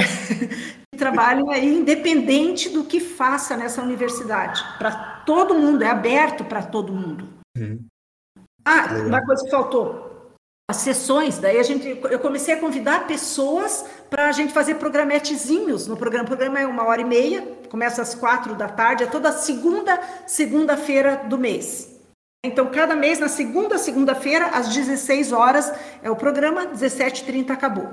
trabalhem 0.99 1.51
aí 1.51 1.73
independente 1.79 2.69
do 2.69 2.83
que 2.83 2.99
faça 2.99 3.57
nessa 3.57 3.81
universidade. 3.81 4.63
Para 4.77 5.23
todo 5.25 5.55
mundo, 5.55 5.83
é 5.83 5.89
aberto 5.89 6.43
para 6.45 6.61
todo 6.61 6.93
mundo. 6.93 7.27
Uhum. 7.57 7.83
Ah, 8.63 8.91
Legal. 8.91 9.07
uma 9.07 9.25
coisa 9.25 9.43
que 9.43 9.49
faltou. 9.49 10.07
as 10.69 10.77
sessões. 10.77 11.39
Daí 11.39 11.57
a 11.57 11.63
gente, 11.63 11.87
eu 11.87 12.19
comecei 12.19 12.53
a 12.53 12.59
convidar 12.59 13.07
pessoas 13.07 13.83
para 14.07 14.27
a 14.27 14.31
gente 14.31 14.53
fazer 14.53 14.75
programetezinhos 14.75 15.87
no 15.87 15.97
programa. 15.97 16.25
O 16.25 16.27
programa 16.27 16.59
é 16.59 16.67
uma 16.67 16.83
hora 16.83 17.01
e 17.01 17.05
meia, 17.05 17.41
começa 17.71 18.03
às 18.03 18.13
quatro 18.13 18.53
da 18.53 18.67
tarde, 18.67 19.03
é 19.03 19.07
toda 19.07 19.31
segunda, 19.31 19.99
segunda-feira 20.27 21.23
do 21.27 21.39
mês. 21.39 21.97
Então, 22.45 22.69
cada 22.69 22.95
mês, 22.95 23.17
na 23.19 23.27
segunda 23.27 23.79
segunda-feira, 23.79 24.45
às 24.47 24.69
16 24.73 25.31
horas, 25.31 25.73
é 26.03 26.09
o 26.11 26.15
programa, 26.15 26.67
17h30 26.67 27.49
acabou. 27.49 27.89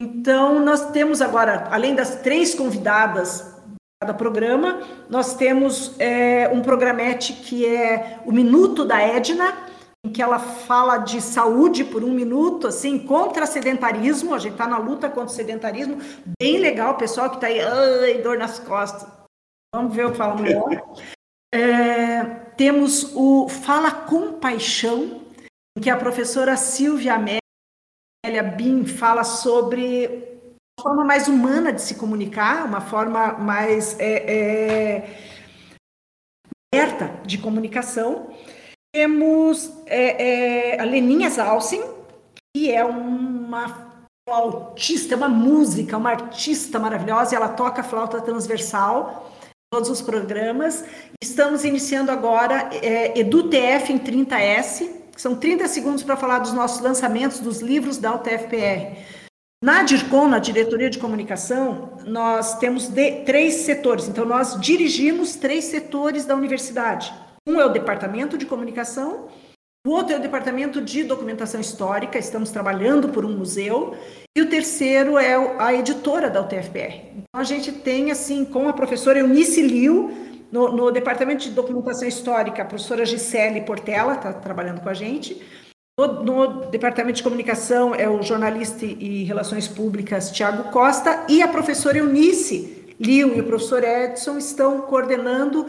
Então, 0.00 0.58
nós 0.64 0.90
temos 0.92 1.20
agora, 1.20 1.68
além 1.70 1.94
das 1.94 2.16
três 2.22 2.54
convidadas 2.54 3.54
cada 4.02 4.14
programa, 4.14 4.80
nós 5.10 5.34
temos 5.34 5.94
é, 6.00 6.48
um 6.48 6.62
programete 6.62 7.34
que 7.34 7.66
é 7.66 8.18
o 8.24 8.32
Minuto 8.32 8.86
da 8.86 8.98
Edna, 8.98 9.54
em 10.02 10.10
que 10.10 10.22
ela 10.22 10.38
fala 10.38 10.96
de 10.96 11.20
saúde 11.20 11.84
por 11.84 12.02
um 12.02 12.14
minuto, 12.14 12.66
assim, 12.66 12.98
contra 12.98 13.44
sedentarismo, 13.44 14.34
a 14.34 14.38
gente 14.38 14.52
está 14.52 14.66
na 14.66 14.78
luta 14.78 15.10
contra 15.10 15.26
o 15.26 15.36
sedentarismo, 15.36 15.98
bem 16.40 16.58
legal, 16.58 16.96
pessoal 16.96 17.28
que 17.28 17.36
está 17.36 17.48
aí, 17.48 17.60
ai, 17.60 18.22
dor 18.22 18.38
nas 18.38 18.58
costas, 18.58 19.06
vamos 19.74 19.94
ver 19.94 20.06
o 20.06 20.12
que 20.12 20.18
fala 20.18 20.40
melhor. 20.40 20.70
É, 21.52 22.22
temos 22.56 23.10
o 23.12 23.48
Fala 23.48 23.90
com 23.90 24.34
Paixão, 24.34 25.20
em 25.76 25.80
que 25.80 25.90
a 25.90 25.96
professora 25.96 26.56
Silvia 26.56 27.18
Amélia 28.24 28.42
Bin 28.42 28.84
fala 28.84 29.24
sobre 29.24 30.06
uma 30.78 30.82
forma 30.82 31.04
mais 31.04 31.26
humana 31.26 31.72
de 31.72 31.80
se 31.80 31.94
comunicar, 31.94 32.66
uma 32.66 32.80
forma 32.82 33.32
mais 33.32 33.98
é, 33.98 34.34
é, 34.36 35.18
aberta 36.72 37.10
de 37.26 37.38
comunicação. 37.38 38.30
Temos 38.94 39.72
é, 39.86 40.74
é, 40.74 40.80
a 40.80 40.84
Leninha 40.84 41.30
Zalsin, 41.30 41.82
que 42.54 42.70
é 42.70 42.84
uma 42.84 43.90
flautista, 44.28 45.16
uma 45.16 45.28
música, 45.28 45.96
uma 45.96 46.10
artista 46.10 46.78
maravilhosa, 46.78 47.34
e 47.34 47.36
ela 47.36 47.48
toca 47.48 47.82
flauta 47.82 48.20
transversal 48.20 49.32
em 49.46 49.48
todos 49.72 49.88
os 49.88 50.02
programas. 50.02 50.84
Estamos 51.22 51.64
iniciando 51.64 52.10
agora 52.10 52.68
é, 52.74 53.18
EduTF 53.18 53.90
em 53.90 53.98
30S, 53.98 54.86
que 54.86 54.99
são 55.20 55.36
30 55.36 55.68
segundos 55.68 56.02
para 56.02 56.16
falar 56.16 56.38
dos 56.38 56.54
nossos 56.54 56.80
lançamentos 56.80 57.40
dos 57.40 57.60
livros 57.60 57.98
da 57.98 58.14
UTFPR. 58.14 58.96
Na 59.62 59.82
DIRCOM, 59.82 60.26
na 60.26 60.38
Diretoria 60.38 60.88
de 60.88 60.98
Comunicação, 60.98 61.98
nós 62.06 62.58
temos 62.58 62.88
de, 62.88 63.22
três 63.26 63.56
setores, 63.56 64.08
então 64.08 64.24
nós 64.24 64.58
dirigimos 64.58 65.36
três 65.36 65.66
setores 65.66 66.24
da 66.24 66.34
universidade. 66.34 67.12
Um 67.46 67.60
é 67.60 67.66
o 67.66 67.68
departamento 67.68 68.38
de 68.38 68.46
comunicação, 68.46 69.28
o 69.86 69.90
outro 69.90 70.14
é 70.14 70.18
o 70.18 70.22
departamento 70.22 70.80
de 70.80 71.04
documentação 71.04 71.60
histórica, 71.60 72.18
estamos 72.18 72.50
trabalhando 72.50 73.10
por 73.10 73.22
um 73.26 73.36
museu, 73.36 73.94
e 74.34 74.40
o 74.40 74.48
terceiro 74.48 75.18
é 75.18 75.34
a 75.58 75.74
editora 75.74 76.30
da 76.30 76.40
UTFPR. 76.40 77.12
Então 77.12 77.40
a 77.40 77.44
gente 77.44 77.72
tem, 77.72 78.10
assim, 78.10 78.42
com 78.42 78.70
a 78.70 78.72
professora 78.72 79.18
Eunice 79.18 79.60
Liu, 79.60 80.29
no, 80.50 80.72
no 80.72 80.90
departamento 80.90 81.44
de 81.44 81.50
documentação 81.50 82.06
histórica, 82.06 82.62
a 82.62 82.66
professora 82.66 83.06
Gisele 83.06 83.62
Portela 83.62 84.14
está 84.14 84.32
trabalhando 84.32 84.80
com 84.80 84.88
a 84.88 84.94
gente. 84.94 85.40
No, 85.98 86.22
no, 86.22 86.70
departamento 86.70 87.16
de 87.16 87.22
comunicação 87.22 87.94
é 87.94 88.08
o 88.08 88.22
jornalista 88.22 88.84
e 88.84 89.24
relações 89.24 89.68
públicas 89.68 90.30
Tiago 90.30 90.70
Costa 90.70 91.26
e 91.28 91.42
a 91.42 91.48
professora 91.48 91.98
Eunice 91.98 92.94
Liu 92.98 93.34
e 93.36 93.40
o 93.40 93.46
professor 93.46 93.84
Edson 93.84 94.38
estão 94.38 94.82
coordenando 94.82 95.66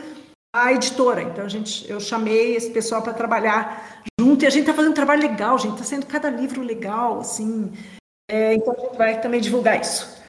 a 0.54 0.74
editora. 0.74 1.22
Então, 1.22 1.46
a 1.46 1.48
gente, 1.48 1.90
eu 1.90 2.00
chamei 2.00 2.56
esse 2.56 2.72
pessoal 2.72 3.02
para 3.02 3.14
trabalhar 3.14 4.04
junto 4.20 4.44
e 4.44 4.48
a 4.48 4.50
gente 4.50 4.62
está 4.62 4.74
fazendo 4.74 4.92
um 4.92 4.96
trabalho 4.96 5.22
legal, 5.22 5.58
gente. 5.58 5.74
Está 5.74 5.84
sendo 5.84 6.06
cada 6.06 6.30
livro 6.30 6.62
legal, 6.62 7.20
assim. 7.20 7.72
É, 8.30 8.54
então, 8.54 8.74
a 8.74 8.80
gente 8.80 8.98
vai 8.98 9.22
também 9.22 9.40
divulgar 9.40 9.80
isso. 9.80 10.22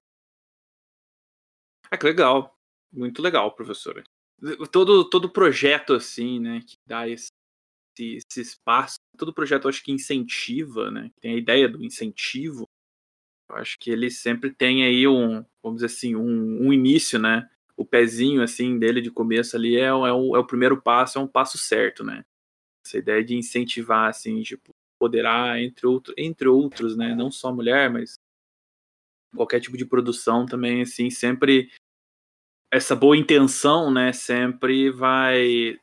Ah, 1.91 1.97
que 1.97 2.07
legal. 2.07 2.57
Muito 2.93 3.21
legal, 3.21 3.55
professora. 3.55 4.05
Todo, 4.71 5.09
todo 5.09 5.31
projeto, 5.31 5.95
assim, 5.95 6.41
né, 6.41 6.61
que 6.67 6.77
dá 6.87 7.09
esse, 7.09 7.31
esse 7.99 8.41
espaço, 8.41 8.97
todo 9.17 9.33
projeto, 9.33 9.69
acho 9.69 9.83
que 9.83 9.93
incentiva, 9.93 10.91
né, 10.91 11.11
tem 11.21 11.35
a 11.35 11.39
ideia 11.39 11.69
do 11.69 11.85
incentivo, 11.85 12.69
eu 13.49 13.57
acho 13.57 13.79
que 13.79 13.91
ele 13.91 14.11
sempre 14.11 14.51
tem 14.51 14.85
aí 14.85 15.07
um, 15.07 15.45
vamos 15.63 15.81
dizer 15.81 15.87
assim, 15.87 16.17
um, 16.17 16.67
um 16.67 16.73
início, 16.73 17.19
né, 17.19 17.49
o 17.77 17.85
pezinho 17.85 18.43
assim 18.43 18.79
dele 18.79 19.01
de 19.01 19.11
começo 19.11 19.57
ali 19.57 19.77
é, 19.77 19.85
é, 19.85 19.93
o, 19.93 20.37
é 20.37 20.39
o 20.39 20.47
primeiro 20.47 20.81
passo, 20.81 21.19
é 21.19 21.21
um 21.21 21.27
passo 21.27 21.59
certo, 21.59 22.05
né? 22.05 22.25
Essa 22.85 22.99
ideia 22.99 23.25
de 23.25 23.35
incentivar, 23.35 24.09
assim, 24.09 24.43
tipo, 24.43 24.73
poderá, 24.99 25.61
entre, 25.61 25.87
outro, 25.87 26.15
entre 26.17 26.49
outros, 26.49 26.97
né? 26.97 27.15
Não 27.15 27.31
só 27.31 27.53
mulher, 27.53 27.91
mas 27.91 28.15
qualquer 29.35 29.61
tipo 29.61 29.77
de 29.77 29.85
produção 29.85 30.47
também, 30.47 30.83
assim, 30.83 31.11
sempre 31.11 31.71
essa 32.73 32.97
boa 32.97 33.17
intenção, 33.17 33.93
né? 33.93 34.13
Sempre 34.13 34.91
vai 34.91 35.79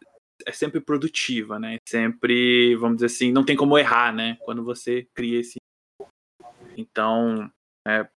é 0.45 0.52
sempre 0.52 0.82
produtiva, 0.82 1.60
né? 1.60 1.78
Sempre, 1.88 2.75
vamos 2.78 2.97
dizer 2.97 3.08
assim, 3.08 3.32
não 3.32 3.45
tem 3.45 3.56
como 3.56 3.78
errar, 3.78 4.13
né? 4.13 4.38
Quando 4.41 4.63
você 4.63 5.08
cria 5.13 5.39
esse. 5.39 5.58
Então, 6.75 7.52
é, 7.88 8.10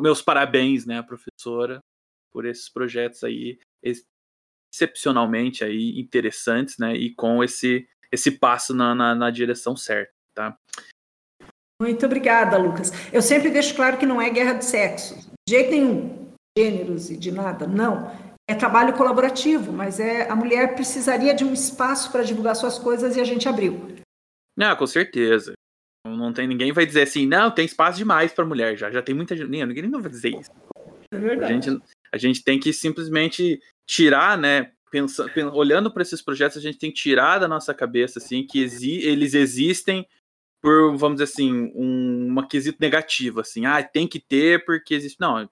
meus 0.00 0.20
parabéns, 0.20 0.84
né, 0.84 1.00
professora, 1.02 1.78
por 2.32 2.44
esses 2.44 2.68
projetos 2.68 3.22
aí 3.24 3.58
excepcionalmente 4.74 5.64
aí 5.64 5.98
interessantes, 5.98 6.76
né? 6.78 6.94
E 6.94 7.14
com 7.14 7.42
esse 7.42 7.88
esse 8.10 8.30
passo 8.32 8.74
na, 8.74 8.94
na, 8.94 9.14
na 9.14 9.30
direção 9.30 9.74
certa, 9.74 10.12
tá? 10.34 10.58
Muito 11.80 12.04
obrigada, 12.04 12.58
Lucas. 12.58 12.90
Eu 13.10 13.22
sempre 13.22 13.50
deixo 13.50 13.74
claro 13.74 13.96
que 13.96 14.04
não 14.04 14.20
é 14.20 14.28
guerra 14.28 14.52
de 14.52 14.66
sexo, 14.66 15.14
de 15.48 15.54
jeito 15.54 15.70
nenhum, 15.70 16.21
gêneros 16.56 17.10
e 17.10 17.16
de 17.16 17.30
nada, 17.30 17.66
não. 17.66 18.10
É 18.48 18.54
trabalho 18.54 18.94
colaborativo, 18.94 19.72
mas 19.72 20.00
é 20.00 20.28
a 20.28 20.36
mulher 20.36 20.74
precisaria 20.74 21.34
de 21.34 21.44
um 21.44 21.52
espaço 21.52 22.10
para 22.10 22.22
divulgar 22.22 22.56
suas 22.56 22.78
coisas 22.78 23.16
e 23.16 23.20
a 23.20 23.24
gente 23.24 23.48
abriu. 23.48 23.96
Não, 24.56 24.76
com 24.76 24.86
certeza. 24.86 25.54
Não 26.06 26.32
tem 26.32 26.48
ninguém 26.48 26.72
vai 26.72 26.84
dizer 26.84 27.02
assim, 27.02 27.26
não, 27.26 27.50
tem 27.50 27.64
espaço 27.64 27.98
demais 27.98 28.32
para 28.32 28.44
mulher 28.44 28.76
já, 28.76 28.90
já 28.90 29.00
tem 29.00 29.14
muita 29.14 29.36
gente, 29.36 29.48
ninguém 29.48 29.88
não 29.88 30.02
vai 30.02 30.10
dizer 30.10 30.30
isso. 30.30 30.50
É 31.12 31.18
verdade. 31.18 31.52
A 31.52 31.54
gente, 31.54 31.82
a 32.12 32.18
gente 32.18 32.42
tem 32.42 32.58
que 32.58 32.72
simplesmente 32.72 33.60
tirar, 33.86 34.36
né? 34.36 34.72
Pensando, 34.90 35.30
olhando 35.54 35.90
para 35.90 36.02
esses 36.02 36.20
projetos, 36.20 36.58
a 36.58 36.60
gente 36.60 36.78
tem 36.78 36.90
que 36.90 37.00
tirar 37.00 37.38
da 37.38 37.48
nossa 37.48 37.72
cabeça 37.72 38.18
assim 38.18 38.46
que 38.46 38.60
exi 38.60 38.98
eles 39.06 39.32
existem 39.32 40.06
por, 40.60 40.96
vamos 40.96 41.18
dizer 41.18 41.32
assim, 41.32 41.72
um, 41.74 42.26
uma 42.28 42.46
quesito 42.46 42.78
negativo, 42.80 43.40
assim, 43.40 43.66
ah, 43.66 43.82
tem 43.82 44.06
que 44.06 44.20
ter 44.20 44.64
porque 44.64 44.94
existe. 44.94 45.20
Não, 45.20 45.48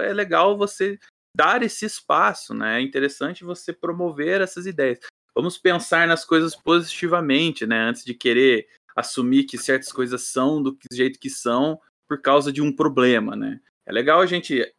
é 0.00 0.12
legal 0.12 0.56
você 0.56 0.98
dar 1.36 1.62
esse 1.62 1.84
espaço, 1.84 2.54
né? 2.54 2.78
É 2.78 2.82
interessante 2.82 3.44
você 3.44 3.72
promover 3.72 4.40
essas 4.40 4.66
ideias. 4.66 5.00
Vamos 5.34 5.58
pensar 5.58 6.06
nas 6.06 6.24
coisas 6.24 6.54
positivamente, 6.54 7.66
né? 7.66 7.80
Antes 7.80 8.04
de 8.04 8.14
querer 8.14 8.68
assumir 8.94 9.44
que 9.44 9.58
certas 9.58 9.90
coisas 9.90 10.22
são 10.22 10.62
do 10.62 10.76
jeito 10.92 11.18
que 11.18 11.28
são 11.28 11.80
por 12.08 12.20
causa 12.20 12.52
de 12.52 12.62
um 12.62 12.74
problema, 12.74 13.34
né? 13.34 13.60
É 13.86 13.92
legal 13.92 14.20
a 14.20 14.26
gente 14.26 14.72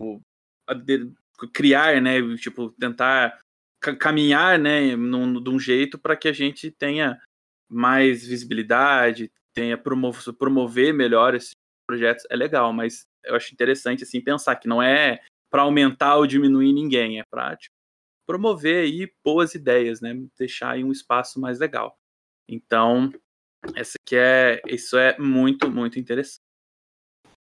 tipo, 0.00 0.22
criar, 1.52 2.00
né, 2.00 2.20
tipo, 2.36 2.70
tentar 2.72 3.38
caminhar, 3.98 4.58
né, 4.58 4.94
num, 4.94 5.42
de 5.42 5.50
um 5.50 5.58
jeito 5.58 5.98
para 5.98 6.16
que 6.16 6.28
a 6.28 6.32
gente 6.32 6.70
tenha 6.70 7.20
mais 7.68 8.26
visibilidade, 8.26 9.32
tenha 9.54 9.76
promover, 9.76 10.34
promover 10.34 10.94
melhor 10.94 11.34
esses 11.34 11.52
projetos, 11.86 12.24
é 12.30 12.36
legal, 12.36 12.72
mas 12.72 13.06
eu 13.24 13.34
acho 13.34 13.52
interessante, 13.52 14.02
assim, 14.02 14.20
pensar 14.20 14.56
que 14.56 14.68
não 14.68 14.82
é 14.82 15.20
para 15.50 15.62
aumentar 15.62 16.16
ou 16.16 16.26
diminuir 16.26 16.72
ninguém, 16.72 17.20
é 17.20 17.24
para 17.30 17.56
tipo, 17.56 17.74
promover 18.26 18.84
aí 18.84 19.12
boas 19.24 19.54
ideias, 19.54 20.00
né, 20.00 20.14
deixar 20.38 20.72
aí 20.72 20.84
um 20.84 20.92
espaço 20.92 21.40
mais 21.40 21.58
legal. 21.58 21.98
Então, 22.48 23.12
essa 23.74 23.94
que 24.06 24.16
é, 24.16 24.60
isso 24.66 24.96
é 24.96 25.18
muito, 25.18 25.70
muito 25.70 25.98
interessante. 25.98 26.40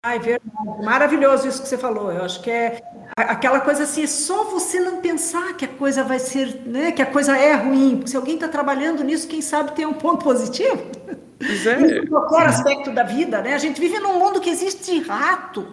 Ai, 0.02 0.18
verdade. 0.18 0.50
Maravilhoso 0.84 1.48
isso 1.48 1.62
que 1.62 1.68
você 1.68 1.78
falou. 1.78 2.10
Eu 2.10 2.24
acho 2.24 2.42
que 2.42 2.50
é 2.50 2.80
aquela 3.18 3.60
coisa 3.60 3.84
assim, 3.84 4.04
é 4.04 4.08
só 4.08 4.46
você 4.46 4.80
não 4.80 5.02
pensar 5.02 5.58
que 5.58 5.66
a 5.66 5.68
coisa 5.68 6.06
vai 6.06 6.20
ser, 6.20 6.66
né, 6.66 6.94
que 6.94 7.02
a 7.02 7.12
coisa 7.12 7.38
é 7.38 7.54
ruim. 7.54 7.98
Porque 7.98 8.12
se 8.12 8.16
alguém 8.16 8.36
está 8.36 8.48
trabalhando 8.48 9.04
nisso, 9.04 9.28
quem 9.28 9.42
sabe 9.42 9.76
tem 9.76 9.86
um 9.86 9.94
ponto 9.94 10.24
positivo. 10.24 10.90
É. 11.42 12.00
Em 12.00 12.08
qualquer 12.08 12.48
aspecto 12.48 12.92
da 12.92 13.04
vida, 13.04 13.42
né? 13.42 13.54
A 13.54 13.58
gente 13.58 13.80
vive 13.80 14.00
num 14.00 14.20
mundo 14.20 14.42
que 14.42 14.50
existe 14.50 15.00
rato. 15.00 15.68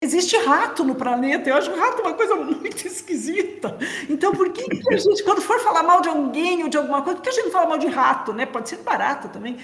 Existe 0.00 0.36
rato 0.36 0.84
no 0.84 0.94
planeta. 0.94 1.50
Eu 1.50 1.56
acho 1.56 1.72
o 1.72 1.78
rato 1.78 2.02
uma 2.02 2.14
coisa 2.14 2.36
muito 2.36 2.76
esquisita. 2.86 3.76
Então, 4.08 4.32
por 4.32 4.52
que, 4.52 4.62
que 4.64 4.94
a 4.94 4.96
gente, 4.98 5.24
quando 5.24 5.40
for 5.40 5.58
falar 5.60 5.82
mal 5.82 6.00
de 6.00 6.08
alguém 6.08 6.62
ou 6.62 6.68
de 6.68 6.76
alguma 6.76 7.02
coisa, 7.02 7.16
por 7.16 7.22
que 7.22 7.30
a 7.30 7.32
gente 7.32 7.46
não 7.46 7.52
fala 7.52 7.68
mal 7.68 7.78
de 7.78 7.88
rato, 7.88 8.32
né? 8.32 8.46
Pode 8.46 8.68
ser 8.68 8.78
barato 8.78 9.28
também. 9.28 9.58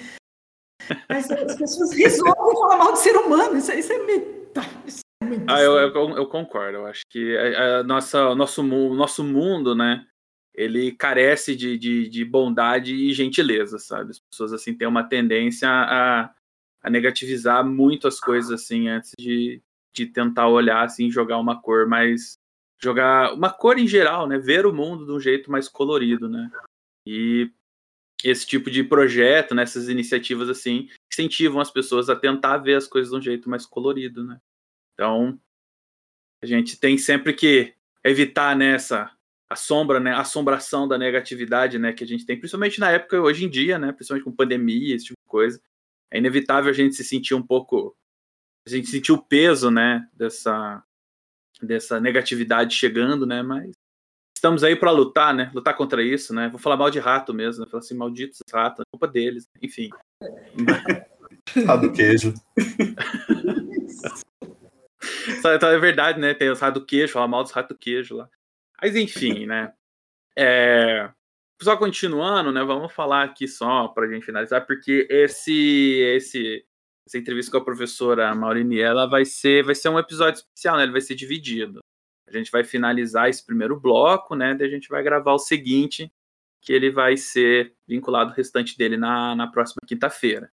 Mas 1.08 1.30
as 1.30 1.56
pessoas 1.56 1.92
resolvem 1.94 2.60
falar 2.60 2.76
mal 2.76 2.92
de 2.92 2.98
ser 2.98 3.16
humano. 3.16 3.56
Isso, 3.56 3.72
isso 3.72 3.92
é 3.92 3.98
meio. 3.98 4.44
Isso 4.86 5.00
é 5.22 5.26
ah, 5.48 5.60
eu, 5.60 5.72
eu, 5.76 6.16
eu, 6.16 6.26
concordo. 6.26 6.78
Eu 6.78 6.86
acho 6.86 7.02
que 7.08 7.36
a, 7.36 7.78
a 7.78 7.82
nossa, 7.84 8.28
o 8.28 8.34
nosso, 8.34 8.62
o 8.62 8.94
nosso 8.94 9.22
mundo, 9.22 9.74
né? 9.74 10.04
Ele 10.54 10.92
carece 10.92 11.56
de, 11.56 11.76
de, 11.76 12.08
de, 12.08 12.24
bondade 12.24 12.94
e 12.94 13.12
gentileza, 13.12 13.78
sabe? 13.78 14.12
As 14.12 14.20
pessoas 14.20 14.52
assim 14.52 14.72
têm 14.72 14.86
uma 14.86 15.02
tendência 15.02 15.68
a, 15.68 16.32
a 16.82 16.90
negativizar 16.90 17.66
muito 17.66 18.06
as 18.06 18.20
coisas 18.20 18.52
assim 18.52 18.88
antes 18.88 19.12
de, 19.18 19.60
de 19.92 20.06
tentar 20.06 20.48
olhar 20.48 20.84
assim, 20.84 21.10
jogar 21.10 21.38
uma 21.38 21.60
cor 21.60 21.88
mais 21.88 22.38
jogar 22.80 23.32
uma 23.34 23.50
cor 23.50 23.78
em 23.78 23.88
geral, 23.88 24.28
né? 24.28 24.38
Ver 24.38 24.64
o 24.66 24.72
mundo 24.72 25.04
de 25.04 25.12
um 25.12 25.20
jeito 25.20 25.50
mais 25.50 25.68
colorido, 25.68 26.28
né? 26.28 26.50
E 27.06 27.50
esse 28.22 28.46
tipo 28.46 28.70
de 28.70 28.84
projeto, 28.84 29.54
nessas 29.54 29.86
né, 29.86 29.92
iniciativas 29.92 30.48
assim, 30.48 30.88
incentivam 31.12 31.60
as 31.60 31.70
pessoas 31.70 32.08
a 32.08 32.16
tentar 32.16 32.58
ver 32.58 32.76
as 32.76 32.86
coisas 32.86 33.10
de 33.10 33.18
um 33.18 33.22
jeito 33.22 33.50
mais 33.50 33.66
colorido, 33.66 34.24
né? 34.24 34.40
Então, 34.94 35.38
a 36.42 36.46
gente 36.46 36.78
tem 36.78 36.96
sempre 36.96 37.32
que 37.32 37.74
evitar 38.04 38.56
nessa 38.56 39.04
né, 39.04 39.10
a 39.48 39.56
sombra, 39.56 40.00
né, 40.00 40.12
a 40.12 40.20
assombração 40.20 40.88
da 40.88 40.98
negatividade, 40.98 41.78
né, 41.78 41.92
que 41.92 42.02
a 42.02 42.06
gente 42.06 42.24
tem, 42.24 42.38
principalmente 42.38 42.80
na 42.80 42.90
época 42.90 43.20
hoje 43.20 43.44
em 43.44 43.50
dia, 43.50 43.78
né, 43.78 43.92
principalmente 43.92 44.24
com 44.24 44.32
pandemia, 44.32 44.94
esse 44.94 45.06
tipo 45.06 45.18
de 45.24 45.30
coisa. 45.30 45.60
É 46.10 46.18
inevitável 46.18 46.70
a 46.70 46.74
gente 46.74 46.94
se 46.94 47.04
sentir 47.04 47.34
um 47.34 47.42
pouco 47.42 47.96
a 48.66 48.70
gente 48.70 48.88
sentir 48.88 49.12
o 49.12 49.22
peso, 49.22 49.70
né, 49.70 50.08
dessa 50.12 50.82
dessa 51.62 52.00
negatividade 52.00 52.74
chegando, 52.74 53.26
né, 53.26 53.42
mas 53.42 53.74
estamos 54.44 54.62
aí 54.62 54.76
para 54.76 54.90
lutar, 54.90 55.32
né? 55.32 55.50
Lutar 55.54 55.74
contra 55.74 56.02
isso, 56.02 56.34
né? 56.34 56.50
Vou 56.50 56.58
falar 56.58 56.76
mal 56.76 56.90
de 56.90 56.98
rato 56.98 57.32
mesmo, 57.32 57.64
né? 57.64 57.70
Falar 57.70 57.82
assim, 57.82 57.94
malditos 57.94 58.40
ratos, 58.52 58.80
é 58.80 58.84
culpa 58.90 59.08
deles, 59.08 59.48
enfim. 59.62 59.88
Rato 61.66 61.92
queijo. 61.92 62.34
então 65.38 65.70
é 65.70 65.78
verdade, 65.78 66.20
né? 66.20 66.34
Tem 66.34 66.50
os 66.50 66.60
rato 66.60 66.84
queijo, 66.84 67.12
falar 67.12 67.28
mal 67.28 67.42
dos 67.42 67.52
rato 67.52 67.74
queijo 67.74 68.16
lá. 68.16 68.28
Mas 68.80 68.96
enfim, 68.96 69.46
né? 69.46 69.72
É... 70.36 71.10
Só 71.62 71.76
continuando, 71.76 72.52
né? 72.52 72.62
Vamos 72.64 72.92
falar 72.92 73.24
aqui 73.24 73.46
só 73.46 73.88
para 73.88 74.06
a 74.06 74.10
gente 74.10 74.26
finalizar, 74.26 74.66
porque 74.66 75.06
esse, 75.08 76.00
esse, 76.16 76.66
essa 77.06 77.16
entrevista 77.16 77.52
com 77.52 77.58
a 77.58 77.64
professora 77.64 78.34
Maurini, 78.34 78.80
ela 78.80 79.06
vai 79.06 79.24
ser, 79.24 79.64
vai 79.64 79.74
ser 79.74 79.88
um 79.88 79.98
episódio 79.98 80.40
especial, 80.40 80.76
né? 80.76 80.82
Ele 80.82 80.92
vai 80.92 81.00
ser 81.00 81.14
dividido. 81.14 81.80
A 82.26 82.32
gente 82.32 82.50
vai 82.50 82.64
finalizar 82.64 83.28
esse 83.28 83.44
primeiro 83.44 83.78
bloco, 83.78 84.34
né? 84.34 84.54
Daí 84.54 84.66
a 84.66 84.70
gente 84.70 84.88
vai 84.88 85.02
gravar 85.02 85.32
o 85.32 85.38
seguinte, 85.38 86.12
que 86.60 86.72
ele 86.72 86.90
vai 86.90 87.16
ser 87.16 87.74
vinculado 87.86 88.30
o 88.30 88.34
restante 88.34 88.76
dele 88.76 88.96
na, 88.96 89.36
na 89.36 89.46
próxima 89.46 89.80
quinta-feira. 89.86 90.50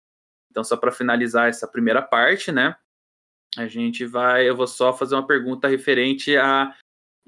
Então, 0.50 0.64
só 0.64 0.76
para 0.76 0.90
finalizar 0.90 1.48
essa 1.48 1.68
primeira 1.68 2.02
parte, 2.02 2.50
né? 2.50 2.74
A 3.56 3.66
gente 3.66 4.04
vai. 4.04 4.48
Eu 4.48 4.56
vou 4.56 4.66
só 4.66 4.92
fazer 4.92 5.14
uma 5.14 5.26
pergunta 5.26 5.68
referente 5.68 6.36
a 6.36 6.74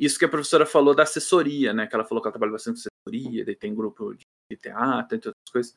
isso 0.01 0.19
que 0.19 0.25
a 0.25 0.29
professora 0.29 0.65
falou 0.65 0.95
da 0.95 1.03
assessoria, 1.03 1.75
né? 1.75 1.87
Que 1.87 1.95
ela 1.95 2.07
falou 2.07 2.23
que 2.23 2.29
ela 2.29 2.33
trabalha 2.33 2.53
bastante 2.53 2.83
com 2.83 2.89
assessoria, 2.89 3.45
daí 3.45 3.55
tem 3.55 3.75
grupo 3.75 4.15
de 4.15 4.57
teatro, 4.57 5.15
entre 5.15 5.29
outras 5.29 5.53
coisas. 5.53 5.75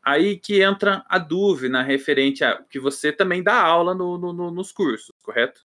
Aí 0.00 0.38
que 0.38 0.62
entra 0.62 1.04
a 1.08 1.18
dúvida 1.18 1.82
referente 1.82 2.44
a 2.44 2.62
que 2.62 2.78
você 2.78 3.10
também 3.10 3.42
dá 3.42 3.60
aula 3.60 3.92
no, 3.92 4.16
no, 4.16 4.50
nos 4.50 4.70
cursos, 4.70 5.10
correto? 5.22 5.62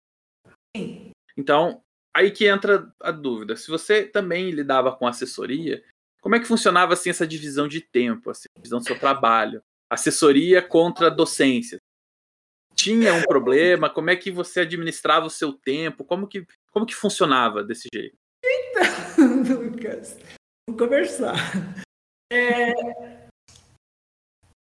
Sim. 0.76 1.10
Então, 1.36 1.82
aí 2.14 2.30
que 2.30 2.46
entra 2.46 2.92
a 3.00 3.10
dúvida. 3.10 3.56
Se 3.56 3.68
você 3.68 4.04
também 4.04 4.50
lidava 4.50 4.94
com 4.94 5.06
assessoria, 5.06 5.82
como 6.20 6.36
é 6.36 6.40
que 6.40 6.46
funcionava 6.46 6.92
assim 6.92 7.10
essa 7.10 7.26
divisão 7.26 7.66
de 7.66 7.80
tempo, 7.80 8.30
assim, 8.30 8.46
a 8.54 8.58
divisão 8.58 8.78
do 8.78 8.84
seu 8.84 8.98
trabalho? 8.98 9.62
Assessoria 9.90 10.62
contra 10.62 11.10
docência. 11.10 11.78
Tinha 12.86 13.14
um 13.14 13.22
problema? 13.22 13.90
Como 13.90 14.10
é 14.10 14.14
que 14.14 14.30
você 14.30 14.60
administrava 14.60 15.26
o 15.26 15.30
seu 15.30 15.52
tempo? 15.52 16.04
Como 16.04 16.28
que, 16.28 16.46
como 16.70 16.86
que 16.86 16.94
funcionava 16.94 17.64
desse 17.64 17.88
jeito? 17.92 18.16
Então, 18.44 19.58
Lucas, 19.58 20.16
vamos 20.68 20.80
conversar. 20.80 21.34
É, 22.32 22.72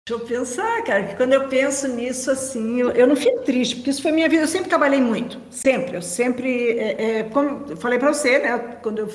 Deixa 0.07 0.23
eu 0.23 0.27
pensar, 0.27 0.83
cara, 0.83 1.05
que 1.05 1.17
quando 1.17 1.33
eu 1.33 1.49
penso 1.49 1.89
nisso, 1.89 2.31
assim, 2.31 2.81
eu, 2.81 2.91
eu, 2.91 3.07
não 3.07 3.17
fico 3.17 3.43
triste, 3.43 3.77
porque 3.77 3.91
isso 3.91 4.03
foi 4.03 4.13
minha 4.13 4.29
vida. 4.29 4.43
Eu 4.43 4.49
sempre 4.49 4.69
trabalhei 4.69 5.01
muito, 5.01 5.41
sempre. 5.51 5.97
Eu 5.97 6.03
sempre, 6.03 6.79
é, 6.79 7.21
é, 7.21 7.23
como 7.25 7.71
eu 7.71 7.77
falei 7.77 7.99
para 7.99 8.13
você, 8.13 8.39
né? 8.39 8.59
Quando 8.83 8.99
eu 8.99 9.09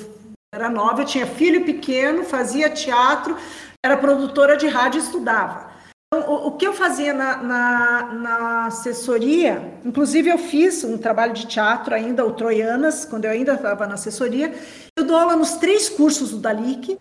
era 0.52 0.68
nova, 0.68 1.02
eu 1.02 1.06
tinha 1.06 1.26
filho 1.26 1.64
pequeno, 1.64 2.24
fazia 2.24 2.70
teatro, 2.70 3.36
era 3.84 3.96
produtora 3.96 4.56
de 4.56 4.66
rádio 4.66 4.98
e 4.98 5.04
estudava. 5.04 5.75
Então, 6.14 6.32
o, 6.32 6.46
o 6.48 6.52
que 6.52 6.66
eu 6.66 6.72
fazia 6.72 7.12
na, 7.12 7.42
na, 7.42 8.14
na, 8.14 8.66
assessoria, 8.66 9.74
inclusive 9.84 10.30
eu 10.30 10.38
fiz 10.38 10.84
um 10.84 10.96
trabalho 10.96 11.32
de 11.32 11.46
teatro 11.46 11.94
ainda, 11.94 12.24
o 12.24 12.32
Troianas, 12.32 13.04
quando 13.04 13.24
eu 13.24 13.32
ainda 13.32 13.54
estava 13.54 13.86
na 13.86 13.94
assessoria, 13.94 14.54
eu 14.96 15.04
dou 15.04 15.16
aula 15.16 15.34
nos 15.34 15.54
três 15.54 15.88
cursos 15.88 16.30
do 16.30 16.38
Dalic, 16.38 16.96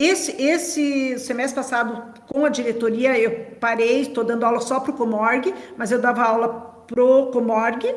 esse, 0.00 0.40
esse 0.42 1.18
semestre 1.20 1.54
passado, 1.54 2.20
com 2.26 2.44
a 2.44 2.48
diretoria, 2.48 3.16
eu 3.16 3.56
parei, 3.60 4.02
estou 4.02 4.24
dando 4.24 4.44
aula 4.44 4.60
só 4.60 4.80
para 4.80 4.90
o 4.90 4.96
Comorg, 4.96 5.54
mas 5.76 5.92
eu 5.92 6.00
dava 6.00 6.22
aula 6.22 6.48
para 6.86 7.02
o 7.02 7.26
Comorg, 7.30 7.94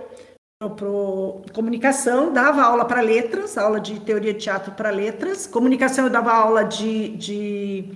para 0.59 1.53
comunicação, 1.53 2.31
dava 2.31 2.61
aula 2.61 2.85
para 2.85 3.01
letras, 3.01 3.57
aula 3.57 3.79
de 3.79 3.99
teoria 3.99 4.33
de 4.33 4.39
teatro 4.39 4.73
para 4.73 4.91
letras, 4.91 5.47
comunicação 5.47 6.05
eu 6.05 6.11
dava 6.11 6.31
aula 6.31 6.63
de, 6.63 7.17
de 7.17 7.93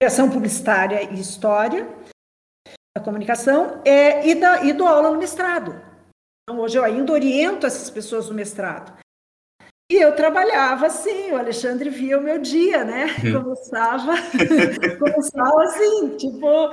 criação 0.00 0.30
publicitária 0.30 1.02
e 1.12 1.20
história 1.20 1.88
da 2.96 3.02
comunicação, 3.02 3.80
é, 3.84 4.26
e, 4.26 4.34
da, 4.34 4.64
e 4.64 4.72
dou 4.72 4.86
aula 4.86 5.10
no 5.10 5.18
mestrado. 5.18 5.74
Então, 6.42 6.60
hoje 6.60 6.78
eu 6.78 6.84
ainda 6.84 7.12
oriento 7.12 7.66
essas 7.66 7.90
pessoas 7.90 8.28
no 8.28 8.34
mestrado. 8.34 8.96
E 9.90 9.96
eu 9.96 10.14
trabalhava 10.14 10.86
assim, 10.86 11.32
o 11.32 11.36
Alexandre 11.36 11.90
via 11.90 12.18
o 12.18 12.22
meu 12.22 12.38
dia, 12.38 12.84
né? 12.84 13.06
Hum. 13.24 13.42
Começava, 13.42 14.14
começava 14.98 15.62
assim, 15.64 16.16
tipo, 16.16 16.72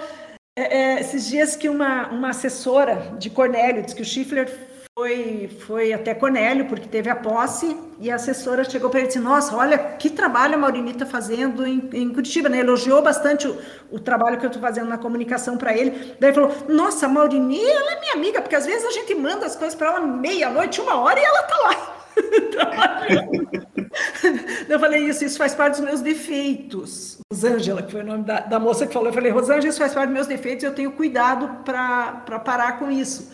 é, 0.57 0.77
é, 0.77 0.99
esses 0.99 1.27
dias 1.27 1.55
que 1.55 1.67
uma, 1.67 2.09
uma 2.09 2.29
assessora 2.29 3.15
de 3.17 3.29
Cornélio 3.29 3.81
disse 3.81 3.95
que 3.95 4.01
o 4.01 4.05
Schiffler 4.05 4.70
foi, 5.01 5.49
foi 5.65 5.93
até 5.93 6.13
Cornélio, 6.13 6.67
porque 6.67 6.87
teve 6.87 7.09
a 7.09 7.15
posse, 7.15 7.75
e 7.99 8.11
a 8.11 8.15
assessora 8.15 8.63
chegou 8.63 8.87
para 8.87 8.99
ele 8.99 9.07
e 9.07 9.09
disse: 9.09 9.19
Nossa, 9.19 9.55
olha 9.55 9.75
que 9.77 10.11
trabalho 10.11 10.53
a 10.53 10.57
Maurini 10.59 10.91
está 10.91 11.07
fazendo 11.07 11.65
em, 11.65 11.89
em, 11.91 12.13
Curitiba, 12.13 12.47
né? 12.47 12.59
Elogiou 12.59 13.01
bastante 13.01 13.47
o, 13.47 13.57
o 13.89 13.99
trabalho 13.99 14.37
que 14.37 14.45
eu 14.45 14.49
estou 14.49 14.61
fazendo 14.61 14.87
na 14.87 14.99
comunicação 14.99 15.57
para 15.57 15.75
ele. 15.75 16.15
Daí 16.19 16.31
falou: 16.31 16.53
Nossa, 16.69 17.07
a 17.07 17.09
Maurini, 17.09 17.63
ela 17.63 17.93
é 17.93 17.99
minha 17.99 18.13
amiga, 18.13 18.41
porque 18.41 18.55
às 18.55 18.67
vezes 18.67 18.85
a 18.85 18.91
gente 18.91 19.15
manda 19.15 19.47
as 19.47 19.55
coisas 19.55 19.73
para 19.73 19.87
ela 19.87 20.01
meia-noite, 20.01 20.79
uma 20.79 20.97
hora, 20.97 21.19
e 21.19 21.23
ela 21.23 21.39
está 21.39 21.57
lá. 21.57 21.97
eu 24.69 24.79
falei 24.79 25.05
isso, 25.05 25.25
isso 25.25 25.37
faz 25.37 25.55
parte 25.55 25.77
dos 25.77 25.85
meus 25.85 26.01
defeitos. 26.01 27.17
Rosângela, 27.31 27.81
que 27.81 27.91
foi 27.91 28.01
o 28.01 28.05
nome 28.05 28.23
da, 28.23 28.41
da 28.41 28.59
moça 28.59 28.85
que 28.85 28.93
falou, 28.93 29.09
eu 29.09 29.13
falei, 29.13 29.31
Rosângela, 29.31 29.67
isso 29.67 29.79
faz 29.79 29.95
parte 29.95 30.09
dos 30.09 30.13
meus 30.13 30.27
defeitos, 30.27 30.63
eu 30.63 30.75
tenho 30.75 30.91
cuidado 30.91 31.63
para 31.63 32.39
parar 32.45 32.77
com 32.77 32.91
isso. 32.91 33.31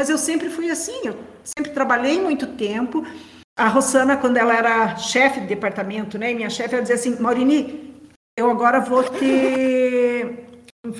Mas 0.00 0.08
eu 0.08 0.16
sempre 0.16 0.48
fui 0.48 0.70
assim, 0.70 0.98
eu 1.04 1.14
sempre 1.44 1.72
trabalhei 1.72 2.18
muito 2.18 2.46
tempo. 2.56 3.04
A 3.54 3.68
Rosana, 3.68 4.16
quando 4.16 4.38
ela 4.38 4.56
era 4.56 4.96
chefe 4.96 5.40
de 5.40 5.46
departamento, 5.46 6.16
né, 6.16 6.32
minha 6.32 6.48
chefe, 6.48 6.72
ela 6.72 6.80
dizia 6.80 6.96
assim, 6.96 7.20
Maurini, 7.20 8.00
eu 8.34 8.48
agora 8.48 8.80
vou 8.80 9.04
ter, 9.04 10.48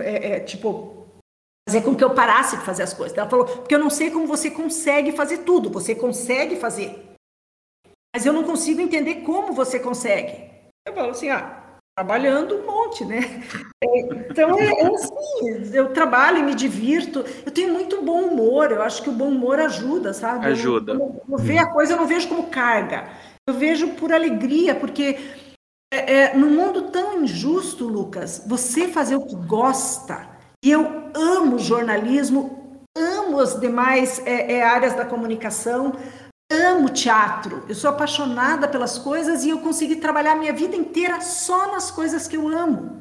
é, 0.01 0.33
é, 0.33 0.41
tipo, 0.41 1.07
fazer 1.67 1.81
com 1.81 1.95
que 1.95 2.05
eu 2.05 2.15
parasse 2.15 2.59
de 2.59 2.63
fazer 2.63 2.83
as 2.83 2.93
coisas. 2.93 3.17
Ela 3.17 3.27
falou, 3.27 3.47
porque 3.47 3.75
eu 3.75 3.79
não 3.79 3.89
sei 3.89 4.11
como 4.11 4.27
você 4.27 4.51
consegue 4.51 5.13
fazer 5.13 5.39
tudo, 5.39 5.71
você 5.71 5.95
consegue 5.95 6.57
fazer 6.57 7.17
mas 8.15 8.27
eu 8.27 8.35
não 8.35 8.45
consigo 8.45 8.83
entender 8.83 9.23
como 9.23 9.55
você 9.55 9.79
consegue. 9.81 10.51
Eu 10.87 10.93
falo 10.93 11.11
assim, 11.11 11.31
ah, 11.31 11.60
trabalhando 12.01 12.57
um 12.57 12.67
monte, 12.67 13.05
né? 13.05 13.43
É, 13.85 14.01
então 14.31 14.59
é, 14.59 14.65
é, 14.65 14.87
assim, 14.87 15.75
eu 15.75 15.93
trabalho 15.93 16.39
e 16.39 16.43
me 16.43 16.55
divirto. 16.55 17.23
Eu 17.45 17.53
tenho 17.53 17.73
muito 17.73 18.01
bom 18.03 18.23
humor. 18.23 18.73
Eu 18.73 18.83
acho 18.83 19.03
que 19.03 19.11
o 19.11 19.13
bom 19.13 19.29
humor 19.29 19.61
ajuda, 19.61 20.15
sabe? 20.15 20.47
Ajuda. 20.47 20.93
Eu, 20.93 21.23
eu, 21.29 21.39
eu 21.39 21.59
a 21.61 21.67
coisa, 21.67 21.93
eu 21.93 21.97
não 21.99 22.07
vejo 22.07 22.29
como 22.29 22.45
carga. 22.45 23.11
Eu 23.47 23.53
vejo 23.53 23.89
por 23.89 24.13
alegria, 24.13 24.75
porque 24.75 25.19
é, 25.93 26.15
é, 26.15 26.35
no 26.35 26.47
mundo 26.47 26.91
tão 26.91 27.23
injusto, 27.23 27.87
Lucas, 27.87 28.45
você 28.47 28.89
fazer 28.89 29.17
o 29.17 29.27
que 29.27 29.37
gosta. 29.37 30.27
E 30.65 30.71
eu 30.71 31.11
amo 31.15 31.59
jornalismo, 31.59 32.87
amo 32.97 33.41
as 33.41 33.61
demais 33.61 34.23
é, 34.27 34.55
é 34.55 34.63
áreas 34.63 34.95
da 34.95 35.05
comunicação 35.05 35.93
amo 36.51 36.89
teatro, 36.89 37.65
eu 37.69 37.75
sou 37.75 37.89
apaixonada 37.89 38.67
pelas 38.67 38.99
coisas 38.99 39.45
e 39.45 39.51
eu 39.51 39.61
consegui 39.61 39.97
trabalhar 39.97 40.35
minha 40.35 40.53
vida 40.53 40.75
inteira 40.75 41.21
só 41.21 41.71
nas 41.71 41.91
coisas 41.91 42.27
que 42.27 42.37
eu 42.37 42.49
amo. 42.49 43.01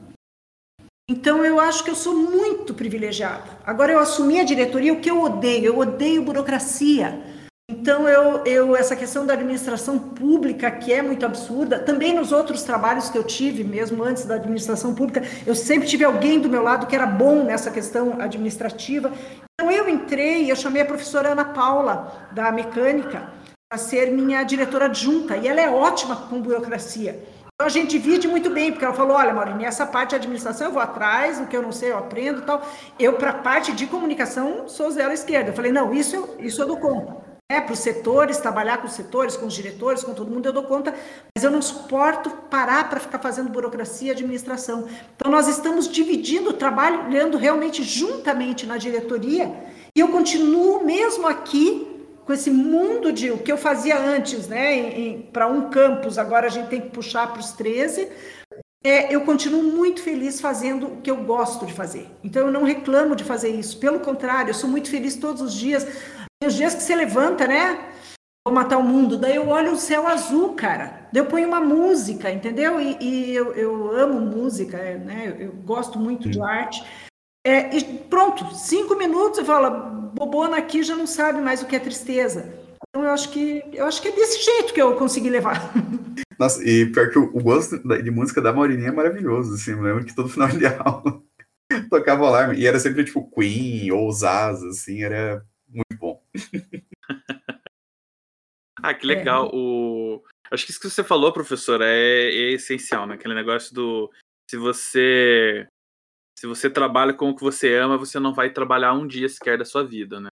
Então 1.09 1.43
eu 1.43 1.59
acho 1.59 1.83
que 1.83 1.89
eu 1.89 1.95
sou 1.95 2.15
muito 2.15 2.75
privilegiada. 2.75 3.57
Agora 3.65 3.91
eu 3.91 3.99
assumi 3.99 4.39
a 4.39 4.43
diretoria, 4.43 4.93
o 4.93 4.99
que 4.99 5.09
eu 5.09 5.23
odeio? 5.23 5.65
Eu 5.65 5.79
odeio 5.79 6.21
burocracia. 6.21 7.19
Então 7.67 8.07
eu, 8.07 8.45
eu 8.45 8.75
essa 8.75 8.95
questão 8.95 9.25
da 9.25 9.33
administração 9.33 9.97
pública 9.97 10.69
que 10.69 10.93
é 10.93 11.01
muito 11.01 11.25
absurda, 11.25 11.79
também 11.79 12.13
nos 12.13 12.31
outros 12.31 12.61
trabalhos 12.61 13.09
que 13.09 13.17
eu 13.17 13.23
tive, 13.23 13.63
mesmo 13.63 14.03
antes 14.03 14.25
da 14.25 14.35
administração 14.35 14.93
pública, 14.93 15.23
eu 15.45 15.55
sempre 15.55 15.87
tive 15.87 16.03
alguém 16.03 16.39
do 16.39 16.49
meu 16.49 16.61
lado 16.61 16.85
que 16.85 16.95
era 16.95 17.07
bom 17.07 17.43
nessa 17.43 17.71
questão 17.71 18.21
administrativa. 18.21 19.11
Então 19.53 19.71
eu 19.71 19.89
entrei, 19.89 20.51
eu 20.51 20.55
chamei 20.55 20.83
a 20.83 20.85
professora 20.85 21.29
Ana 21.29 21.45
Paula 21.45 22.29
da 22.31 22.51
mecânica 22.51 23.38
para 23.69 23.77
ser 23.77 24.11
minha 24.11 24.41
diretora 24.41 24.85
adjunta, 24.85 25.37
e 25.37 25.47
ela 25.47 25.61
é 25.61 25.69
ótima 25.69 26.15
com 26.15 26.41
burocracia. 26.41 27.23
Então 27.53 27.67
a 27.67 27.69
gente 27.69 27.91
divide 27.91 28.27
muito 28.27 28.49
bem, 28.49 28.71
porque 28.71 28.83
ela 28.83 28.95
falou: 28.95 29.15
olha, 29.15 29.31
Maurinho, 29.31 29.63
essa 29.63 29.85
parte 29.85 30.11
de 30.11 30.15
administração 30.15 30.67
eu 30.67 30.73
vou 30.73 30.81
atrás, 30.81 31.39
o 31.39 31.45
que 31.45 31.55
eu 31.55 31.61
não 31.61 31.71
sei 31.71 31.91
eu 31.91 31.97
aprendo 31.99 32.41
tal. 32.41 32.65
Eu, 32.97 33.13
para 33.13 33.29
a 33.29 33.33
parte 33.33 33.71
de 33.73 33.85
comunicação, 33.85 34.67
sou 34.67 34.89
zero 34.89 35.13
esquerda. 35.13 35.51
Eu 35.51 35.53
falei: 35.53 35.71
não, 35.71 35.93
isso 35.93 36.15
eu, 36.15 36.35
isso 36.39 36.59
eu 36.59 36.65
dou 36.65 36.77
conta. 36.77 37.29
É, 37.51 37.61
para 37.61 37.73
os 37.73 37.79
setores, 37.79 38.37
trabalhar 38.37 38.77
com 38.77 38.87
os 38.87 38.93
setores, 38.93 39.35
com 39.35 39.45
os 39.45 39.53
diretores, 39.53 40.03
com 40.03 40.13
todo 40.13 40.31
mundo, 40.31 40.47
eu 40.47 40.53
dou 40.53 40.63
conta, 40.63 40.93
mas 41.35 41.43
eu 41.43 41.51
não 41.51 41.61
suporto 41.61 42.29
parar 42.49 42.89
para 42.89 42.99
ficar 42.99 43.19
fazendo 43.19 43.49
burocracia 43.49 44.09
e 44.09 44.11
administração. 44.11 44.87
Então, 45.15 45.31
nós 45.31 45.47
estamos 45.47 45.87
dividindo 45.87 46.51
o 46.51 46.53
trabalho, 46.53 47.05
olhando 47.05 47.37
realmente 47.37 47.83
juntamente 47.83 48.67
na 48.67 48.77
diretoria, 48.77 49.51
e 49.95 49.99
eu 49.99 50.09
continuo 50.09 50.85
mesmo 50.85 51.27
aqui 51.27 51.88
com 52.29 52.33
esse 52.33 52.51
mundo 52.51 53.11
de 53.11 53.31
o 53.31 53.39
que 53.39 53.51
eu 53.51 53.57
fazia 53.57 53.97
antes, 53.97 54.47
né, 54.47 55.17
para 55.33 55.47
um 55.47 55.71
campus, 55.71 56.19
agora 56.19 56.45
a 56.45 56.49
gente 56.49 56.69
tem 56.69 56.79
que 56.79 56.91
puxar 56.91 57.25
para 57.33 57.39
os 57.39 57.53
13. 57.53 58.07
É, 58.83 59.11
eu 59.11 59.21
continuo 59.21 59.63
muito 59.63 59.99
feliz 60.03 60.39
fazendo 60.39 60.85
o 60.85 61.01
que 61.01 61.09
eu 61.09 61.23
gosto 61.23 61.65
de 61.65 61.73
fazer. 61.73 62.07
Então 62.23 62.45
eu 62.45 62.51
não 62.51 62.63
reclamo 62.63 63.15
de 63.15 63.23
fazer 63.23 63.49
isso. 63.49 63.79
Pelo 63.79 63.99
contrário, 64.01 64.51
eu 64.51 64.53
sou 64.53 64.69
muito 64.69 64.91
feliz 64.91 65.15
todos 65.15 65.41
os 65.41 65.55
dias. 65.55 65.87
Os 66.45 66.53
dias 66.53 66.75
que 66.75 66.83
você 66.83 66.93
levanta, 66.93 67.47
né? 67.47 67.89
Vou 68.45 68.53
matar 68.53 68.77
o 68.77 68.83
mundo. 68.83 69.17
Daí 69.17 69.35
eu 69.35 69.49
olho 69.49 69.71
o 69.71 69.75
céu 69.75 70.05
azul, 70.05 70.53
cara. 70.53 71.09
Daí 71.11 71.23
eu 71.23 71.25
ponho 71.25 71.47
uma 71.47 71.59
música, 71.59 72.31
entendeu? 72.31 72.79
E, 72.79 72.95
e 73.01 73.35
eu, 73.35 73.55
eu, 73.55 73.91
amo 73.97 74.21
música, 74.21 74.77
né? 74.77 75.33
Eu, 75.35 75.47
eu 75.47 75.51
gosto 75.51 75.97
muito 75.97 76.29
de 76.29 76.39
arte. 76.39 76.85
É, 77.45 77.75
e 77.75 77.83
pronto, 78.09 78.53
cinco 78.53 78.95
minutos 78.95 79.39
eu 79.39 79.45
falo, 79.45 80.11
bobona 80.13 80.57
aqui 80.57 80.83
já 80.83 80.95
não 80.95 81.07
sabe 81.07 81.39
mais 81.39 81.61
o 81.61 81.67
que 81.67 81.75
é 81.75 81.79
tristeza. 81.79 82.53
Então 82.89 83.03
eu 83.03 83.11
acho 83.11 83.31
que 83.31 83.63
eu 83.71 83.85
acho 83.85 84.01
que 84.01 84.07
é 84.07 84.11
desse 84.11 84.43
jeito 84.43 84.73
que 84.73 84.81
eu 84.81 84.95
consegui 84.95 85.29
levar. 85.29 85.71
Nossa, 86.39 86.63
e 86.63 86.85
pior 86.91 87.09
que 87.09 87.19
o, 87.19 87.25
o 87.35 87.41
gosto 87.41 87.77
de 88.01 88.11
música 88.11 88.41
da 88.41 88.53
Maurininha 88.53 88.89
é 88.89 88.91
maravilhoso, 88.91 89.53
assim, 89.53 89.71
eu 89.71 89.81
lembro 89.81 90.05
que 90.05 90.15
todo 90.15 90.29
final 90.29 90.47
de 90.47 90.65
aula 90.79 91.21
tocava 91.89 92.23
o 92.23 92.25
alarme, 92.25 92.57
e 92.57 92.65
era 92.65 92.79
sempre 92.79 93.03
tipo 93.03 93.29
Queen 93.29 93.91
ou 93.91 94.11
Zaza, 94.11 94.67
assim, 94.69 95.03
era 95.03 95.45
muito 95.67 95.99
bom. 95.99 96.23
ah, 98.81 98.93
que 98.93 99.05
legal. 99.05 99.47
É. 99.47 99.49
O... 99.53 100.23
Acho 100.51 100.65
que 100.65 100.71
isso 100.71 100.79
que 100.79 100.89
você 100.89 101.03
falou, 101.03 101.31
professor, 101.31 101.81
é, 101.81 102.29
é 102.29 102.53
essencial, 102.53 103.05
né? 103.05 103.13
Aquele 103.15 103.35
negócio 103.35 103.73
do 103.73 104.09
se 104.49 104.57
você 104.57 105.67
se 106.39 106.47
você 106.47 106.69
trabalha 106.69 107.13
com 107.13 107.29
o 107.29 107.35
que 107.35 107.43
você 107.43 107.75
ama, 107.75 107.97
você 107.97 108.17
não 108.17 108.33
vai 108.33 108.49
trabalhar 108.49 108.93
um 108.93 109.05
dia 109.05 109.27
sequer 109.27 109.57
da 109.57 109.65
sua 109.65 109.83
vida, 109.83 110.21
né? 110.21 110.29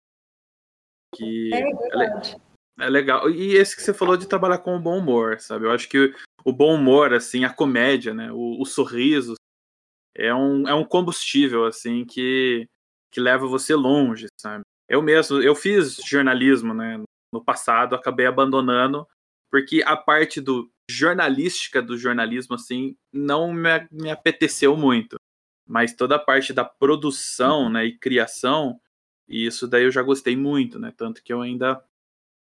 Que 1.16 1.49
é, 1.54 1.62
é, 1.62 2.36
é 2.82 2.89
legal. 2.89 3.30
E 3.30 3.54
esse 3.54 3.74
que 3.74 3.82
você 3.82 3.93
falou 3.93 4.18
de 4.18 4.28
trabalhar 4.28 4.58
com 4.58 4.76
o 4.76 4.82
bom 4.82 4.97
humor, 4.97 5.39
sabe? 5.39 5.64
Eu 5.64 5.72
acho 5.72 5.88
que 5.88 6.14
o 6.43 6.51
bom 6.51 6.76
humor, 6.76 7.14
assim, 7.14 7.45
a 7.45 7.54
comédia, 7.54 8.14
né? 8.14 8.30
O, 8.34 8.62
o 8.62 8.66
sorriso 8.66 9.36
é 10.14 10.36
um, 10.36 10.68
é 10.68 10.74
um 10.74 10.84
combustível, 10.84 11.64
assim, 11.64 12.04
que, 12.04 12.68
que 13.10 13.22
leva 13.22 13.47
você 13.47 13.74
longe, 13.74 14.28
sabe? 14.38 14.62
Eu 14.89 15.01
mesmo, 15.01 15.41
eu 15.41 15.56
fiz 15.56 16.01
jornalismo, 16.06 16.74
né? 16.74 17.01
No 17.34 17.41
passado, 17.41 17.95
acabei 17.95 18.26
abandonando, 18.26 19.08
porque 19.49 19.82
a 19.86 19.95
parte 19.95 20.41
do 20.41 20.70
jornalística 20.91 21.82
do 21.82 21.97
jornalismo, 21.97 22.56
assim, 22.56 22.93
não 23.14 23.54
me, 23.54 23.88
me 23.89 24.12
apeteceu 24.12 24.76
muito 24.76 25.16
mas 25.66 25.93
toda 25.93 26.16
a 26.16 26.20
parte 26.20 26.53
da 26.53 26.66
produção, 26.66 27.70
né, 27.70 27.86
e 27.86 27.97
criação, 27.97 28.80
e 29.28 29.45
isso 29.45 29.68
daí 29.68 29.84
eu 29.84 29.91
já 29.91 30.01
gostei 30.01 30.36
muito, 30.36 30.78
né, 30.80 30.93
tanto 30.95 31.24
que 31.24 31.32
eu 31.32 31.41
ainda 31.41 31.84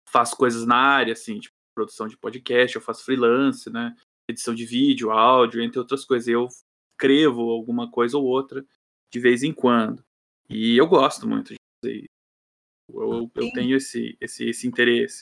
faço 0.09 0.35
coisas 0.35 0.65
na 0.65 0.75
área, 0.75 1.13
assim, 1.13 1.39
tipo 1.39 1.55
produção 1.75 2.07
de 2.07 2.15
podcast, 2.15 2.75
eu 2.75 2.81
faço 2.81 3.03
freelance, 3.03 3.69
né, 3.69 3.95
edição 4.29 4.53
de 4.53 4.65
vídeo, 4.65 5.11
áudio, 5.11 5.61
entre 5.61 5.79
outras 5.79 6.05
coisas, 6.05 6.27
eu 6.27 6.47
escrevo 6.91 7.49
alguma 7.49 7.89
coisa 7.89 8.17
ou 8.17 8.25
outra 8.25 8.63
de 9.11 9.19
vez 9.19 9.43
em 9.43 9.51
quando, 9.51 10.03
e 10.49 10.77
eu 10.77 10.87
gosto 10.87 11.27
muito 11.27 11.53
de 11.53 11.59
fazer 11.83 11.97
isso. 11.97 12.13
Eu, 12.89 13.31
eu 13.33 13.51
tenho 13.53 13.77
esse, 13.77 14.15
esse, 14.19 14.45
esse 14.45 14.67
interesse. 14.67 15.21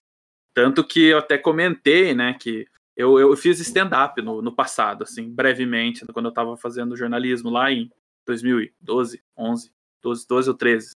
Tanto 0.53 0.85
que 0.85 1.07
eu 1.07 1.19
até 1.19 1.37
comentei, 1.37 2.13
né, 2.13 2.33
que 2.33 2.67
eu, 3.01 3.19
eu 3.19 3.35
fiz 3.35 3.59
stand-up 3.59 4.21
no, 4.21 4.41
no 4.41 4.53
passado, 4.53 5.03
assim, 5.03 5.29
brevemente, 5.29 6.05
quando 6.13 6.25
eu 6.25 6.29
estava 6.29 6.55
fazendo 6.55 6.95
jornalismo 6.95 7.49
lá 7.49 7.71
em 7.71 7.89
2012, 8.27 9.21
11, 9.37 9.71
12, 10.01 10.27
12 10.27 10.49
ou 10.49 10.55
13. 10.55 10.91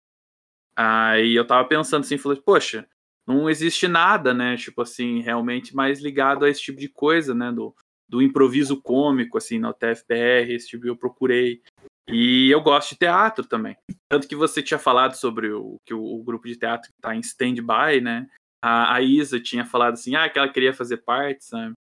Aí 0.78 1.36
eu 1.36 1.48
tava 1.48 1.68
pensando 1.68 2.04
assim, 2.04 2.18
falei, 2.18 2.40
poxa, 2.42 2.88
não 3.26 3.50
existe 3.50 3.88
nada, 3.88 4.34
né, 4.34 4.56
tipo 4.56 4.82
assim, 4.82 5.22
realmente 5.22 5.76
mais 5.76 6.00
ligado 6.02 6.46
a 6.46 6.50
esse 6.50 6.62
tipo 6.62 6.80
de 6.80 6.90
coisa, 6.90 7.34
né, 7.34 7.52
do, 7.52 7.76
do 8.08 8.22
improviso 8.22 8.82
cômico, 8.82 9.38
assim, 9.38 9.58
na 9.58 9.72
UTFPR, 9.72 10.52
esse 10.52 10.68
tipo 10.68 10.86
eu 10.86 10.96
procurei. 10.96 11.62
E 12.08 12.52
eu 12.52 12.62
gosto 12.62 12.92
de 12.92 13.00
teatro 13.00 13.48
também. 13.48 13.76
Tanto 14.08 14.28
que 14.28 14.36
você 14.36 14.62
tinha 14.62 14.78
falado 14.78 15.16
sobre 15.16 15.52
o 15.52 15.80
que 15.84 15.94
o, 15.94 16.04
o 16.04 16.24
grupo 16.24 16.48
de 16.48 16.56
teatro 16.56 16.92
está 16.92 17.16
em 17.16 17.20
stand-by, 17.20 18.00
né? 18.00 18.28
A, 18.64 18.96
a, 18.96 19.02
Isa 19.02 19.40
tinha 19.40 19.66
falado 19.66 19.94
assim, 19.94 20.16
ah, 20.16 20.30
que 20.30 20.38
ela 20.38 20.52
queria 20.52 20.74
fazer 20.74 20.98
parte, 20.98 21.46
sabe? 21.46 21.74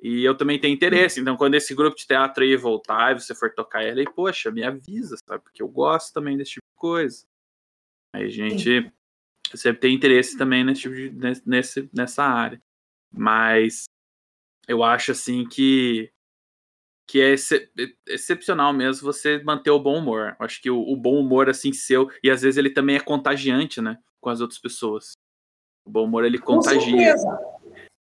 E 0.00 0.24
eu 0.24 0.36
também 0.36 0.60
tenho 0.60 0.74
interesse. 0.74 1.20
Então, 1.20 1.36
quando 1.36 1.54
esse 1.54 1.74
grupo 1.74 1.96
de 1.96 2.06
teatro 2.06 2.44
aí 2.44 2.56
voltar 2.56 3.12
e 3.12 3.20
você 3.20 3.34
for 3.34 3.52
tocar 3.52 3.82
ela, 3.82 4.00
aí, 4.00 4.06
poxa, 4.06 4.50
me 4.50 4.62
avisa, 4.62 5.16
sabe? 5.16 5.42
Porque 5.42 5.62
eu 5.62 5.68
gosto 5.68 6.12
também 6.12 6.36
desse 6.36 6.52
tipo 6.52 6.66
de 6.66 6.78
coisa. 6.78 7.26
Aí 8.14 8.24
a 8.24 8.28
gente 8.28 8.92
sempre 9.54 9.80
tem 9.80 9.94
interesse 9.94 10.36
também 10.36 10.64
nesse, 10.64 10.82
tipo 10.82 10.94
de, 10.94 11.10
nesse, 11.44 11.88
nessa 11.92 12.24
área. 12.24 12.62
Mas 13.12 13.84
eu 14.66 14.84
acho 14.84 15.12
assim 15.12 15.46
que 15.46 16.12
que 17.10 17.22
é 17.22 17.30
ex 17.30 17.50
excepcional 18.06 18.70
mesmo 18.74 19.06
você 19.10 19.42
manter 19.42 19.70
o 19.70 19.80
bom 19.80 19.98
humor. 19.98 20.36
Eu 20.38 20.44
acho 20.44 20.60
que 20.60 20.70
o, 20.70 20.78
o, 20.78 20.94
bom 20.94 21.18
humor 21.18 21.48
assim 21.48 21.72
seu 21.72 22.10
e 22.22 22.30
às 22.30 22.42
vezes 22.42 22.58
ele 22.58 22.68
também 22.68 22.96
é 22.96 23.00
contagiante, 23.00 23.80
né, 23.80 23.98
com 24.20 24.28
as 24.28 24.42
outras 24.42 24.60
pessoas. 24.60 25.12
O 25.86 25.90
bom 25.90 26.04
humor 26.04 26.26
ele 26.26 26.38
contagia. 26.38 26.92
Com 26.92 26.98
certeza. 26.98 27.57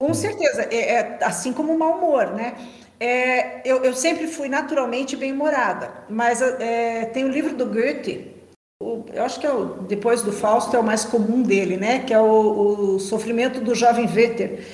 Com 0.01 0.15
certeza, 0.15 0.63
é, 0.71 0.93
é 0.95 1.19
assim 1.21 1.53
como 1.53 1.75
o 1.75 1.77
mau 1.77 1.95
humor, 1.95 2.31
né? 2.33 2.55
É, 2.99 3.61
eu, 3.63 3.83
eu, 3.83 3.93
sempre 3.93 4.25
fui 4.25 4.49
naturalmente 4.49 5.15
bem-humorada, 5.15 5.93
mas 6.09 6.41
é, 6.41 7.05
tem 7.05 7.23
o 7.23 7.27
livro 7.27 7.55
do 7.55 7.67
Goethe, 7.67 8.35
o, 8.81 9.05
eu 9.13 9.23
acho 9.23 9.39
que 9.39 9.45
é 9.45 9.53
o, 9.53 9.83
depois 9.83 10.23
do 10.23 10.31
Fausto 10.31 10.75
é 10.75 10.79
o 10.79 10.83
mais 10.83 11.05
comum 11.05 11.43
dele, 11.43 11.77
né? 11.77 11.99
Que 11.99 12.15
é 12.15 12.19
o, 12.19 12.95
o 12.95 12.99
Sofrimento 12.99 13.61
do 13.61 13.75
Jovem 13.75 14.07
Werther. 14.11 14.65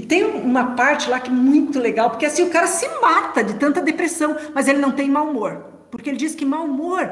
E 0.00 0.06
tem 0.06 0.22
uma 0.24 0.76
parte 0.76 1.10
lá 1.10 1.18
que 1.18 1.30
é 1.30 1.32
muito 1.32 1.80
legal, 1.80 2.10
porque 2.10 2.26
assim 2.26 2.44
o 2.44 2.50
cara 2.50 2.68
se 2.68 2.88
mata 3.00 3.42
de 3.42 3.54
tanta 3.54 3.82
depressão, 3.82 4.36
mas 4.54 4.68
ele 4.68 4.78
não 4.78 4.92
tem 4.92 5.10
mau 5.10 5.28
humor, 5.28 5.64
porque 5.90 6.10
ele 6.10 6.16
diz 6.16 6.36
que 6.36 6.44
mau 6.44 6.64
humor 6.64 7.10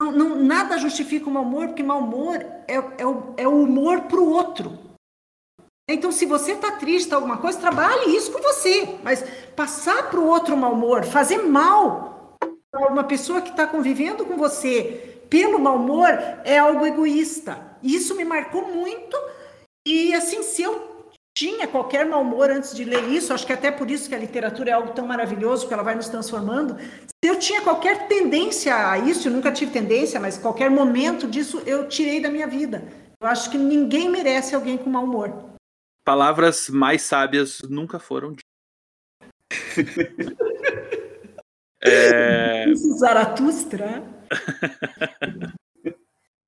não, 0.00 0.10
não, 0.10 0.42
nada 0.42 0.78
justifica 0.78 1.28
o 1.28 1.30
mau 1.30 1.42
humor, 1.42 1.66
porque 1.66 1.82
mau 1.82 1.98
humor 2.00 2.38
é, 2.66 2.76
é, 2.96 3.06
o, 3.06 3.34
é 3.36 3.46
o 3.46 3.62
humor 3.62 4.00
para 4.04 4.20
o 4.20 4.30
outro. 4.30 4.89
Então, 5.92 6.12
se 6.12 6.24
você 6.24 6.52
está 6.52 6.72
triste, 6.72 7.12
alguma 7.12 7.38
coisa, 7.38 7.58
trabalhe 7.58 8.14
isso 8.16 8.30
com 8.30 8.40
você. 8.40 8.96
Mas 9.02 9.24
passar 9.56 10.08
para 10.08 10.20
o 10.20 10.26
outro 10.26 10.56
mau 10.56 10.72
humor, 10.72 11.04
fazer 11.04 11.38
mal 11.38 12.36
para 12.70 12.92
uma 12.92 13.04
pessoa 13.04 13.40
que 13.40 13.50
está 13.50 13.66
convivendo 13.66 14.24
com 14.24 14.36
você 14.36 15.18
pelo 15.28 15.58
mau 15.58 15.76
humor 15.76 16.08
é 16.44 16.58
algo 16.58 16.86
egoísta. 16.86 17.58
Isso 17.82 18.14
me 18.14 18.24
marcou 18.24 18.66
muito. 18.72 19.16
E 19.86 20.14
assim, 20.14 20.42
se 20.42 20.62
eu 20.62 21.08
tinha 21.36 21.66
qualquer 21.66 22.04
mau 22.04 22.22
humor 22.22 22.50
antes 22.50 22.74
de 22.74 22.84
ler 22.84 23.08
isso, 23.08 23.32
acho 23.32 23.46
que 23.46 23.52
até 23.52 23.70
por 23.70 23.90
isso 23.90 24.08
que 24.08 24.14
a 24.14 24.18
literatura 24.18 24.70
é 24.70 24.72
algo 24.72 24.92
tão 24.92 25.06
maravilhoso, 25.06 25.62
porque 25.62 25.74
ela 25.74 25.82
vai 25.82 25.94
nos 25.94 26.08
transformando. 26.08 26.76
Se 26.78 27.30
eu 27.30 27.38
tinha 27.38 27.62
qualquer 27.62 28.08
tendência 28.08 28.90
a 28.90 28.98
isso, 28.98 29.28
eu 29.28 29.32
nunca 29.32 29.50
tive 29.52 29.72
tendência, 29.72 30.20
mas 30.20 30.38
qualquer 30.38 30.70
momento 30.70 31.26
disso 31.26 31.62
eu 31.66 31.88
tirei 31.88 32.20
da 32.20 32.30
minha 32.30 32.46
vida. 32.46 32.82
Eu 33.20 33.28
acho 33.28 33.50
que 33.50 33.58
ninguém 33.58 34.08
merece 34.08 34.54
alguém 34.54 34.76
com 34.76 34.90
mau 34.90 35.04
humor 35.04 35.49
palavras 36.10 36.68
mais 36.68 37.02
sábias 37.02 37.62
nunca 37.68 38.00
foram 38.00 38.32
ditas. 38.32 38.42
é... 41.80 42.66
Zaratustra. 42.98 44.02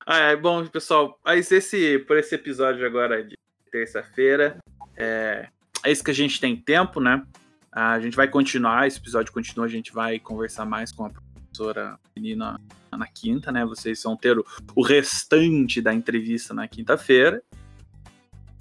ah, 0.04 0.18
é, 0.18 0.34
bom, 0.34 0.66
pessoal, 0.66 1.16
mas 1.24 1.52
esse, 1.52 2.00
por 2.00 2.16
esse 2.16 2.34
episódio 2.34 2.84
agora 2.84 3.22
de 3.22 3.36
terça-feira, 3.70 4.58
é, 4.96 5.46
é 5.84 5.92
isso 5.92 6.02
que 6.02 6.10
a 6.10 6.14
gente 6.14 6.40
tem 6.40 6.56
tempo, 6.56 6.98
né? 6.98 7.24
A 7.70 8.00
gente 8.00 8.16
vai 8.16 8.26
continuar, 8.26 8.88
esse 8.88 8.98
episódio 8.98 9.32
continua, 9.32 9.66
a 9.66 9.70
gente 9.70 9.92
vai 9.92 10.18
conversar 10.18 10.64
mais 10.64 10.90
com 10.90 11.04
a 11.04 11.10
professora 11.10 11.96
menina 12.16 12.60
na 12.90 13.06
quinta, 13.06 13.52
né? 13.52 13.64
Vocês 13.64 14.02
vão 14.02 14.16
ter 14.16 14.36
o, 14.36 14.44
o 14.74 14.82
restante 14.82 15.80
da 15.80 15.94
entrevista 15.94 16.52
na 16.52 16.66
quinta-feira 16.66 17.40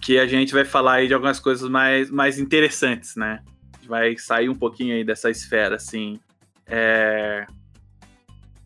que 0.01 0.17
a 0.17 0.25
gente 0.25 0.51
vai 0.51 0.65
falar 0.65 0.93
aí 0.93 1.07
de 1.07 1.13
algumas 1.13 1.39
coisas 1.39 1.69
mais, 1.69 2.09
mais 2.09 2.39
interessantes, 2.39 3.15
né? 3.15 3.43
Vai 3.87 4.17
sair 4.17 4.49
um 4.49 4.55
pouquinho 4.55 4.95
aí 4.95 5.03
dessa 5.03 5.29
esfera, 5.29 5.75
assim, 5.75 6.19
é... 6.65 7.45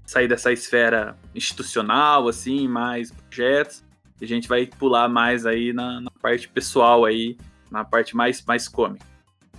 sair 0.06 0.30
dessa 0.30 0.54
esfera 0.54 1.18
institucional, 1.36 2.30
assim, 2.30 2.68
mais 2.68 3.12
projetos, 3.12 3.84
e 4.22 4.24
a 4.24 4.28
gente 4.28 4.48
vai 4.48 4.66
pular 4.66 5.10
mais 5.10 5.46
aí 5.46 5.74
na, 5.74 6.00
na 6.00 6.12
parte 6.22 6.48
pessoal 6.48 7.04
aí, 7.04 7.38
na 7.70 7.84
parte 7.84 8.16
mais, 8.16 8.42
mais 8.46 8.68
cômica. 8.70 9.06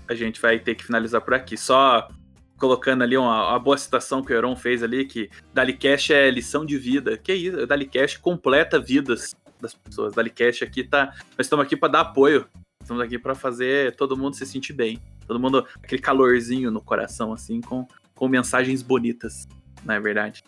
a 0.08 0.14
gente 0.14 0.40
vai 0.40 0.58
ter 0.58 0.74
que 0.74 0.84
finalizar 0.84 1.20
por 1.20 1.34
aqui. 1.34 1.58
Só 1.58 2.08
colocando 2.56 3.02
ali 3.02 3.18
uma, 3.18 3.50
uma 3.50 3.58
boa 3.58 3.76
citação 3.76 4.22
que 4.22 4.32
o 4.32 4.36
Heron 4.36 4.56
fez 4.56 4.82
ali, 4.82 5.04
que 5.04 5.28
Dalicast 5.52 6.12
é 6.14 6.30
lição 6.30 6.64
de 6.64 6.78
vida. 6.78 7.18
Que 7.18 7.34
isso? 7.34 7.66
Dalicast 7.66 8.18
completa 8.20 8.80
vidas 8.80 9.34
das 9.60 9.74
pessoas. 9.74 10.14
Dalicast 10.14 10.64
aqui 10.64 10.84
tá. 10.84 11.14
Nós 11.36 11.46
estamos 11.46 11.64
aqui 11.64 11.76
para 11.76 11.88
dar 11.92 12.00
apoio. 12.00 12.46
Estamos 12.82 13.02
aqui 13.02 13.18
para 13.18 13.34
fazer 13.34 13.96
todo 13.96 14.16
mundo 14.16 14.36
se 14.36 14.46
sentir 14.46 14.72
bem. 14.72 15.00
Todo 15.26 15.40
mundo, 15.40 15.66
aquele 15.82 16.00
calorzinho 16.00 16.70
no 16.70 16.80
coração, 16.80 17.32
assim, 17.32 17.60
com, 17.60 17.86
com 18.14 18.28
mensagens 18.28 18.80
bonitas, 18.80 19.46
não 19.84 19.94
é 19.94 20.00
verdade? 20.00 20.44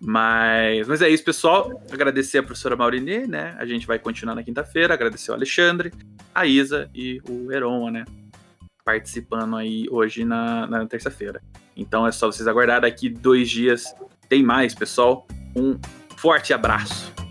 Mas, 0.00 0.86
mas 0.86 1.02
é 1.02 1.08
isso, 1.08 1.24
pessoal. 1.24 1.82
Agradecer 1.90 2.38
a 2.38 2.42
professora 2.42 2.76
Maurini, 2.76 3.26
né? 3.26 3.56
A 3.58 3.66
gente 3.66 3.86
vai 3.86 3.98
continuar 3.98 4.34
na 4.34 4.42
quinta-feira. 4.42 4.94
Agradecer 4.94 5.30
o 5.30 5.34
Alexandre, 5.34 5.92
a 6.34 6.46
Isa 6.46 6.88
e 6.94 7.20
o 7.28 7.50
Heron, 7.50 7.90
né? 7.90 8.04
Participando 8.84 9.56
aí 9.56 9.86
hoje 9.90 10.24
na, 10.24 10.66
na 10.66 10.86
terça-feira. 10.86 11.42
Então 11.76 12.06
é 12.06 12.12
só 12.12 12.26
vocês 12.26 12.46
aguardar. 12.46 12.80
Daqui 12.80 13.08
dois 13.08 13.50
dias 13.50 13.94
tem 14.28 14.42
mais, 14.42 14.74
pessoal. 14.74 15.26
Um 15.54 15.78
forte 16.16 16.52
abraço. 16.52 17.27